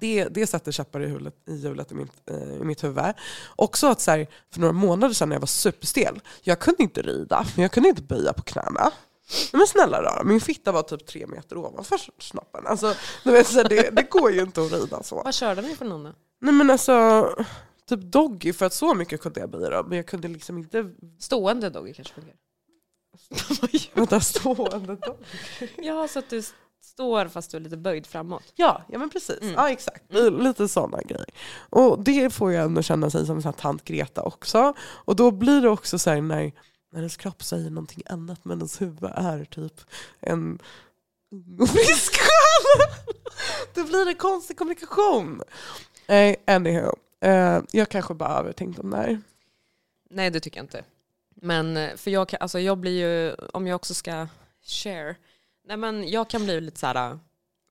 Det, 0.00 0.24
det 0.24 0.46
sätter 0.46 0.72
käppar 0.72 1.00
i 1.00 1.08
hjulet 1.08 1.34
i, 1.48 1.56
hjulet 1.56 1.92
i, 1.92 1.94
mitt, 1.94 2.30
eh, 2.30 2.54
i 2.54 2.64
mitt 2.64 2.84
huvud. 2.84 3.14
Också 3.56 3.86
att 3.86 4.00
så 4.00 4.10
här, 4.10 4.26
för 4.52 4.60
några 4.60 4.72
månader 4.72 5.14
sedan 5.14 5.28
när 5.28 5.36
jag 5.36 5.40
var 5.40 5.46
superstel, 5.46 6.20
jag 6.42 6.58
kunde 6.58 6.82
inte 6.82 7.02
rida, 7.02 7.46
men 7.56 7.62
jag 7.62 7.72
kunde 7.72 7.88
inte 7.88 8.02
böja 8.02 8.32
på 8.32 8.42
knäna. 8.42 8.92
Men 9.52 9.66
snälla 9.66 10.02
rara, 10.02 10.24
min 10.24 10.40
fitta 10.40 10.72
var 10.72 10.82
typ 10.82 11.06
tre 11.06 11.26
meter 11.26 11.56
ovanför 11.56 12.00
snoppen. 12.18 12.66
Alltså, 12.66 12.94
du 13.24 13.32
vet, 13.32 13.46
så 13.46 13.62
det, 13.62 13.90
det 13.90 14.10
går 14.10 14.32
ju 14.32 14.40
inte 14.40 14.62
att 14.62 14.72
rida 14.72 15.02
så. 15.02 15.22
Vad 15.24 15.34
körde 15.34 15.62
ni 15.62 15.76
för 15.76 15.84
någon 15.84 16.04
då? 16.04 16.12
Nej 16.40 16.54
men 16.54 16.70
alltså, 16.70 17.28
typ 17.88 18.00
doggy, 18.00 18.52
för 18.52 18.66
att 18.66 18.72
så 18.72 18.94
mycket 18.94 19.20
kunde 19.20 19.40
jag 19.40 19.50
böja 19.50 19.82
men 19.82 19.96
jag 19.96 20.06
kunde 20.06 20.28
liksom 20.28 20.58
inte 20.58 20.90
Stående 21.18 21.70
doggy 21.70 21.92
kanske 21.92 22.14
funkar? 22.14 22.34
vänta 23.94 24.20
stående 24.20 24.96
doggy. 24.96 25.68
Ja, 25.76 26.08
så 26.08 26.18
att 26.18 26.30
du 26.30 26.42
står 26.80 27.28
fast 27.28 27.50
du 27.50 27.56
är 27.56 27.60
lite 27.60 27.76
böjd 27.76 28.06
framåt. 28.06 28.52
Ja, 28.54 28.82
ja 28.88 28.98
men 28.98 29.10
precis. 29.10 29.40
Mm. 29.42 29.54
Ja 29.54 29.70
exakt. 29.70 30.12
Lite 30.38 30.68
sådana 30.68 31.02
grejer. 31.02 31.30
Och 31.70 32.02
det 32.02 32.30
får 32.30 32.52
jag 32.52 32.64
ändå 32.64 32.82
känna 32.82 33.10
sig 33.10 33.26
som 33.26 33.42
sån 33.42 33.52
här 33.52 33.60
tant 33.60 33.84
Greta 33.84 34.22
också. 34.22 34.74
Och 34.80 35.16
då 35.16 35.30
blir 35.30 35.60
det 35.60 35.68
också 35.68 35.98
så 35.98 36.10
här 36.10 36.20
när, 36.20 36.52
när 36.92 37.00
ens 37.00 37.16
kropp 37.16 37.42
säger 37.42 37.70
någonting 37.70 38.02
annat 38.06 38.44
men 38.44 38.58
ens 38.58 38.80
huvud 38.80 39.10
är 39.14 39.44
typ 39.44 39.80
en 40.20 40.58
och 41.60 41.68
frisk 41.68 42.14
själ. 42.16 42.90
Då 43.74 43.84
blir 43.84 44.04
det 44.04 44.14
konstig 44.14 44.58
kommunikation. 44.58 45.42
Nej, 46.06 46.36
anyhow. 46.46 46.94
Eh, 47.20 47.60
jag 47.70 47.88
kanske 47.88 48.14
bara 48.14 48.38
övertänkt 48.38 48.78
om 48.78 48.90
det 48.90 48.96
här. 48.96 49.20
Nej, 50.10 50.30
det 50.30 50.40
tycker 50.40 50.58
jag 50.58 50.64
inte. 50.64 50.84
Men 51.34 51.76
eh, 51.76 51.96
för 51.96 52.10
jag, 52.10 52.34
alltså 52.40 52.60
jag 52.60 52.78
blir 52.78 52.98
ju, 52.98 53.34
om 53.52 53.66
jag 53.66 53.76
också 53.76 53.94
ska 53.94 54.26
share, 54.62 55.16
nej 55.68 55.76
men 55.76 56.08
jag 56.08 56.30
kan 56.30 56.44
bli 56.44 56.60
lite 56.60 56.80
så 56.80 56.86
här, 56.86 57.18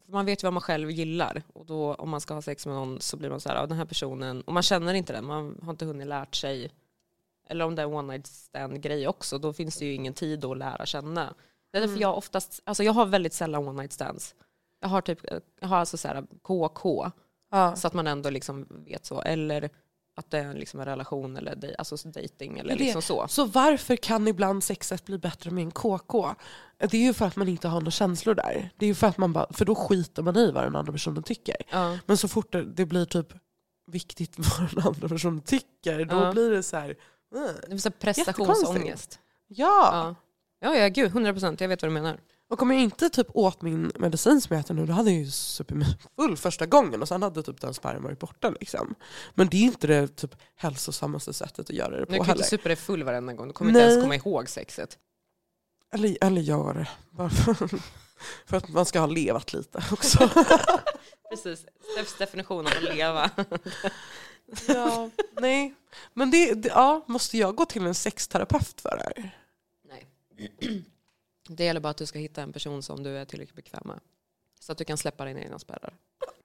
för 0.06 0.12
man 0.12 0.26
vet 0.26 0.44
ju 0.44 0.46
vad 0.46 0.54
man 0.54 0.62
själv 0.62 0.92
gillar 0.92 1.44
och 1.54 1.66
då 1.66 1.94
om 1.94 2.10
man 2.10 2.22
ska 2.22 2.34
ha 2.34 2.42
sex 2.42 2.66
med 2.66 2.76
någon 2.76 3.02
så 3.02 3.18
blir 3.18 3.30
man 3.30 3.40
så 3.40 3.50
här, 3.50 3.68
den 3.68 3.78
här 3.78 3.86
personen, 3.86 4.42
och 4.42 4.54
man 4.54 4.64
känner 4.64 4.94
inte 4.94 5.14
den, 5.14 5.26
man 5.26 5.60
har 5.64 5.72
inte 5.72 5.86
hunnit 5.86 6.08
lärt 6.08 6.36
sig, 6.36 6.72
eller 7.50 7.66
om 7.66 7.76
det 7.76 7.82
är 7.82 7.86
en 7.88 7.94
one 7.94 8.14
night 8.14 8.28
stand 8.28 8.82
grej 8.82 9.08
också, 9.08 9.38
då 9.38 9.54
finns 9.54 9.78
det 9.78 9.86
ju 9.86 9.94
ingen 9.94 10.14
tid 10.14 10.46
att 10.46 10.58
lära 10.58 10.86
känna. 10.86 11.34
Det 11.72 11.78
är 11.78 11.82
därför 11.82 12.02
jag 12.02 12.18
oftast, 12.18 12.62
alltså 12.64 12.84
jag 12.84 12.94
har 12.94 13.06
väldigt 13.06 13.34
sällan 13.34 13.68
one 13.68 13.82
night 13.82 13.94
stands. 13.94 14.36
Jag 14.80 14.90
har 14.90 15.02
typ, 15.02 15.20
jag 15.62 15.68
har 15.68 15.78
alltså 15.78 15.98
så 15.98 16.08
här 16.08 16.24
KK, 16.42 17.12
Ja. 17.52 17.76
så 17.76 17.88
att 17.88 17.94
man 17.94 18.08
ändå 18.08 18.30
liksom 18.30 18.68
vet 18.70 19.06
så, 19.06 19.22
eller 19.22 19.70
att 20.18 20.32
det 20.32 20.38
är 20.40 20.54
liksom 20.54 20.80
en 20.80 20.86
relation 20.86 21.38
eller 21.38 21.56
dej- 21.56 21.76
alltså 21.78 22.10
dating 22.10 22.60
eller 22.60 22.78
Det 22.78 22.84
liksom 22.84 23.02
så. 23.02 23.28
Så 23.28 23.46
varför 23.46 23.96
kan 23.96 24.28
ibland 24.28 24.64
sexet 24.64 25.06
bli 25.06 25.18
bättre 25.18 25.52
med 25.52 25.62
en 25.64 25.72
KK? 25.72 26.36
Det 26.78 26.94
är 26.98 27.02
ju 27.02 27.14
för 27.14 27.26
att 27.26 27.36
man 27.36 27.48
inte 27.48 27.68
har 27.68 27.80
några 27.80 27.92
känslor 27.92 28.36
där. 28.36 28.70
Det 28.78 28.86
är 28.86 28.88
ju 28.88 28.96
för 28.96 29.08
att 29.08 29.18
man 29.18 29.34
bara, 29.34 29.48
för 29.54 29.66
då 29.66 29.76
skiter 29.76 30.24
man 30.24 30.38
i 30.38 30.52
vad 30.52 30.64
den 30.64 30.76
andra 30.76 30.92
personen 30.92 31.24
tycker. 31.24 31.56
Ja. 31.72 31.98
Men 32.06 32.18
så 32.18 32.28
fort 32.28 32.52
det, 32.52 32.86
blir 32.86 33.06
typ 33.06 33.28
viktigt 33.92 34.36
vad 34.60 34.70
den 34.76 34.88
andra 34.88 35.08
personen 35.10 35.42
tycker, 35.42 36.06
då 36.06 36.16
Ja. 36.16 36.32
blir 36.32 36.52
det 36.52 36.64
så 36.64 36.78
här. 36.78 36.90
"Äh." 36.90 36.96
Det 37.68 37.74
är 37.74 37.78
så 37.78 37.92
prestationsångest. 37.92 39.20
Ja. 39.48 39.90
Ja. 39.92 40.16
ja, 40.70 40.76
ja, 40.78 40.88
gud, 40.88 41.08
100 41.08 41.32
procent. 41.34 41.62
Jag 41.62 41.68
vet 41.70 41.82
vad 41.82 41.92
du 41.92 41.94
menar. 41.94 42.20
Och 42.50 42.62
om 42.62 42.72
jag 42.72 42.82
inte 42.82 43.10
typ 43.10 43.28
åt 43.34 43.62
min 43.62 43.92
medicin 43.96 44.42
som 44.42 44.56
jag 44.56 44.60
äter 44.66 44.74
nu, 44.74 44.86
då 44.86 44.94
hade 44.94 45.12
jag 45.12 45.20
ju 45.20 45.32
full 46.16 46.38
första 46.38 46.66
gången 46.66 47.02
och 47.02 47.08
sen 47.08 47.22
hade 47.24 47.44
typ 47.44 47.62
den 47.62 47.74
sperman 47.74 48.04
varit 48.04 48.20
borta. 48.20 48.50
Liksom. 48.50 48.96
Men 49.36 49.48
det 49.48 49.58
är 49.58 49.62
inte 49.62 49.88
det 49.88 50.08
typ 50.08 50.36
hälsosammaste 50.56 51.34
sättet 51.34 51.60
att 51.60 51.76
göra 51.76 51.90
det 51.90 52.00
Du 52.00 52.06
på 52.06 52.12
kan 52.12 52.18
ju 52.18 52.24
heller. 52.24 52.36
inte 52.40 52.50
supa 52.50 52.68
dig 52.70 52.76
full 52.76 53.04
varenda 53.04 53.34
gång. 53.34 53.48
Du 53.48 53.54
kommer 53.54 53.72
inte 53.72 53.82
ens 53.82 53.96
Nej. 53.96 54.02
komma 54.04 54.16
ihåg 54.16 54.50
sexet. 54.50 54.98
Eller, 55.94 56.18
eller 56.22 56.42
gör 56.42 56.74
det. 56.74 56.90
För, 57.30 57.80
för 58.46 58.58
att 58.58 58.70
man 58.70 58.86
ska 58.86 59.00
ha 59.00 59.08
levat 59.08 59.54
lite 59.54 59.84
också. 59.92 60.30
Precis. 61.30 61.66
Steffs 61.94 62.18
definition 62.18 62.68
av 62.68 62.74
att 62.78 62.96
leva. 62.96 63.32
ja, 64.68 65.10
nej. 65.32 65.74
Men 66.14 66.32
det, 66.32 66.54
det, 66.54 66.70
ja, 66.70 67.04
måste 67.08 67.38
jag 67.38 67.56
gå 67.56 67.66
till 67.66 67.86
en 67.86 67.96
sexterapeut 67.96 68.82
för 68.82 68.98
det 68.98 69.04
här? 69.04 69.38
Nej. 69.90 70.84
Det 71.48 71.64
gäller 71.64 71.80
bara 71.80 71.90
att 71.90 71.98
du 71.98 72.06
ska 72.06 72.20
hitta 72.20 72.42
en 72.42 72.54
person 72.54 72.84
som 72.84 73.04
du 73.04 73.18
är 73.18 73.26
tillräckligt 73.26 73.56
bekväm 73.56 73.82
med. 73.86 74.00
Så 74.60 74.72
att 74.72 74.78
du 74.78 74.84
kan 74.86 74.98
släppa 74.98 75.26
dina 75.26 75.40
egna 75.42 75.60
spärrar. 75.60 75.94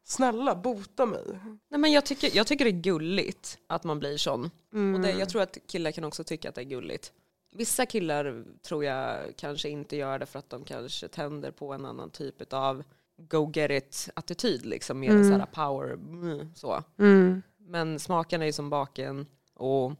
Snälla, 0.04 0.54
bota 0.54 1.06
mig. 1.06 1.24
Nej, 1.68 1.80
men 1.80 1.92
jag, 1.92 2.06
tycker, 2.06 2.36
jag 2.36 2.46
tycker 2.46 2.64
det 2.64 2.70
är 2.70 2.80
gulligt 2.82 3.58
att 3.66 3.84
man 3.84 3.98
blir 3.98 4.16
sån. 4.16 4.50
Mm. 4.72 4.94
Och 4.94 5.00
det, 5.00 5.12
jag 5.12 5.28
tror 5.28 5.42
att 5.42 5.58
killar 5.66 5.90
kan 5.90 6.04
också 6.04 6.24
tycka 6.24 6.48
att 6.48 6.54
det 6.54 6.60
är 6.60 6.64
gulligt. 6.64 7.12
Vissa 7.54 7.86
killar 7.86 8.44
tror 8.62 8.84
jag 8.84 9.18
kanske 9.36 9.68
inte 9.68 9.96
gör 9.96 10.18
det 10.18 10.26
för 10.26 10.38
att 10.38 10.50
de 10.50 10.64
kanske 10.64 11.08
tänder 11.08 11.50
på 11.50 11.72
en 11.72 11.84
annan 11.84 12.10
typ 12.10 12.52
av 12.52 12.82
go 13.16 13.50
get 13.54 13.70
it 13.70 14.08
attityd. 14.14 14.66
Liksom, 14.66 15.00
mer 15.00 15.10
Mm. 15.10 15.30
så 15.30 15.38
här 15.38 15.46
power. 15.46 15.92
mm, 15.92 16.54
Så. 16.54 16.82
Mm. 16.98 17.42
Men 17.58 17.98
smaken 17.98 18.42
är 18.42 18.46
ju 18.46 18.52
som 18.52 18.70
baken 18.70 19.26
och 19.54 19.92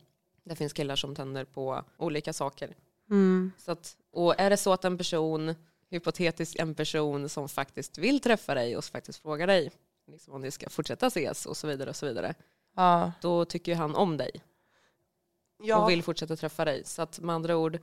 det 0.44 0.56
finns 0.56 0.72
killar 0.72 0.96
som 0.96 1.14
tänder 1.14 1.44
på 1.44 1.84
olika 1.96 2.32
saker. 2.32 2.76
Mm. 3.10 3.52
Så 3.58 3.72
att, 3.72 3.96
och 4.10 4.40
är 4.40 4.50
det 4.50 4.56
så 4.56 4.72
att 4.72 4.84
en 4.84 4.98
person, 4.98 5.54
hypotetiskt 5.90 6.60
en 6.60 6.74
person 6.74 7.28
som 7.28 7.48
faktiskt 7.48 7.98
vill 7.98 8.20
träffa 8.20 8.54
dig 8.54 8.76
och 8.76 8.84
faktiskt 8.84 9.18
frågar 9.22 9.46
dig 9.46 9.70
liksom 10.06 10.34
om 10.34 10.40
ni 10.42 10.50
ska 10.50 10.68
fortsätta 10.70 11.06
ses 11.06 11.46
och 11.46 11.56
så 11.56 11.66
vidare 11.66 11.90
och 11.90 11.96
så 11.96 12.06
vidare. 12.06 12.34
Ja. 12.76 13.12
Då 13.20 13.44
tycker 13.44 13.74
han 13.74 13.94
om 13.94 14.16
dig 14.16 14.30
Ja. 15.64 15.84
och 15.84 15.90
vill 15.90 16.02
fortsätta 16.02 16.36
träffa 16.36 16.64
dig. 16.64 16.82
Så 16.84 17.02
att 17.02 17.20
med 17.20 17.34
andra 17.34 17.56
ord, 17.56 17.78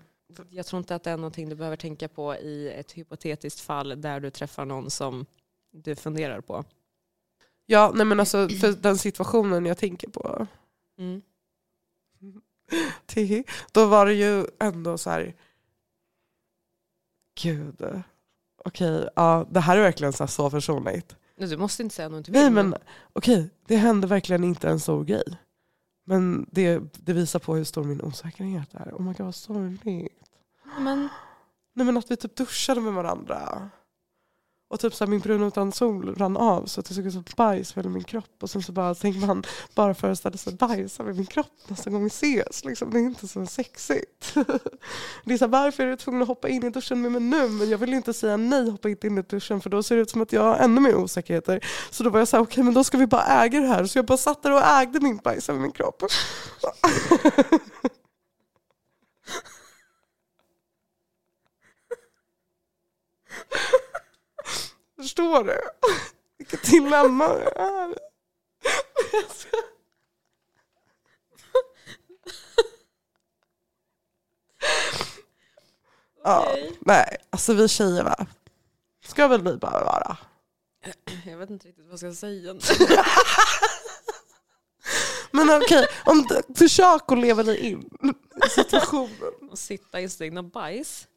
jag 0.49 0.65
tror 0.65 0.77
inte 0.77 0.95
att 0.95 1.03
det 1.03 1.11
är 1.11 1.17
någonting 1.17 1.49
du 1.49 1.55
behöver 1.55 1.77
tänka 1.77 2.07
på 2.07 2.35
i 2.35 2.69
ett 2.69 2.91
hypotetiskt 2.91 3.59
fall 3.59 4.01
där 4.01 4.19
du 4.19 4.29
träffar 4.29 4.65
någon 4.65 4.89
som 4.89 5.25
du 5.71 5.95
funderar 5.95 6.41
på. 6.41 6.63
ja, 7.65 7.91
nej 7.95 8.05
men 8.05 8.19
alltså 8.19 8.49
för 8.49 8.71
den 8.71 8.97
situationen 8.97 9.65
jag 9.65 9.77
tänker 9.77 10.07
på, 10.09 10.47
Mm. 10.97 11.21
Då 13.71 13.85
var 13.85 14.05
det 14.05 14.13
ju 14.13 14.45
ändå 14.59 14.97
så 14.97 15.09
här. 15.09 15.35
Gud. 17.41 18.03
Okej, 18.65 19.09
ja, 19.15 19.47
det 19.51 19.59
här 19.59 19.77
är 19.77 19.81
verkligen 19.81 20.13
så, 20.13 20.27
så 20.27 20.49
personligt. 20.49 21.15
Du 21.35 21.57
måste 21.57 21.83
inte 21.83 21.95
säga 21.95 22.09
något 22.09 22.27
vill. 22.27 22.33
Nej 22.33 22.49
men 22.49 22.75
okej, 23.13 23.49
det 23.67 23.75
hände 23.75 24.07
verkligen 24.07 24.43
inte 24.43 24.69
en 24.69 24.79
stor 24.79 25.03
grej. 25.03 25.37
Men 26.05 26.45
det, 26.51 26.81
det 26.93 27.13
visar 27.13 27.39
på 27.39 27.55
hur 27.55 27.63
stor 27.63 27.83
min 27.83 28.01
osäkerhet 28.01 28.73
är. 28.73 28.91
Oh 28.91 29.01
my 29.01 29.13
god 29.13 29.25
vad 29.25 29.35
sorgligt. 29.35 29.83
men 30.79 31.09
Nej 31.73 31.85
men 31.85 31.97
att 31.97 32.11
vi 32.11 32.15
typ 32.15 32.35
duschade 32.35 32.81
med 32.81 32.93
varandra. 32.93 33.69
Och 34.69 34.79
typ 34.79 34.95
så 34.95 35.05
här, 35.05 35.09
min 35.09 35.19
brun 35.19 35.43
utan 35.43 35.71
sol 35.71 36.15
rann 36.15 36.37
av 36.37 36.65
så 36.65 36.79
att 36.79 36.85
det 36.85 36.93
såg 36.93 37.05
ut 37.05 37.13
som 37.13 37.23
bajs 37.35 37.77
över 37.77 37.89
min 37.89 38.03
kropp. 38.03 38.43
Och 38.43 38.49
sen 38.49 38.63
så 38.63 38.71
bara 38.71 38.95
tänker 38.95 39.27
man 39.27 39.43
bara 39.75 39.93
föreställa 39.93 40.37
sig 40.37 40.53
bajs 40.53 40.99
över 40.99 41.13
min 41.13 41.25
kropp 41.25 41.51
nästa 41.67 41.89
gång 41.89 42.03
vi 42.03 42.07
ses. 42.07 42.65
Liksom. 42.65 42.91
Det 42.91 42.99
är 42.99 43.01
inte 43.01 43.27
så 43.27 43.45
sexigt. 43.45 44.33
Det 45.25 45.33
är 45.33 45.37
så 45.37 45.45
här, 45.45 45.51
varför 45.51 45.83
är 45.83 45.87
du 45.89 45.95
tvungen 45.95 46.21
att 46.21 46.27
hoppa 46.27 46.49
in 46.49 46.63
i 46.63 46.69
duschen 46.69 47.01
med 47.01 47.11
mig 47.11 47.21
nu? 47.21 47.49
Men 47.49 47.69
jag 47.69 47.77
vill 47.77 47.93
inte 47.93 48.13
säga 48.13 48.37
nej, 48.37 48.69
hoppa 48.69 48.89
inte 48.89 49.07
in 49.07 49.17
i 49.17 49.21
duschen 49.21 49.61
för 49.61 49.69
då 49.69 49.83
ser 49.83 49.95
det 49.95 50.01
ut 50.01 50.09
som 50.09 50.21
att 50.21 50.33
jag 50.33 50.41
har 50.41 50.55
ännu 50.55 50.81
mer 50.81 50.95
osäkerheter. 50.95 51.65
Så 51.89 52.03
då 52.03 52.09
var 52.09 52.19
jag 52.19 52.27
så 52.27 52.37
här, 52.37 52.43
okej 52.43 52.53
okay, 52.53 52.63
men 52.63 52.73
då 52.73 52.83
ska 52.83 52.97
vi 52.97 53.07
bara 53.07 53.43
äga 53.43 53.59
det 53.59 53.67
här. 53.67 53.85
Så 53.85 53.97
jag 53.97 54.05
bara 54.05 54.17
satt 54.17 54.43
där 54.43 54.51
och 54.51 54.61
ägde 54.61 54.99
min 54.99 55.17
bajs 55.17 55.49
över 55.49 55.59
min 55.59 55.71
kropp. 55.71 56.03
Förstår 64.99 65.43
du? 65.43 65.59
Vilket 66.37 66.63
dilemma 66.63 67.27
det 67.27 67.51
är. 67.55 67.95
Ja, 76.23 76.55
nej, 76.79 77.17
alltså 77.29 77.53
vi 77.53 77.67
tjejer 77.67 78.03
va? 78.03 78.25
Ska 79.05 79.27
väl 79.27 79.41
vi 79.43 79.57
bara 79.57 79.83
vara. 79.83 80.17
Jag 81.25 81.37
vet 81.37 81.49
inte 81.49 81.67
riktigt 81.67 81.85
vad 81.85 81.91
jag 81.91 81.99
ska 81.99 82.13
säga. 82.13 82.53
Men 85.31 85.61
okej, 85.61 85.87
om 86.05 86.25
du, 86.29 86.41
försök 86.55 87.11
att 87.11 87.17
leva 87.19 87.43
dig 87.43 87.59
in 87.59 87.89
i 88.45 88.49
situationen. 88.49 89.49
Och 89.51 89.59
sitta 89.59 90.01
i 90.01 90.09
sitt 90.09 90.21
egna 90.21 90.43
bajs. 90.43 91.07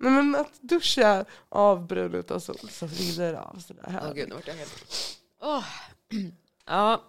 Nej, 0.00 0.12
men 0.12 0.34
att 0.34 0.60
duscha 0.60 1.24
av 1.48 1.86
brun 1.86 2.14
utan 2.14 2.40
sol 2.40 2.56
så 2.70 2.86
rinner 2.86 3.32
det 3.32 3.40
av 3.40 3.58
sådär 3.58 3.84
Åh 3.86 3.92
här. 3.92 4.14
gud, 4.14 4.28
nu 4.28 4.34
vart 4.34 4.46
jag 4.46 4.54
helt... 4.54 5.18
Åh. 5.40 5.64
Ja. 6.64 7.02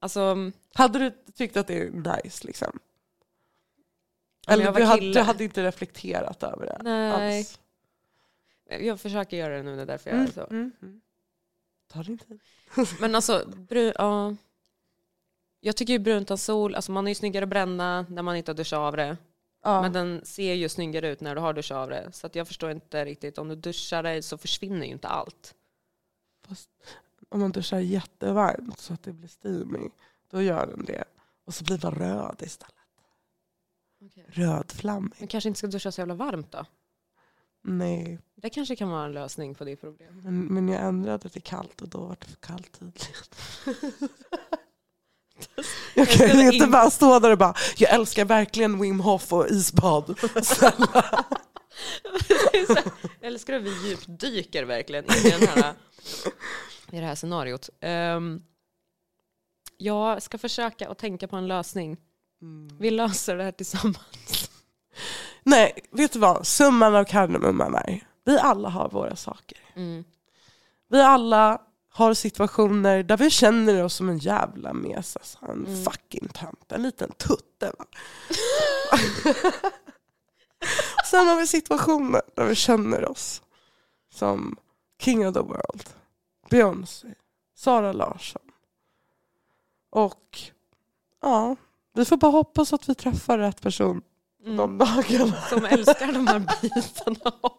Alltså, 0.00 0.36
Hade 0.74 0.98
du 0.98 1.32
tyckt 1.34 1.56
att 1.56 1.66
det 1.66 1.78
är 1.78 1.90
nice 1.90 2.46
liksom? 2.46 2.78
Eller 4.46 4.72
du 4.72 4.84
hade, 4.84 5.12
du 5.12 5.20
hade 5.20 5.44
inte 5.44 5.62
reflekterat 5.62 6.42
över 6.42 6.66
det 6.66 6.78
nej. 6.82 7.38
alls? 7.38 7.58
Jag 8.64 9.00
försöker 9.00 9.36
göra 9.36 9.56
det 9.56 9.62
nu, 9.62 9.76
det 9.76 9.82
är 9.82 9.86
därför 9.86 10.10
jag 10.10 10.18
är 10.20 10.26
så. 10.26 10.40
mm, 10.40 10.72
mm. 10.82 11.00
Ta 11.92 12.02
din 12.02 12.18
tid. 12.18 12.40
Men 13.00 13.14
alltså, 13.14 13.44
brun, 13.56 13.92
ja. 13.96 14.36
Jag 15.60 15.76
tycker 15.76 15.92
ju 15.92 15.98
brunt 15.98 16.26
utan 16.26 16.38
sol, 16.38 16.74
alltså 16.74 16.92
man 16.92 17.06
är 17.06 17.10
ju 17.10 17.14
snyggare 17.14 17.42
att 17.42 17.48
bränna 17.48 18.06
när 18.08 18.22
man 18.22 18.36
inte 18.36 18.50
har 18.50 18.56
duschat 18.56 18.78
av 18.78 18.96
det. 18.96 19.16
Ja. 19.68 19.82
Men 19.82 19.92
den 19.92 20.24
ser 20.24 20.54
ju 20.54 20.68
snyggare 20.68 21.08
ut 21.08 21.20
när 21.20 21.34
du 21.34 21.40
har 21.40 21.52
duschat 21.52 21.76
av 21.76 21.90
det. 21.90 22.12
Så 22.12 22.26
att 22.26 22.34
jag 22.34 22.46
förstår 22.46 22.70
inte 22.70 23.04
riktigt, 23.04 23.38
om 23.38 23.48
du 23.48 23.54
duschar 23.56 24.02
dig 24.02 24.22
så 24.22 24.38
försvinner 24.38 24.86
ju 24.86 24.92
inte 24.92 25.08
allt. 25.08 25.54
Fast 26.46 26.70
om 27.28 27.40
man 27.40 27.52
duschar 27.52 27.78
jättevarmt 27.78 28.78
så 28.78 28.94
att 28.94 29.02
det 29.02 29.12
blir 29.12 29.28
steamy, 29.28 29.88
då 30.30 30.42
gör 30.42 30.66
den 30.66 30.84
det. 30.84 31.04
Och 31.44 31.54
så 31.54 31.64
blir 31.64 31.80
man 31.82 31.94
röd 31.94 32.42
istället. 32.42 32.74
Rödflammig. 34.26 35.12
Men 35.18 35.28
kanske 35.28 35.48
inte 35.48 35.58
ska 35.58 35.66
duscha 35.66 35.92
så 35.92 36.00
jävla 36.00 36.14
varmt 36.14 36.52
då? 36.52 36.66
Nej, 37.62 38.18
Det 38.34 38.50
kanske 38.50 38.76
kan 38.76 38.90
vara 38.90 39.04
en 39.04 39.12
lösning 39.12 39.54
på 39.54 39.64
det 39.64 39.76
problemet. 39.76 40.24
men, 40.24 40.40
men 40.46 40.68
jag 40.68 40.82
ändrade 40.82 41.18
det 41.22 41.28
till 41.28 41.42
kallt 41.42 41.82
och 41.82 41.88
då 41.88 41.98
var 41.98 42.16
det 42.20 42.26
för 42.26 42.36
kallt 42.36 42.78
tydligen. 42.78 44.08
Jag 45.94 46.08
kan 46.08 46.28
skulle 46.28 46.42
inte 46.42 46.56
in- 46.56 46.70
bara 46.70 46.90
stå 46.90 47.18
där 47.18 47.30
och 47.30 47.38
bara, 47.38 47.54
jag 47.76 47.90
älskar 47.92 48.24
verkligen 48.24 48.80
Wim 48.80 49.00
Hof 49.00 49.32
och 49.32 49.48
isbad. 49.48 50.18
Jag 52.60 52.84
älskar 53.20 53.54
att 53.54 53.62
vi 53.62 53.88
djupdyker 53.88 54.64
verkligen 54.64 55.04
in 55.04 55.26
i, 55.26 55.30
den 55.30 55.48
här, 55.48 55.74
i 56.92 57.00
det 57.00 57.06
här 57.06 57.14
scenariot. 57.14 57.68
Um, 58.16 58.42
jag 59.76 60.22
ska 60.22 60.38
försöka 60.38 60.88
att 60.90 60.98
tänka 60.98 61.28
på 61.28 61.36
en 61.36 61.48
lösning. 61.48 61.96
Vi 62.78 62.90
löser 62.90 63.36
det 63.36 63.44
här 63.44 63.52
tillsammans. 63.52 64.50
Nej, 65.42 65.72
vet 65.90 66.12
du 66.12 66.18
vad? 66.18 66.46
Summan 66.46 66.94
av 66.94 67.04
kardemumman 67.04 67.74
är, 67.74 68.00
vi 68.24 68.38
alla 68.38 68.68
har 68.68 68.88
våra 68.88 69.16
saker. 69.16 69.58
Mm. 69.76 70.04
Vi 70.90 71.00
alla 71.02 71.60
har 71.90 72.14
situationer 72.14 73.02
där 73.02 73.16
vi 73.16 73.30
känner 73.30 73.84
oss 73.84 73.94
som 73.94 74.08
en 74.08 74.18
jävla 74.18 74.72
mes. 74.72 75.16
Alltså. 75.16 75.38
En 75.42 75.66
Mm. 75.66 75.84
fucking 75.84 76.28
tönt. 76.28 76.72
En 76.72 76.82
liten 76.82 77.12
tutte. 77.12 77.72
Va? 77.78 77.84
Sen 81.10 81.26
har 81.26 81.36
vi 81.40 81.46
situationer 81.46 82.22
där 82.36 82.44
vi 82.44 82.54
känner 82.54 83.08
oss 83.10 83.42
som 84.14 84.56
king 85.02 85.28
of 85.28 85.34
the 85.34 85.40
world. 85.40 85.84
Beyoncé, 86.50 87.08
Sara 87.56 87.92
Larsson. 87.92 88.42
Och 89.90 90.38
ja, 91.22 91.56
vi 91.94 92.04
får 92.04 92.16
bara 92.16 92.30
hoppas 92.32 92.72
att 92.72 92.88
vi 92.88 92.94
träffar 92.94 93.38
rätt 93.38 93.60
person 93.62 94.02
Mm. 94.44 94.56
de 94.56 94.78
dagarna. 94.78 95.40
Som 95.48 95.64
älskar 95.64 96.12
de 96.12 96.26
här 96.26 96.38
bitarna 96.62 97.32
av. 97.40 97.52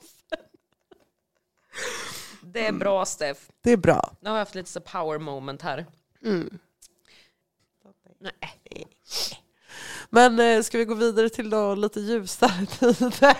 Det 2.54 2.68
är 2.68 2.72
bra 2.72 3.06
Steff. 3.06 3.50
Det 3.62 3.72
är 3.72 3.78
bra. 3.78 4.14
Nu 4.20 4.30
har 4.30 4.38
jag 4.38 4.42
haft 4.42 4.56
lite 4.56 4.70
så 4.70 4.82
power 4.82 5.20
moment 5.20 5.62
här. 5.62 5.86
Mm. 6.24 6.60
Nej. 8.20 8.88
Men 10.10 10.40
eh, 10.40 10.62
ska 10.62 10.78
vi 10.78 10.86
gå 10.86 10.94
vidare 10.94 11.30
till 11.30 11.50
då 11.50 11.76
lite 11.76 12.00
ljusare 12.00 12.66
tider? 12.80 13.38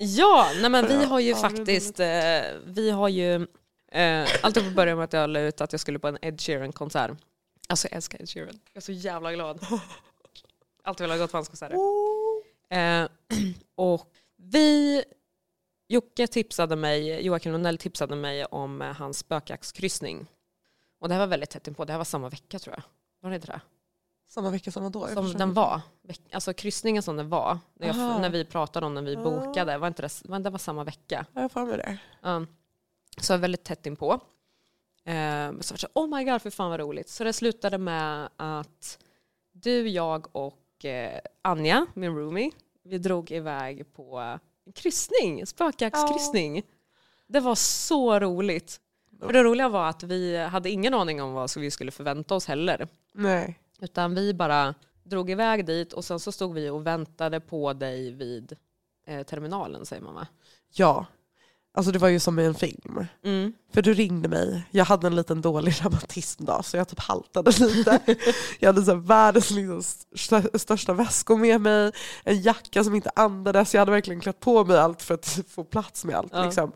Ja, 0.00 0.50
nej 0.60 0.70
men 0.70 0.86
vi 0.86 1.04
har 1.04 1.20
ju 1.20 1.30
Ja, 1.30 1.36
faktiskt, 1.36 2.00
eh, 2.00 2.06
vi 2.64 2.90
har 2.90 3.08
ju, 3.08 3.34
eh, 3.92 4.28
alltid 4.42 4.64
på 4.64 4.70
början 4.70 4.96
med 4.96 5.04
att 5.04 5.12
jag 5.12 5.30
la 5.30 5.40
ut 5.40 5.60
att 5.60 5.72
jag 5.72 5.80
skulle 5.80 5.98
på 5.98 6.08
en 6.08 6.18
Ed 6.22 6.40
Sheeran-konsert. 6.40 7.10
Alltså 7.68 7.88
jag 7.88 7.96
älskar 7.96 8.22
Ed 8.22 8.28
Sheeran, 8.28 8.60
jag 8.72 8.76
är 8.76 8.80
så 8.80 8.92
jävla 8.92 9.32
glad. 9.32 9.66
Alltid 10.84 11.04
velat 11.04 11.18
gå 11.18 11.28
på 11.28 11.36
hans 11.36 11.48
konserter. 11.48 11.76
Eh, 12.70 13.08
och 13.74 14.12
vi, 14.36 15.04
Jocke 15.88 16.26
tipsade 16.26 16.76
mig, 16.76 17.26
Joakim 17.26 17.52
Lundell 17.52 17.78
tipsade 17.78 18.16
mig 18.16 18.44
om 18.44 18.82
eh, 18.82 18.92
hans 18.92 19.18
spökjaktskryssning. 19.18 20.26
Och 21.00 21.08
det 21.08 21.14
här 21.14 21.20
var 21.20 21.26
väldigt 21.26 21.50
tätt 21.50 21.68
inpå, 21.68 21.84
det 21.84 21.92
här 21.92 21.98
var 21.98 22.04
samma 22.04 22.28
vecka 22.28 22.58
tror 22.58 22.74
jag. 22.76 22.82
Var 23.20 23.30
det 23.30 23.36
inte 23.36 23.46
det? 23.46 23.60
Samma 24.28 24.50
vecka 24.50 24.70
som 24.70 24.92
då? 24.92 25.08
Som 25.08 25.32
den 25.32 25.54
var. 25.54 25.80
Alltså 26.32 26.52
kryssningen 26.52 27.02
som 27.02 27.16
den 27.16 27.28
var, 27.28 27.58
när, 27.74 27.86
jag, 27.86 28.20
när 28.20 28.30
vi 28.30 28.44
pratade 28.44 28.86
om 28.86 28.94
den 28.94 29.04
vi 29.04 29.16
bokade, 29.16 29.78
var 29.78 29.88
inte 29.88 30.02
det, 30.02 30.22
var, 30.24 30.38
det 30.38 30.50
var 30.50 30.58
samma 30.58 30.84
vecka. 30.84 31.26
Jag 31.32 31.50
har 31.54 31.66
mig 31.66 31.76
det. 31.76 31.98
Ja. 32.22 32.46
Så 33.20 33.36
väldigt 33.36 33.64
tätt 33.64 33.86
inpå. 33.86 34.12
Eh, 35.04 35.50
så 35.60 35.72
var 35.72 35.72
det 35.72 35.78
så, 35.78 35.88
oh 35.94 36.16
my 36.16 36.24
god, 36.24 36.42
för 36.42 36.50
fan 36.50 36.70
vad 36.70 36.80
roligt. 36.80 37.08
Så 37.08 37.24
det 37.24 37.32
slutade 37.32 37.78
med 37.78 38.28
att 38.36 38.98
du, 39.52 39.88
jag 39.88 40.36
och 40.36 40.84
eh, 40.84 41.20
Anja, 41.42 41.86
min 41.94 42.16
roomie, 42.16 42.50
vi 42.82 42.98
drog 42.98 43.30
iväg 43.30 43.92
på 43.92 44.38
kryssning, 44.74 45.46
spökjaktskryssning. 45.46 46.62
Det 47.26 47.40
var 47.40 47.54
så 47.54 48.20
roligt. 48.20 48.80
Och 49.20 49.32
det 49.32 49.42
roliga 49.42 49.68
var 49.68 49.88
att 49.88 50.02
vi 50.02 50.36
hade 50.36 50.70
ingen 50.70 50.94
aning 50.94 51.22
om 51.22 51.32
vad 51.32 51.56
vi 51.56 51.70
skulle 51.70 51.90
förvänta 51.90 52.34
oss 52.34 52.46
heller. 52.46 52.88
Nej. 53.14 53.58
Utan 53.80 54.14
vi 54.14 54.34
bara 54.34 54.74
drog 55.04 55.30
iväg 55.30 55.66
dit 55.66 55.92
och 55.92 56.04
sen 56.04 56.20
så 56.20 56.32
stod 56.32 56.54
vi 56.54 56.70
och 56.70 56.86
väntade 56.86 57.40
på 57.40 57.72
dig 57.72 58.10
vid 58.10 58.56
eh, 59.06 59.22
terminalen 59.22 59.86
säger 59.86 60.02
man 60.02 60.14
va? 60.14 60.26
Ja. 60.72 61.06
Alltså 61.76 61.92
det 61.92 61.98
var 61.98 62.08
ju 62.08 62.20
som 62.20 62.38
i 62.38 62.44
en 62.44 62.54
film. 62.54 63.06
Mm. 63.24 63.52
För 63.74 63.82
du 63.82 63.94
ringde 63.94 64.28
mig, 64.28 64.62
jag 64.70 64.84
hade 64.84 65.06
en 65.06 65.16
liten 65.16 65.40
dålig 65.40 65.72
reumatismdag 65.82 66.64
så 66.64 66.76
jag 66.76 66.88
typ 66.88 67.00
haltade 67.00 67.50
lite. 67.50 68.00
jag 68.58 68.68
hade 68.68 68.82
så 68.82 68.90
här 68.90 68.98
världens 68.98 69.50
liksom 69.50 69.80
stö- 70.14 70.58
största 70.58 70.92
väskor 70.92 71.36
med 71.36 71.60
mig, 71.60 71.92
en 72.24 72.40
jacka 72.42 72.84
som 72.84 72.94
inte 72.94 73.10
andades, 73.14 73.74
jag 73.74 73.80
hade 73.80 73.92
verkligen 73.92 74.20
klätt 74.20 74.40
på 74.40 74.64
mig 74.64 74.78
allt 74.78 75.02
för 75.02 75.14
att 75.14 75.38
få 75.48 75.64
plats 75.64 76.04
med 76.04 76.16
allt. 76.16 76.32
Ja. 76.32 76.44
Liksom. 76.44 76.72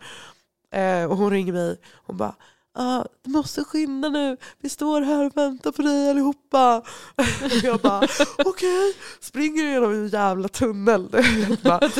Eh, 0.72 1.04
och 1.04 1.16
hon 1.16 1.30
ringer 1.30 1.52
mig, 1.52 1.76
hon 2.06 2.16
bara 2.16 2.34
ah, 2.74 3.04
du 3.24 3.30
måste 3.30 3.64
skynda 3.64 4.08
nu, 4.08 4.36
vi 4.62 4.68
står 4.68 5.00
här 5.00 5.26
och 5.26 5.36
väntar 5.36 5.72
på 5.72 5.82
dig 5.82 6.10
allihopa. 6.10 6.82
jag 7.62 7.80
bara 7.80 8.08
okej, 8.44 8.94
springer 9.20 9.64
genom 9.64 9.92
en 9.92 10.08
jävla 10.08 10.48
tunnel. 10.48 11.08
jag 11.48 11.58
bara, 11.62 11.90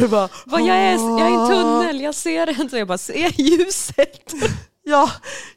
jag 0.00 0.10
bara, 0.10 0.28
jag, 0.60 0.76
är, 0.76 0.92
jag 0.92 1.20
är 1.20 1.30
i 1.30 1.34
en 1.34 1.48
tunnel, 1.48 2.00
jag 2.00 2.14
ser 2.14 2.60
inte. 2.60 2.78
Jag 2.78 2.88
bara, 2.88 2.98
ser 2.98 3.40
ljuset? 3.40 4.32
Ja, 4.88 5.10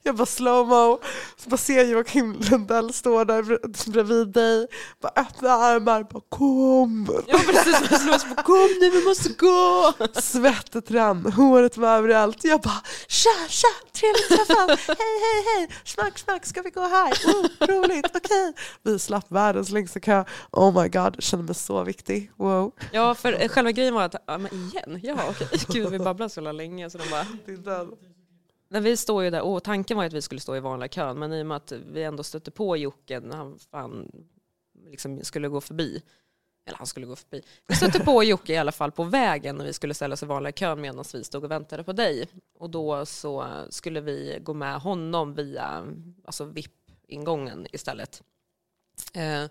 jag 0.04 0.16
bara 0.16 0.26
slowmo. 0.26 1.00
Så 1.38 1.50
bara 1.50 1.58
ser 1.58 1.86
Joakim 1.86 2.34
Lundell 2.52 2.94
stå 2.94 3.24
där 3.24 3.42
br- 3.44 3.92
bredvid 3.92 4.28
dig. 4.28 4.68
Bara 5.02 5.12
öppna 5.16 5.50
armar. 5.52 6.04
Bara 6.04 6.24
kom. 6.30 7.22
Ja 7.28 7.40
precis, 7.48 7.92
man 7.92 8.00
slår 8.00 8.16
oss 8.16 8.24
på 8.36 8.44
kom 8.44 8.70
nu 8.80 8.90
vi 8.90 9.06
måste 9.06 9.30
gå! 9.30 9.94
Svettet 10.22 10.92
rann, 10.92 11.32
håret 11.32 11.78
var 11.78 11.98
överallt. 11.98 12.44
Jag 12.44 12.62
bara 12.62 12.82
tja, 13.08 13.30
tja, 13.50 13.68
trevligt 13.94 14.28
träffat. 14.28 14.80
Hej, 14.88 14.96
hej, 14.98 15.44
hej. 15.58 15.70
Smack, 15.84 16.20
smack, 16.20 16.46
ska 16.46 16.62
vi 16.62 16.70
gå 16.70 16.82
här? 16.82 17.12
Oh, 17.12 17.68
roligt, 17.68 18.06
okej. 18.16 18.54
Vi 18.84 19.00
slapp 19.00 19.26
världens 19.32 19.70
längsta 19.70 20.00
kö. 20.00 20.24
Oh 20.52 20.82
my 20.84 20.90
god, 20.90 21.16
kände 21.24 21.46
mig 21.46 21.56
så 21.56 21.84
viktig. 21.84 22.32
Wow. 22.38 22.72
Ja 22.92 23.16
för 23.16 23.42
eh, 23.42 23.48
själva 23.48 23.72
grejen 23.72 23.94
var 23.94 24.04
att, 24.04 24.16
ja 24.28 24.38
men 24.38 24.54
igen? 24.54 25.00
Ja 25.04 25.16
okej, 25.30 25.48
gud 25.68 25.90
vi 25.92 26.00
babblade 26.00 26.30
så 26.30 26.42
länge 26.42 26.90
så 26.90 26.98
de 26.98 27.10
bara 27.10 27.26
Det 27.46 27.52
är 27.52 27.58
den 27.58 27.88
när 28.70 28.82
vi 28.82 28.97
står 28.97 29.24
ju 29.24 29.30
där, 29.30 29.41
och 29.41 29.63
tanken 29.63 29.97
var 29.97 30.03
ju 30.03 30.07
att 30.07 30.13
vi 30.13 30.22
skulle 30.22 30.41
stå 30.41 30.55
i 30.55 30.59
vanliga 30.59 30.89
kön, 30.89 31.20
men 31.20 31.34
i 31.34 31.41
och 31.41 31.45
med 31.45 31.57
att 31.57 31.72
vi 31.72 32.03
ändå 32.03 32.24
stötte 32.24 32.51
på 32.51 32.78
Jocke 32.78 33.20
när 33.20 33.36
han 33.36 33.59
fan 33.72 34.11
liksom 34.86 35.24
skulle 35.24 35.47
gå 35.47 35.61
förbi, 35.61 36.01
eller 36.65 36.78
han 36.78 36.88
skulle 36.88 37.05
gå 37.05 37.15
förbi, 37.15 37.41
vi 37.67 37.76
stötte 37.76 37.99
på 37.99 38.24
Jocke 38.24 38.53
i 38.53 38.57
alla 38.57 38.72
fall 38.72 38.91
på 38.91 39.03
vägen 39.03 39.55
när 39.55 39.65
vi 39.65 39.74
skulle 39.74 39.93
ställa 39.93 40.13
oss 40.13 40.24
i 40.24 40.26
vanliga 40.26 40.51
kön 40.51 40.82
medan 40.82 41.05
vi 41.13 41.24
stod 41.24 41.43
och 41.43 41.51
väntade 41.51 41.84
på 41.84 41.93
dig. 41.93 42.28
Och 42.59 42.70
då 42.70 43.05
så 43.05 43.47
skulle 43.70 44.01
vi 44.01 44.39
gå 44.43 44.53
med 44.53 44.80
honom 44.80 45.34
via 45.34 45.88
alltså 46.26 46.45
VIP-ingången 46.45 47.67
istället. 47.72 48.24
Eh, 49.13 49.43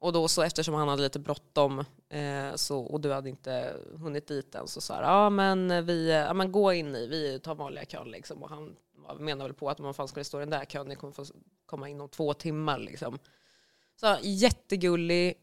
och 0.00 0.12
då 0.12 0.28
så 0.28 0.42
eftersom 0.42 0.74
han 0.74 0.88
hade 0.88 1.02
lite 1.02 1.18
bråttom 1.18 1.84
eh, 2.08 2.54
så, 2.54 2.80
och 2.80 3.00
du 3.00 3.12
hade 3.12 3.28
inte 3.28 3.76
hunnit 3.98 4.26
dit 4.26 4.54
än 4.54 4.68
så 4.68 4.80
sa 4.80 4.94
jag, 4.94 5.04
ja 5.04 5.30
men 5.30 5.86
vi, 5.86 6.10
ja 6.10 6.34
men 6.34 6.52
gå 6.52 6.72
in 6.72 6.96
i, 6.96 7.06
vi 7.06 7.40
tar 7.40 7.54
vanliga 7.54 7.84
kön 7.84 8.10
liksom. 8.10 8.42
Och 8.42 8.50
han 8.50 8.76
menar 9.18 9.44
väl 9.44 9.54
på 9.54 9.70
att 9.70 9.78
man 9.78 9.94
fan 9.94 10.08
skulle 10.08 10.24
stå 10.24 10.38
i 10.38 10.40
den 10.40 10.50
där 10.50 10.64
kön, 10.64 10.88
ni 10.88 10.96
kommer 10.96 11.12
få 11.12 11.24
komma 11.66 11.88
in 11.88 12.00
om 12.00 12.08
två 12.08 12.34
timmar 12.34 12.78
liksom. 12.78 13.18
Så 14.00 14.16
jättegullig 14.22 15.34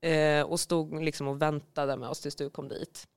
eh, 0.00 0.42
och 0.42 0.60
stod 0.60 1.02
liksom 1.02 1.28
och 1.28 1.42
väntade 1.42 1.96
med 1.96 2.08
oss 2.08 2.20
tills 2.20 2.36
du 2.36 2.50
kom 2.50 2.68
dit. 2.68 3.08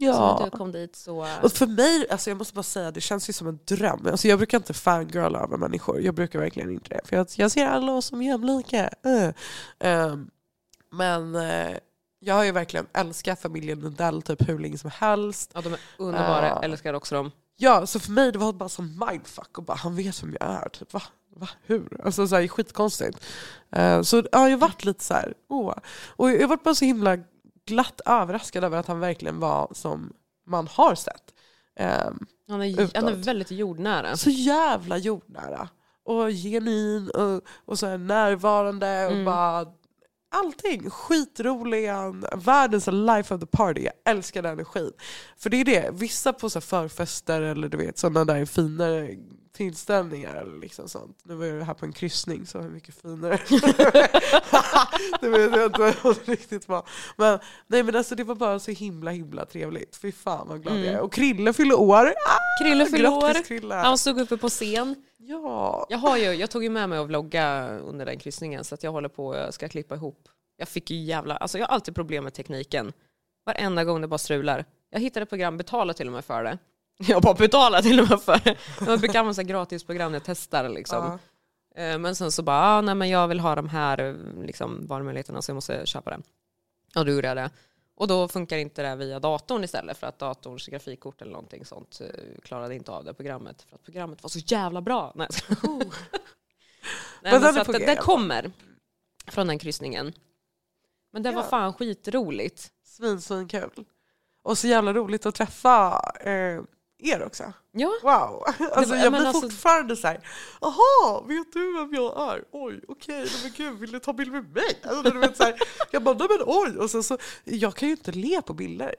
Så 0.00 0.06
när 0.06 0.12
Ja. 0.12 0.48
du 0.52 0.58
kom 0.58 0.72
dit 0.72 0.96
så... 0.96 1.26
Och 1.42 1.52
för 1.52 1.66
mig, 1.66 2.06
alltså 2.10 2.30
jag 2.30 2.36
måste 2.38 2.54
bara 2.54 2.62
säga, 2.62 2.90
det 2.90 3.00
känns 3.00 3.28
ju 3.28 3.32
som 3.32 3.46
en 3.46 3.58
dröm. 3.64 4.06
Alltså 4.10 4.28
jag 4.28 4.38
brukar 4.38 4.58
inte 4.58 4.74
fangirla 4.74 5.38
över 5.40 5.56
människor, 5.56 6.00
jag 6.00 6.14
brukar 6.14 6.38
verkligen 6.38 6.70
inte 6.70 6.88
det. 6.88 7.00
För 7.04 7.16
jag, 7.16 7.26
jag 7.36 7.50
ser 7.50 7.66
alla 7.66 7.92
oss 7.92 8.06
som 8.06 8.22
jämlika. 8.22 8.90
Uh. 9.06 9.30
Ehm, 9.78 10.30
men 10.92 11.34
eh, 11.34 11.76
jag 12.18 12.34
har 12.34 12.44
ju 12.44 12.52
verkligen 12.52 12.86
älskat 12.92 13.40
familjen 13.40 13.80
Lundell 13.80 14.22
typ 14.22 14.48
hur 14.48 14.58
länge 14.58 14.78
som 14.78 14.90
helst. 14.90 15.50
Ja, 15.54 15.60
de 15.60 15.72
är 15.72 15.80
underbara, 15.98 16.54
Ah. 16.54 16.62
älskar 16.62 16.94
också 16.94 17.14
dem. 17.14 17.30
Ja, 17.56 17.86
så 17.86 18.00
för 18.00 18.12
mig 18.12 18.32
det 18.32 18.38
var 18.38 18.52
bara 18.52 18.68
som 18.68 19.04
mindfuck 19.10 19.58
och 19.58 19.64
bara 19.64 19.76
han 19.76 19.96
vet 19.96 20.22
vem 20.22 20.36
jag 20.40 20.50
är. 20.50 20.68
Typ, 20.68 20.92
va? 20.92 21.02
Va? 21.36 21.48
Hur? 21.66 22.00
Alltså 22.04 22.28
så 22.28 22.36
här, 22.36 22.48
skitkonstigt. 22.48 23.24
Eh, 23.72 24.02
så 24.02 24.22
ja, 24.32 24.48
jag 24.48 24.58
varit 24.58 24.84
lite 24.84 25.04
så 25.04 25.14
här, 25.14 25.34
åh. 25.48 25.74
Och 26.16 26.30
jag 26.32 26.48
varit 26.48 26.62
bara 26.62 26.74
så 26.74 26.84
himla 26.84 27.16
glatt 27.66 28.00
överraskad 28.06 28.64
över 28.64 28.78
att 28.78 28.86
han 28.86 29.00
verkligen 29.00 29.40
var 29.40 29.68
som 29.72 30.12
man 30.46 30.66
har 30.66 30.94
sett. 30.94 31.34
Ehm, 31.76 32.18
Han 32.48 32.62
är, 32.62 32.90
han 33.00 33.08
är 33.08 33.12
väldigt 33.12 33.50
jordnära. 33.50 34.16
så 34.16 34.30
jävla 34.30 34.96
jordnära. 34.98 35.68
Och 36.04 36.30
genuin 36.30 37.10
och, 37.10 37.42
och 37.64 37.78
så 37.78 37.96
närvarande 37.96 39.06
och 39.06 39.12
Mm. 39.12 39.24
bara 39.24 39.66
allting. 40.34 40.90
Skitrolig, 40.90 41.88
världens 42.36 42.86
life 42.86 43.34
of 43.34 43.40
the 43.40 43.46
party. 43.46 43.80
Jag 43.82 43.92
älskar 44.14 44.42
den 44.42 44.52
energin. 44.52 44.92
För 45.38 45.50
det 45.50 45.56
är 45.60 45.64
det, 45.64 45.90
vissa 45.92 46.32
på 46.32 46.50
så 46.50 46.60
förfester 46.60 47.42
eller 47.42 47.68
du 47.68 47.76
vet 47.78 47.98
sådana 47.98 48.24
där 48.24 48.44
finare 48.44 49.16
tillställningar 49.60 50.34
eller 50.34 50.58
liksom 50.58 50.88
sånt. 50.88 51.18
Nu 51.22 51.34
var 51.34 51.46
jag 51.46 51.64
här 51.64 51.74
på 51.74 51.86
en 51.86 51.92
kryssning 51.92 52.46
så 52.46 52.60
hur 52.60 52.70
mycket 52.70 52.94
finare. 52.94 53.38
det 55.20 55.28
vet 55.28 55.56
jag 55.56 55.66
inte 55.66 55.94
vad 56.02 56.16
det 56.16 56.32
riktigt 56.32 56.68
var. 56.68 56.88
Men, 57.16 57.38
nej 57.66 57.82
men 57.82 57.96
alltså 57.96 58.14
det 58.14 58.24
var 58.24 58.34
bara 58.34 58.58
så 58.58 58.70
himla 58.70 59.10
himla 59.10 59.46
trevligt. 59.46 59.96
Fy 59.96 60.12
fan 60.12 60.48
vad 60.48 60.62
glad 60.62 60.76
jag 60.76 60.84
är. 60.84 60.90
Mm. 60.90 61.04
Och 61.04 61.12
Krille 61.12 61.52
fyller 61.52 61.80
år. 61.80 62.06
Ah, 62.06 62.62
Krille 62.62 62.86
fyller 62.86 63.08
år. 63.08 63.44
Krille. 63.44 63.74
Han 63.74 63.98
stod 63.98 64.20
uppe 64.20 64.36
på 64.36 64.48
scen. 64.48 65.04
Ja. 65.16 65.86
Jag, 65.88 65.98
har 65.98 66.16
ju, 66.16 66.24
jag 66.24 66.50
tog 66.50 66.64
ju 66.64 66.70
med 66.70 66.88
mig 66.88 66.98
att 66.98 67.06
vlogga 67.06 67.68
under 67.78 68.06
den 68.06 68.18
kryssningen 68.18 68.64
så 68.64 68.74
att 68.74 68.82
jag 68.82 68.92
håller 68.92 69.08
på 69.08 69.26
och 69.26 69.54
ska 69.54 69.68
klippa 69.68 69.94
ihop. 69.94 70.28
Jag 70.56 70.68
fick 70.68 70.90
ju 70.90 70.96
jävla, 70.96 71.36
alltså 71.36 71.58
jag 71.58 71.66
har 71.66 71.74
alltid 71.74 71.94
problem 71.94 72.24
med 72.24 72.34
tekniken. 72.34 72.92
Varenda 73.46 73.84
gång 73.84 74.00
det 74.00 74.08
bara 74.08 74.18
strular. 74.18 74.64
Jag 74.90 75.00
hittade 75.00 75.26
program, 75.26 75.56
betalade 75.56 75.96
till 75.96 76.06
och 76.06 76.12
med 76.12 76.24
för 76.24 76.44
det. 76.44 76.58
Jag 77.08 77.22
bara 77.22 77.34
betalar 77.34 77.82
till 77.82 78.00
och 78.00 78.08
med 78.10 78.20
för 78.22 78.40
det. 78.44 78.56
Jag 78.86 79.00
brukar 79.00 79.20
använda 79.20 79.42
gratisprogram 79.42 80.14
jag 80.14 80.24
testar 80.24 80.68
liksom. 80.68 81.18
Eh, 81.74 81.98
Men 81.98 82.16
sen 82.16 82.32
så 82.32 82.42
bara, 82.42 82.60
ah, 82.60 82.80
nej 82.80 82.94
men 82.94 83.08
jag 83.08 83.28
vill 83.28 83.40
ha 83.40 83.54
de 83.54 83.68
här 83.68 84.16
liksom, 84.44 84.86
valmöjligheterna 84.86 85.42
så 85.42 85.50
jag 85.50 85.54
måste 85.54 85.86
köpa 85.86 86.10
den. 86.10 86.22
Och 86.96 87.04
då 87.04 87.12
gjorde 87.12 87.28
jag 87.28 87.36
det. 87.36 87.50
Och 87.94 88.08
då 88.08 88.28
funkar 88.28 88.56
inte 88.56 88.82
det 88.82 88.96
via 88.96 89.20
datorn 89.20 89.64
istället 89.64 89.98
för 89.98 90.06
att 90.06 90.18
datorns 90.18 90.66
grafikkort 90.66 91.22
eller 91.22 91.32
någonting 91.32 91.64
sånt 91.64 92.00
eh, 92.00 92.40
klarade 92.42 92.74
inte 92.74 92.92
av 92.92 93.04
det 93.04 93.14
programmet. 93.14 93.62
För 93.68 93.74
att 93.76 93.82
programmet 93.82 94.22
var 94.22 94.30
så 94.30 94.38
jävla 94.38 94.80
bra. 94.80 95.12
Nej, 95.14 95.26
skojar. 95.30 95.78
nej, 97.22 97.32
Men 97.40 97.54
så 97.54 97.60
att 97.60 97.66
det, 97.72 97.96
kommer 97.96 98.52
från 99.26 99.46
den 99.46 99.58
kryssningen. 99.58 100.12
Men 101.12 101.22
det 101.22 101.32
var 101.32 101.42
Ja. 101.42 101.48
fan 101.48 101.72
skitroligt. 101.74 102.70
Svin, 102.84 103.20
svin 103.20 103.48
kul. 103.48 103.84
Och 104.42 104.58
så 104.58 104.66
jävla 104.66 104.92
roligt 104.92 105.26
att 105.26 105.34
träffa 105.34 106.02
eh, 106.20 106.60
er 107.02 107.22
också. 107.22 107.52
Ja, 107.72 107.90
Wow! 108.02 108.44
Alltså, 108.72 108.94
var- 108.94 109.02
jag 109.02 109.12
blir 109.12 109.26
alltså- 109.26 109.40
fortfarande 109.40 109.96
så 109.96 110.06
här. 110.06 110.28
Jaha, 110.60 111.20
vet 111.26 111.52
du 111.52 111.72
vem 111.72 111.94
jag 111.94 112.34
är? 112.34 112.44
Oj, 112.50 112.80
okej, 112.88 113.22
okay, 113.22 113.36
men 113.42 113.52
gud, 113.56 113.78
vill 113.78 113.92
du 113.92 113.98
ta 113.98 114.12
bild 114.12 114.32
med 114.32 114.54
mig? 114.54 114.80
Alltså, 114.82 115.10
du 115.10 115.18
vet, 115.18 115.36
så 115.36 115.42
här, 115.42 115.54
jag 115.90 116.02
bara, 116.02 116.14
men 116.14 116.42
oj! 116.46 116.78
Och 116.78 116.90
sen 116.90 117.02
så, 117.02 117.18
jag 117.44 117.74
kan 117.74 117.88
ju 117.88 117.94
inte 117.94 118.12
le 118.12 118.42
på 118.42 118.54
bilder. 118.54 118.94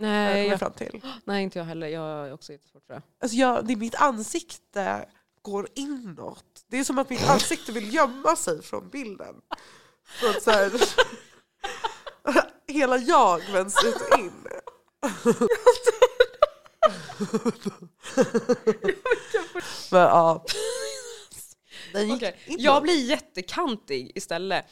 nej, 0.00 0.46
jag, 0.46 0.58
fram 0.58 0.72
till. 0.72 1.02
nej 1.24 1.42
inte 1.42 1.58
jag 1.58 1.66
heller. 1.66 1.86
Jag 1.86 2.28
är 2.28 2.32
också 2.32 2.52
jättesvårt 2.52 2.86
för 2.86 2.94
det. 2.94 3.02
Alltså, 3.20 3.36
jag, 3.36 3.66
det 3.66 3.72
är 3.72 3.76
mitt 3.76 3.94
ansikte 3.94 5.06
går 5.42 5.68
inåt. 5.74 6.44
Det 6.66 6.78
är 6.78 6.84
som 6.84 6.98
att 6.98 7.10
mitt 7.10 7.28
ansikte 7.28 7.72
vill 7.72 7.94
gömma 7.94 8.36
sig 8.36 8.62
från 8.62 8.88
bilden. 8.88 9.34
Så 10.20 10.30
att, 10.30 10.42
så 10.42 10.50
här, 10.50 10.72
hela 12.72 12.96
jag 12.96 13.40
vänds 13.52 13.84
ut 13.84 13.96
och 14.12 14.18
in. 14.18 14.32
Men 19.90 20.00
ja. 20.00 20.44
Den 21.92 22.08
gick 22.08 22.22
inåt. 22.22 22.60
Jag 22.60 22.82
blir 22.82 23.04
jättekantig 23.04 24.12
istället. 24.14 24.66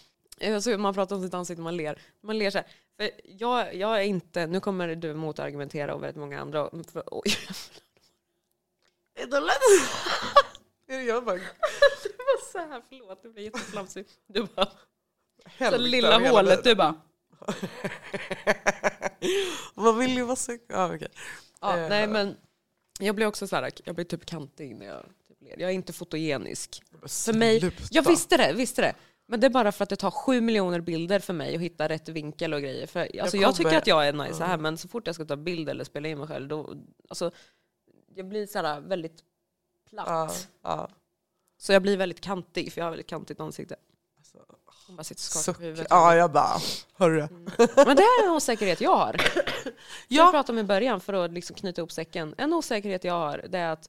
Alltså, 0.45 0.79
man 0.79 0.95
pratar 0.95 1.17
om 1.17 1.23
sitt 1.23 1.35
ansikte 1.35 1.63
man 1.63 1.77
ler. 1.77 2.03
Man 2.23 2.39
ler 2.39 2.51
så 2.51 2.59
här. 2.59 2.67
För 2.97 3.11
jag, 3.25 3.75
jag 3.75 3.99
är 3.99 4.03
inte, 4.03 4.47
nu 4.47 4.61
kommer 4.61 4.95
du 4.95 5.15
motargumentera 5.15 5.95
och 5.95 6.03
väldigt 6.03 6.17
många 6.17 6.41
andra. 6.41 6.71
För, 6.93 7.03
oj, 7.07 7.37
det 10.87 11.03
jag 11.03 11.25
bara, 11.25 11.37
det 11.37 12.19
var 12.19 12.53
så 12.53 12.59
här, 12.59 12.83
förlåt, 12.89 13.23
du 13.23 13.33
blir 13.33 13.45
jätteflamsig. 13.45 14.07
Du 14.27 14.43
bara, 14.43 14.67
så 14.67 14.73
helvete 15.45 15.83
lilla 15.83 16.15
av 16.15 16.21
hela 16.21 16.33
hålet, 16.33 16.65
du 16.65 16.75
bara. 16.75 16.95
Man 19.75 19.99
vill 19.99 20.17
ju 20.17 20.23
vara 20.23 20.37
så... 20.37 20.59
Ja, 20.69 20.95
okej. 20.95 21.09
Ja, 21.65 21.79
Eh. 21.79 21.89
nej 21.89 22.07
men 22.07 22.37
jag 23.01 23.15
blir 23.17 23.27
också 23.27 23.47
så 23.47 23.57
här, 23.57 23.71
jag 23.85 23.95
blir 23.95 24.05
typ 24.05 24.27
kantig 24.27 24.77
när 24.77 24.87
jag 24.87 25.03
typ 25.29 25.43
ler. 25.43 25.55
Jag 25.61 25.71
är 25.71 25.75
inte 25.75 25.93
fotogenisk. 25.93 26.83
För 27.07 27.33
mig, 27.33 27.73
jag 27.91 28.09
visste 28.09 28.37
det, 28.37 28.53
visste 28.53 28.83
det. 28.83 28.95
Men 29.27 29.41
det 29.41 29.47
är 29.47 29.51
bara 29.51 29.73
för 29.73 29.83
att 29.83 29.89
det 29.91 29.97
tar 29.97 30.11
sju 30.11 30.41
miljoner 30.41 30.81
bilder 30.81 31.19
för 31.21 31.33
mig 31.33 31.55
att 31.55 31.61
hitta 31.61 31.89
rätt 31.89 32.09
vinkel 32.09 32.55
och 32.55 32.61
grejer. 32.63 32.87
För, 32.87 33.21
alltså, 33.21 33.37
jag, 33.37 33.55
tycker 33.55 33.69
kommer- 33.71 33.79
att 33.79 33.87
jag 33.87 34.09
är 34.09 34.13
nice 34.13 34.35
så 34.35 34.45
här, 34.45 34.59
men 34.59 34.79
så 34.79 34.89
fort 34.89 35.07
jag 35.07 35.15
ska 35.15 35.25
ta 35.25 35.37
bild 35.37 35.69
eller 35.69 35.85
spela 35.85 36.09
in 36.09 36.19
mig 36.19 36.27
själv, 36.29 36.49
då, 36.49 36.77
alltså, 37.09 37.31
jag 38.15 38.29
blir 38.29 38.47
så 38.47 38.59
här 38.63 38.81
väldigt 38.81 39.25
platt. 39.91 40.09
Ja, 40.09 40.31
ja. 40.63 40.89
Så 41.59 41.73
jag 41.73 41.83
blir 41.83 41.97
väldigt 41.97 42.21
kantig, 42.21 42.73
för 42.73 42.81
jag 42.81 42.87
har 42.87 42.91
väldigt 42.91 43.07
kantigt 43.07 43.41
ansikte. 43.41 43.77
Jag 44.87 44.97
bara 44.97 45.05
sitter 45.05 45.21
och 45.39 45.43
skakar 45.43 45.59
på 45.59 45.65
huvudet. 45.65 45.87
Ja, 45.91 46.17
jag 46.17 46.33
bara, 46.33 46.61
hörru. 46.95 47.29
Men 47.77 47.97
det 47.97 48.03
är 48.03 48.25
en 48.25 48.31
osäkerhet 48.31 48.81
jag 48.81 48.97
har. 48.97 49.17
Jag 50.09 50.27
Ja, 50.27 50.31
pratade 50.31 50.53
om 50.53 50.59
i 50.59 50.69
början 50.69 51.01
för 51.01 51.13
att 51.13 51.33
liksom 51.33 51.57
knyta 51.57 51.81
ihop 51.81 51.93
säcken. 51.93 52.35
En 52.39 52.53
osäkerhet 52.53 53.05
jag 53.05 53.15
har 53.15 53.45
det 53.49 53.59
är 53.59 53.73
att 53.73 53.89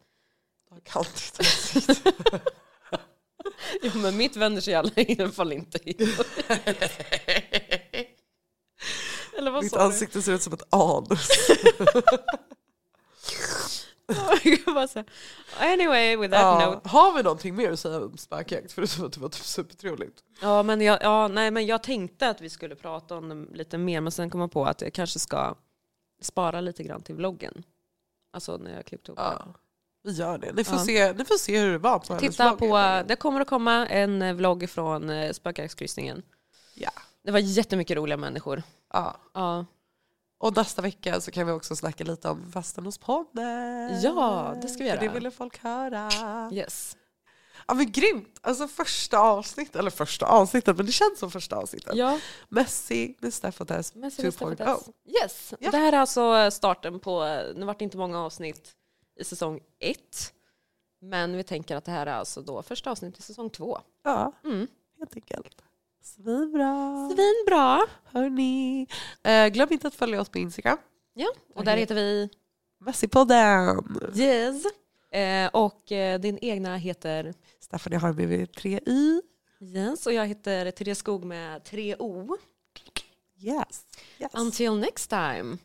kantigt. 0.84 1.40
jo, 3.82 3.92
men 3.96 4.18
mitt 4.18 4.36
vänder 4.36 4.62
sig 4.62 4.74
i 4.74 4.76
alla 4.76 5.32
fall 5.32 5.54
inte 5.54 5.90
in. 5.90 6.16
Eller 9.38 9.52
vad 9.52 9.64
Mitt 9.64 9.74
ansikte 9.74 10.22
ser 10.22 10.34
ut 10.34 10.42
som 10.42 10.54
ett 10.54 10.74
anus. 10.74 11.28
Jag 11.78 11.86
bara 11.86 12.04
så 13.62 13.86
här, 13.86 13.95
anyway, 15.60 16.16
with 16.18 16.34
that 16.34 16.62
Ja. 16.62 16.72
note. 16.72 16.90
Har 16.90 17.14
vi 17.18 17.24
någonting 17.24 17.56
mer 17.56 17.72
att 17.72 17.80
säga 17.80 17.98
om 18.06 18.18
spökjakt? 18.18 18.72
Förutom 18.72 19.06
att 19.06 19.14
det 19.14 19.20
var 19.20 19.30
typ 19.30 19.44
supertroligt. 19.46 20.24
Ja, 20.42 20.64
men 20.64 20.82
jag, 20.82 20.98
ja, 21.02 21.28
nej, 21.28 21.52
men 21.52 21.66
jag 21.66 21.84
tänkte 21.84 22.30
att 22.30 22.42
vi 22.42 22.50
skulle 22.50 22.76
prata 22.76 23.18
om 23.18 23.30
det 23.30 23.58
lite 23.58 23.78
mer, 23.78 24.02
men 24.02 24.12
sen 24.12 24.30
kom 24.30 24.42
jag 24.42 24.52
på 24.52 24.66
att 24.66 24.82
jag 24.82 24.94
kanske 24.94 25.20
ska 25.20 25.56
spara 26.22 26.62
lite 26.62 26.84
grann 26.84 27.02
till 27.02 27.16
vloggen. 27.16 27.64
Alltså 28.34 28.58
när 28.58 28.76
jag 28.76 28.86
klippt 28.86 29.08
ihop 29.08 29.18
det. 29.18 29.24
Ja. 29.24 29.46
Vi 30.04 30.12
gör 30.12 30.38
det. 30.38 30.54
Ni 30.54 30.64
får, 30.64 30.78
Ja. 30.78 30.84
se, 30.86 31.14
ni 31.14 31.26
får 31.26 31.36
se 31.38 31.60
hur 31.60 31.72
det 31.72 31.78
var 31.78 32.00
på 32.00 32.14
hennes 32.14 32.32
Titta 32.32 32.56
vlogg. 32.56 32.60
på, 32.60 33.04
det 33.08 33.16
kommer 33.16 33.42
att 33.42 33.48
komma 33.48 33.88
en 33.88 34.22
eh, 34.22 34.34
vlogg 34.34 34.70
från 34.70 35.10
eh, 35.10 35.32
spökjaktskryssningen. 35.32 36.22
Ja. 36.76 36.92
Det 37.24 37.32
var 37.32 37.40
jättemycket 37.40 37.98
roliga 37.98 38.18
människor. 38.18 38.64
Ja. 38.94 39.18
Ja, 39.34 39.66
Och 40.46 40.56
nästa 40.58 40.82
vecka 40.82 41.22
så 41.22 41.32
kan 41.32 41.48
vi 41.48 41.54
också 41.54 41.76
snacka 41.76 42.04
lite 42.04 42.30
om 42.30 42.52
festen 42.52 42.86
hos 42.86 42.98
podden. 42.98 44.02
Ja, 44.02 44.56
det 44.62 44.68
ska 44.68 44.84
vi 44.84 44.90
För 44.90 44.96
göra. 44.96 45.00
det 45.08 45.14
ville 45.14 45.32
folk 45.32 45.58
höra. 45.58 46.10
yes. 46.54 46.98
Ja 47.68 47.74
men 47.74 47.92
grymt! 47.92 48.38
Alltså 48.42 48.68
första 48.68 49.20
avsnittet, 49.20 49.76
eller 49.76 49.92
första 49.92 50.26
avsnittet, 50.26 50.78
men 50.78 50.86
det 50.86 50.92
känns 50.92 51.20
som 51.20 51.32
första 51.32 51.56
avsnittet. 51.56 51.96
Ja, 51.96 52.20
Messi 52.50 53.16
med 53.20 53.34
Steph 53.34 53.62
och 53.62 53.68
Tess 53.68 53.96
men 53.96 54.12
så 54.12 54.22
2.0. 54.22 54.94
Yes, 55.24 55.54
Ja. 55.60 55.72
det 55.72 55.78
här 55.78 55.94
är 55.94 55.98
alltså 55.98 56.52
starten 56.52 57.00
på, 57.00 57.42
nu 57.56 57.66
vart 57.66 57.80
det 57.80 57.84
inte 57.84 57.98
många 57.98 58.20
avsnitt 58.20 58.72
i 59.20 59.24
säsong 59.24 59.60
ett. 59.80 60.34
Men 61.02 61.38
vi 61.38 61.44
tänker 61.44 61.76
att 61.76 61.86
det 61.86 61.92
här 61.92 62.08
är 62.08 62.14
alltså 62.14 62.42
då 62.42 62.64
första 62.64 62.92
avsnittet 62.92 63.20
i 63.20 63.24
säsong 63.24 63.50
två. 63.50 63.80
Ja, 64.04 64.32
Mm. 64.44 64.68
helt 65.00 65.16
enkelt. 65.16 65.62
Svinbra! 66.06 67.10
Svinbra! 67.10 67.82
Hörni, 68.04 68.88
eh, 69.24 69.48
glöm 69.48 69.68
inte 69.72 69.88
att 69.88 69.96
följa 69.96 70.22
oss 70.22 70.30
på 70.30 70.38
Instagram. 70.38 70.78
Ja, 71.14 71.28
och 71.56 71.66
där 71.66 71.78
heter 71.78 71.96
vi 71.96 72.30
Messi-podden! 72.80 74.00
Yes. 74.16 74.64
Eh, 75.12 75.50
och 75.54 75.92
eh, 75.92 76.20
din 76.20 76.40
egna 76.42 76.78
heter 76.78 77.34
Stephanie 77.60 78.00
har 78.00 78.14
med 78.14 78.54
tre 78.54 78.80
i. 78.86 79.22
Yes, 79.60 80.08
och 80.08 80.14
jag 80.14 80.28
heter 80.28 80.72
Therese 80.72 80.98
Skog 80.98 81.26
med 81.26 81.64
tre 81.64 81.96
O. 82.00 82.38
Yes. 83.40 83.84
yes. 84.20 84.32
Until 84.34 84.76
next 84.76 85.10
time. 85.10 85.58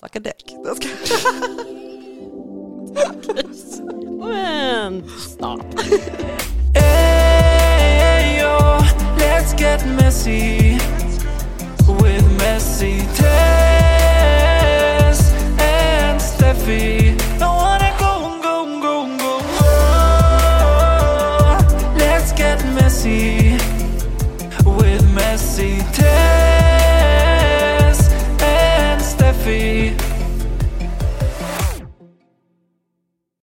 Suck 0.00 0.16
a 0.16 0.20
dick. 0.20 0.54
Men 4.18 5.08
stop. 5.08 5.64
Let's 9.16 9.52
get 9.54 9.84
messy 9.86 10.78
with 11.86 12.24
messy 12.38 12.98
Tess 13.14 14.42
and 15.58 16.20
Steffi. 16.20 17.05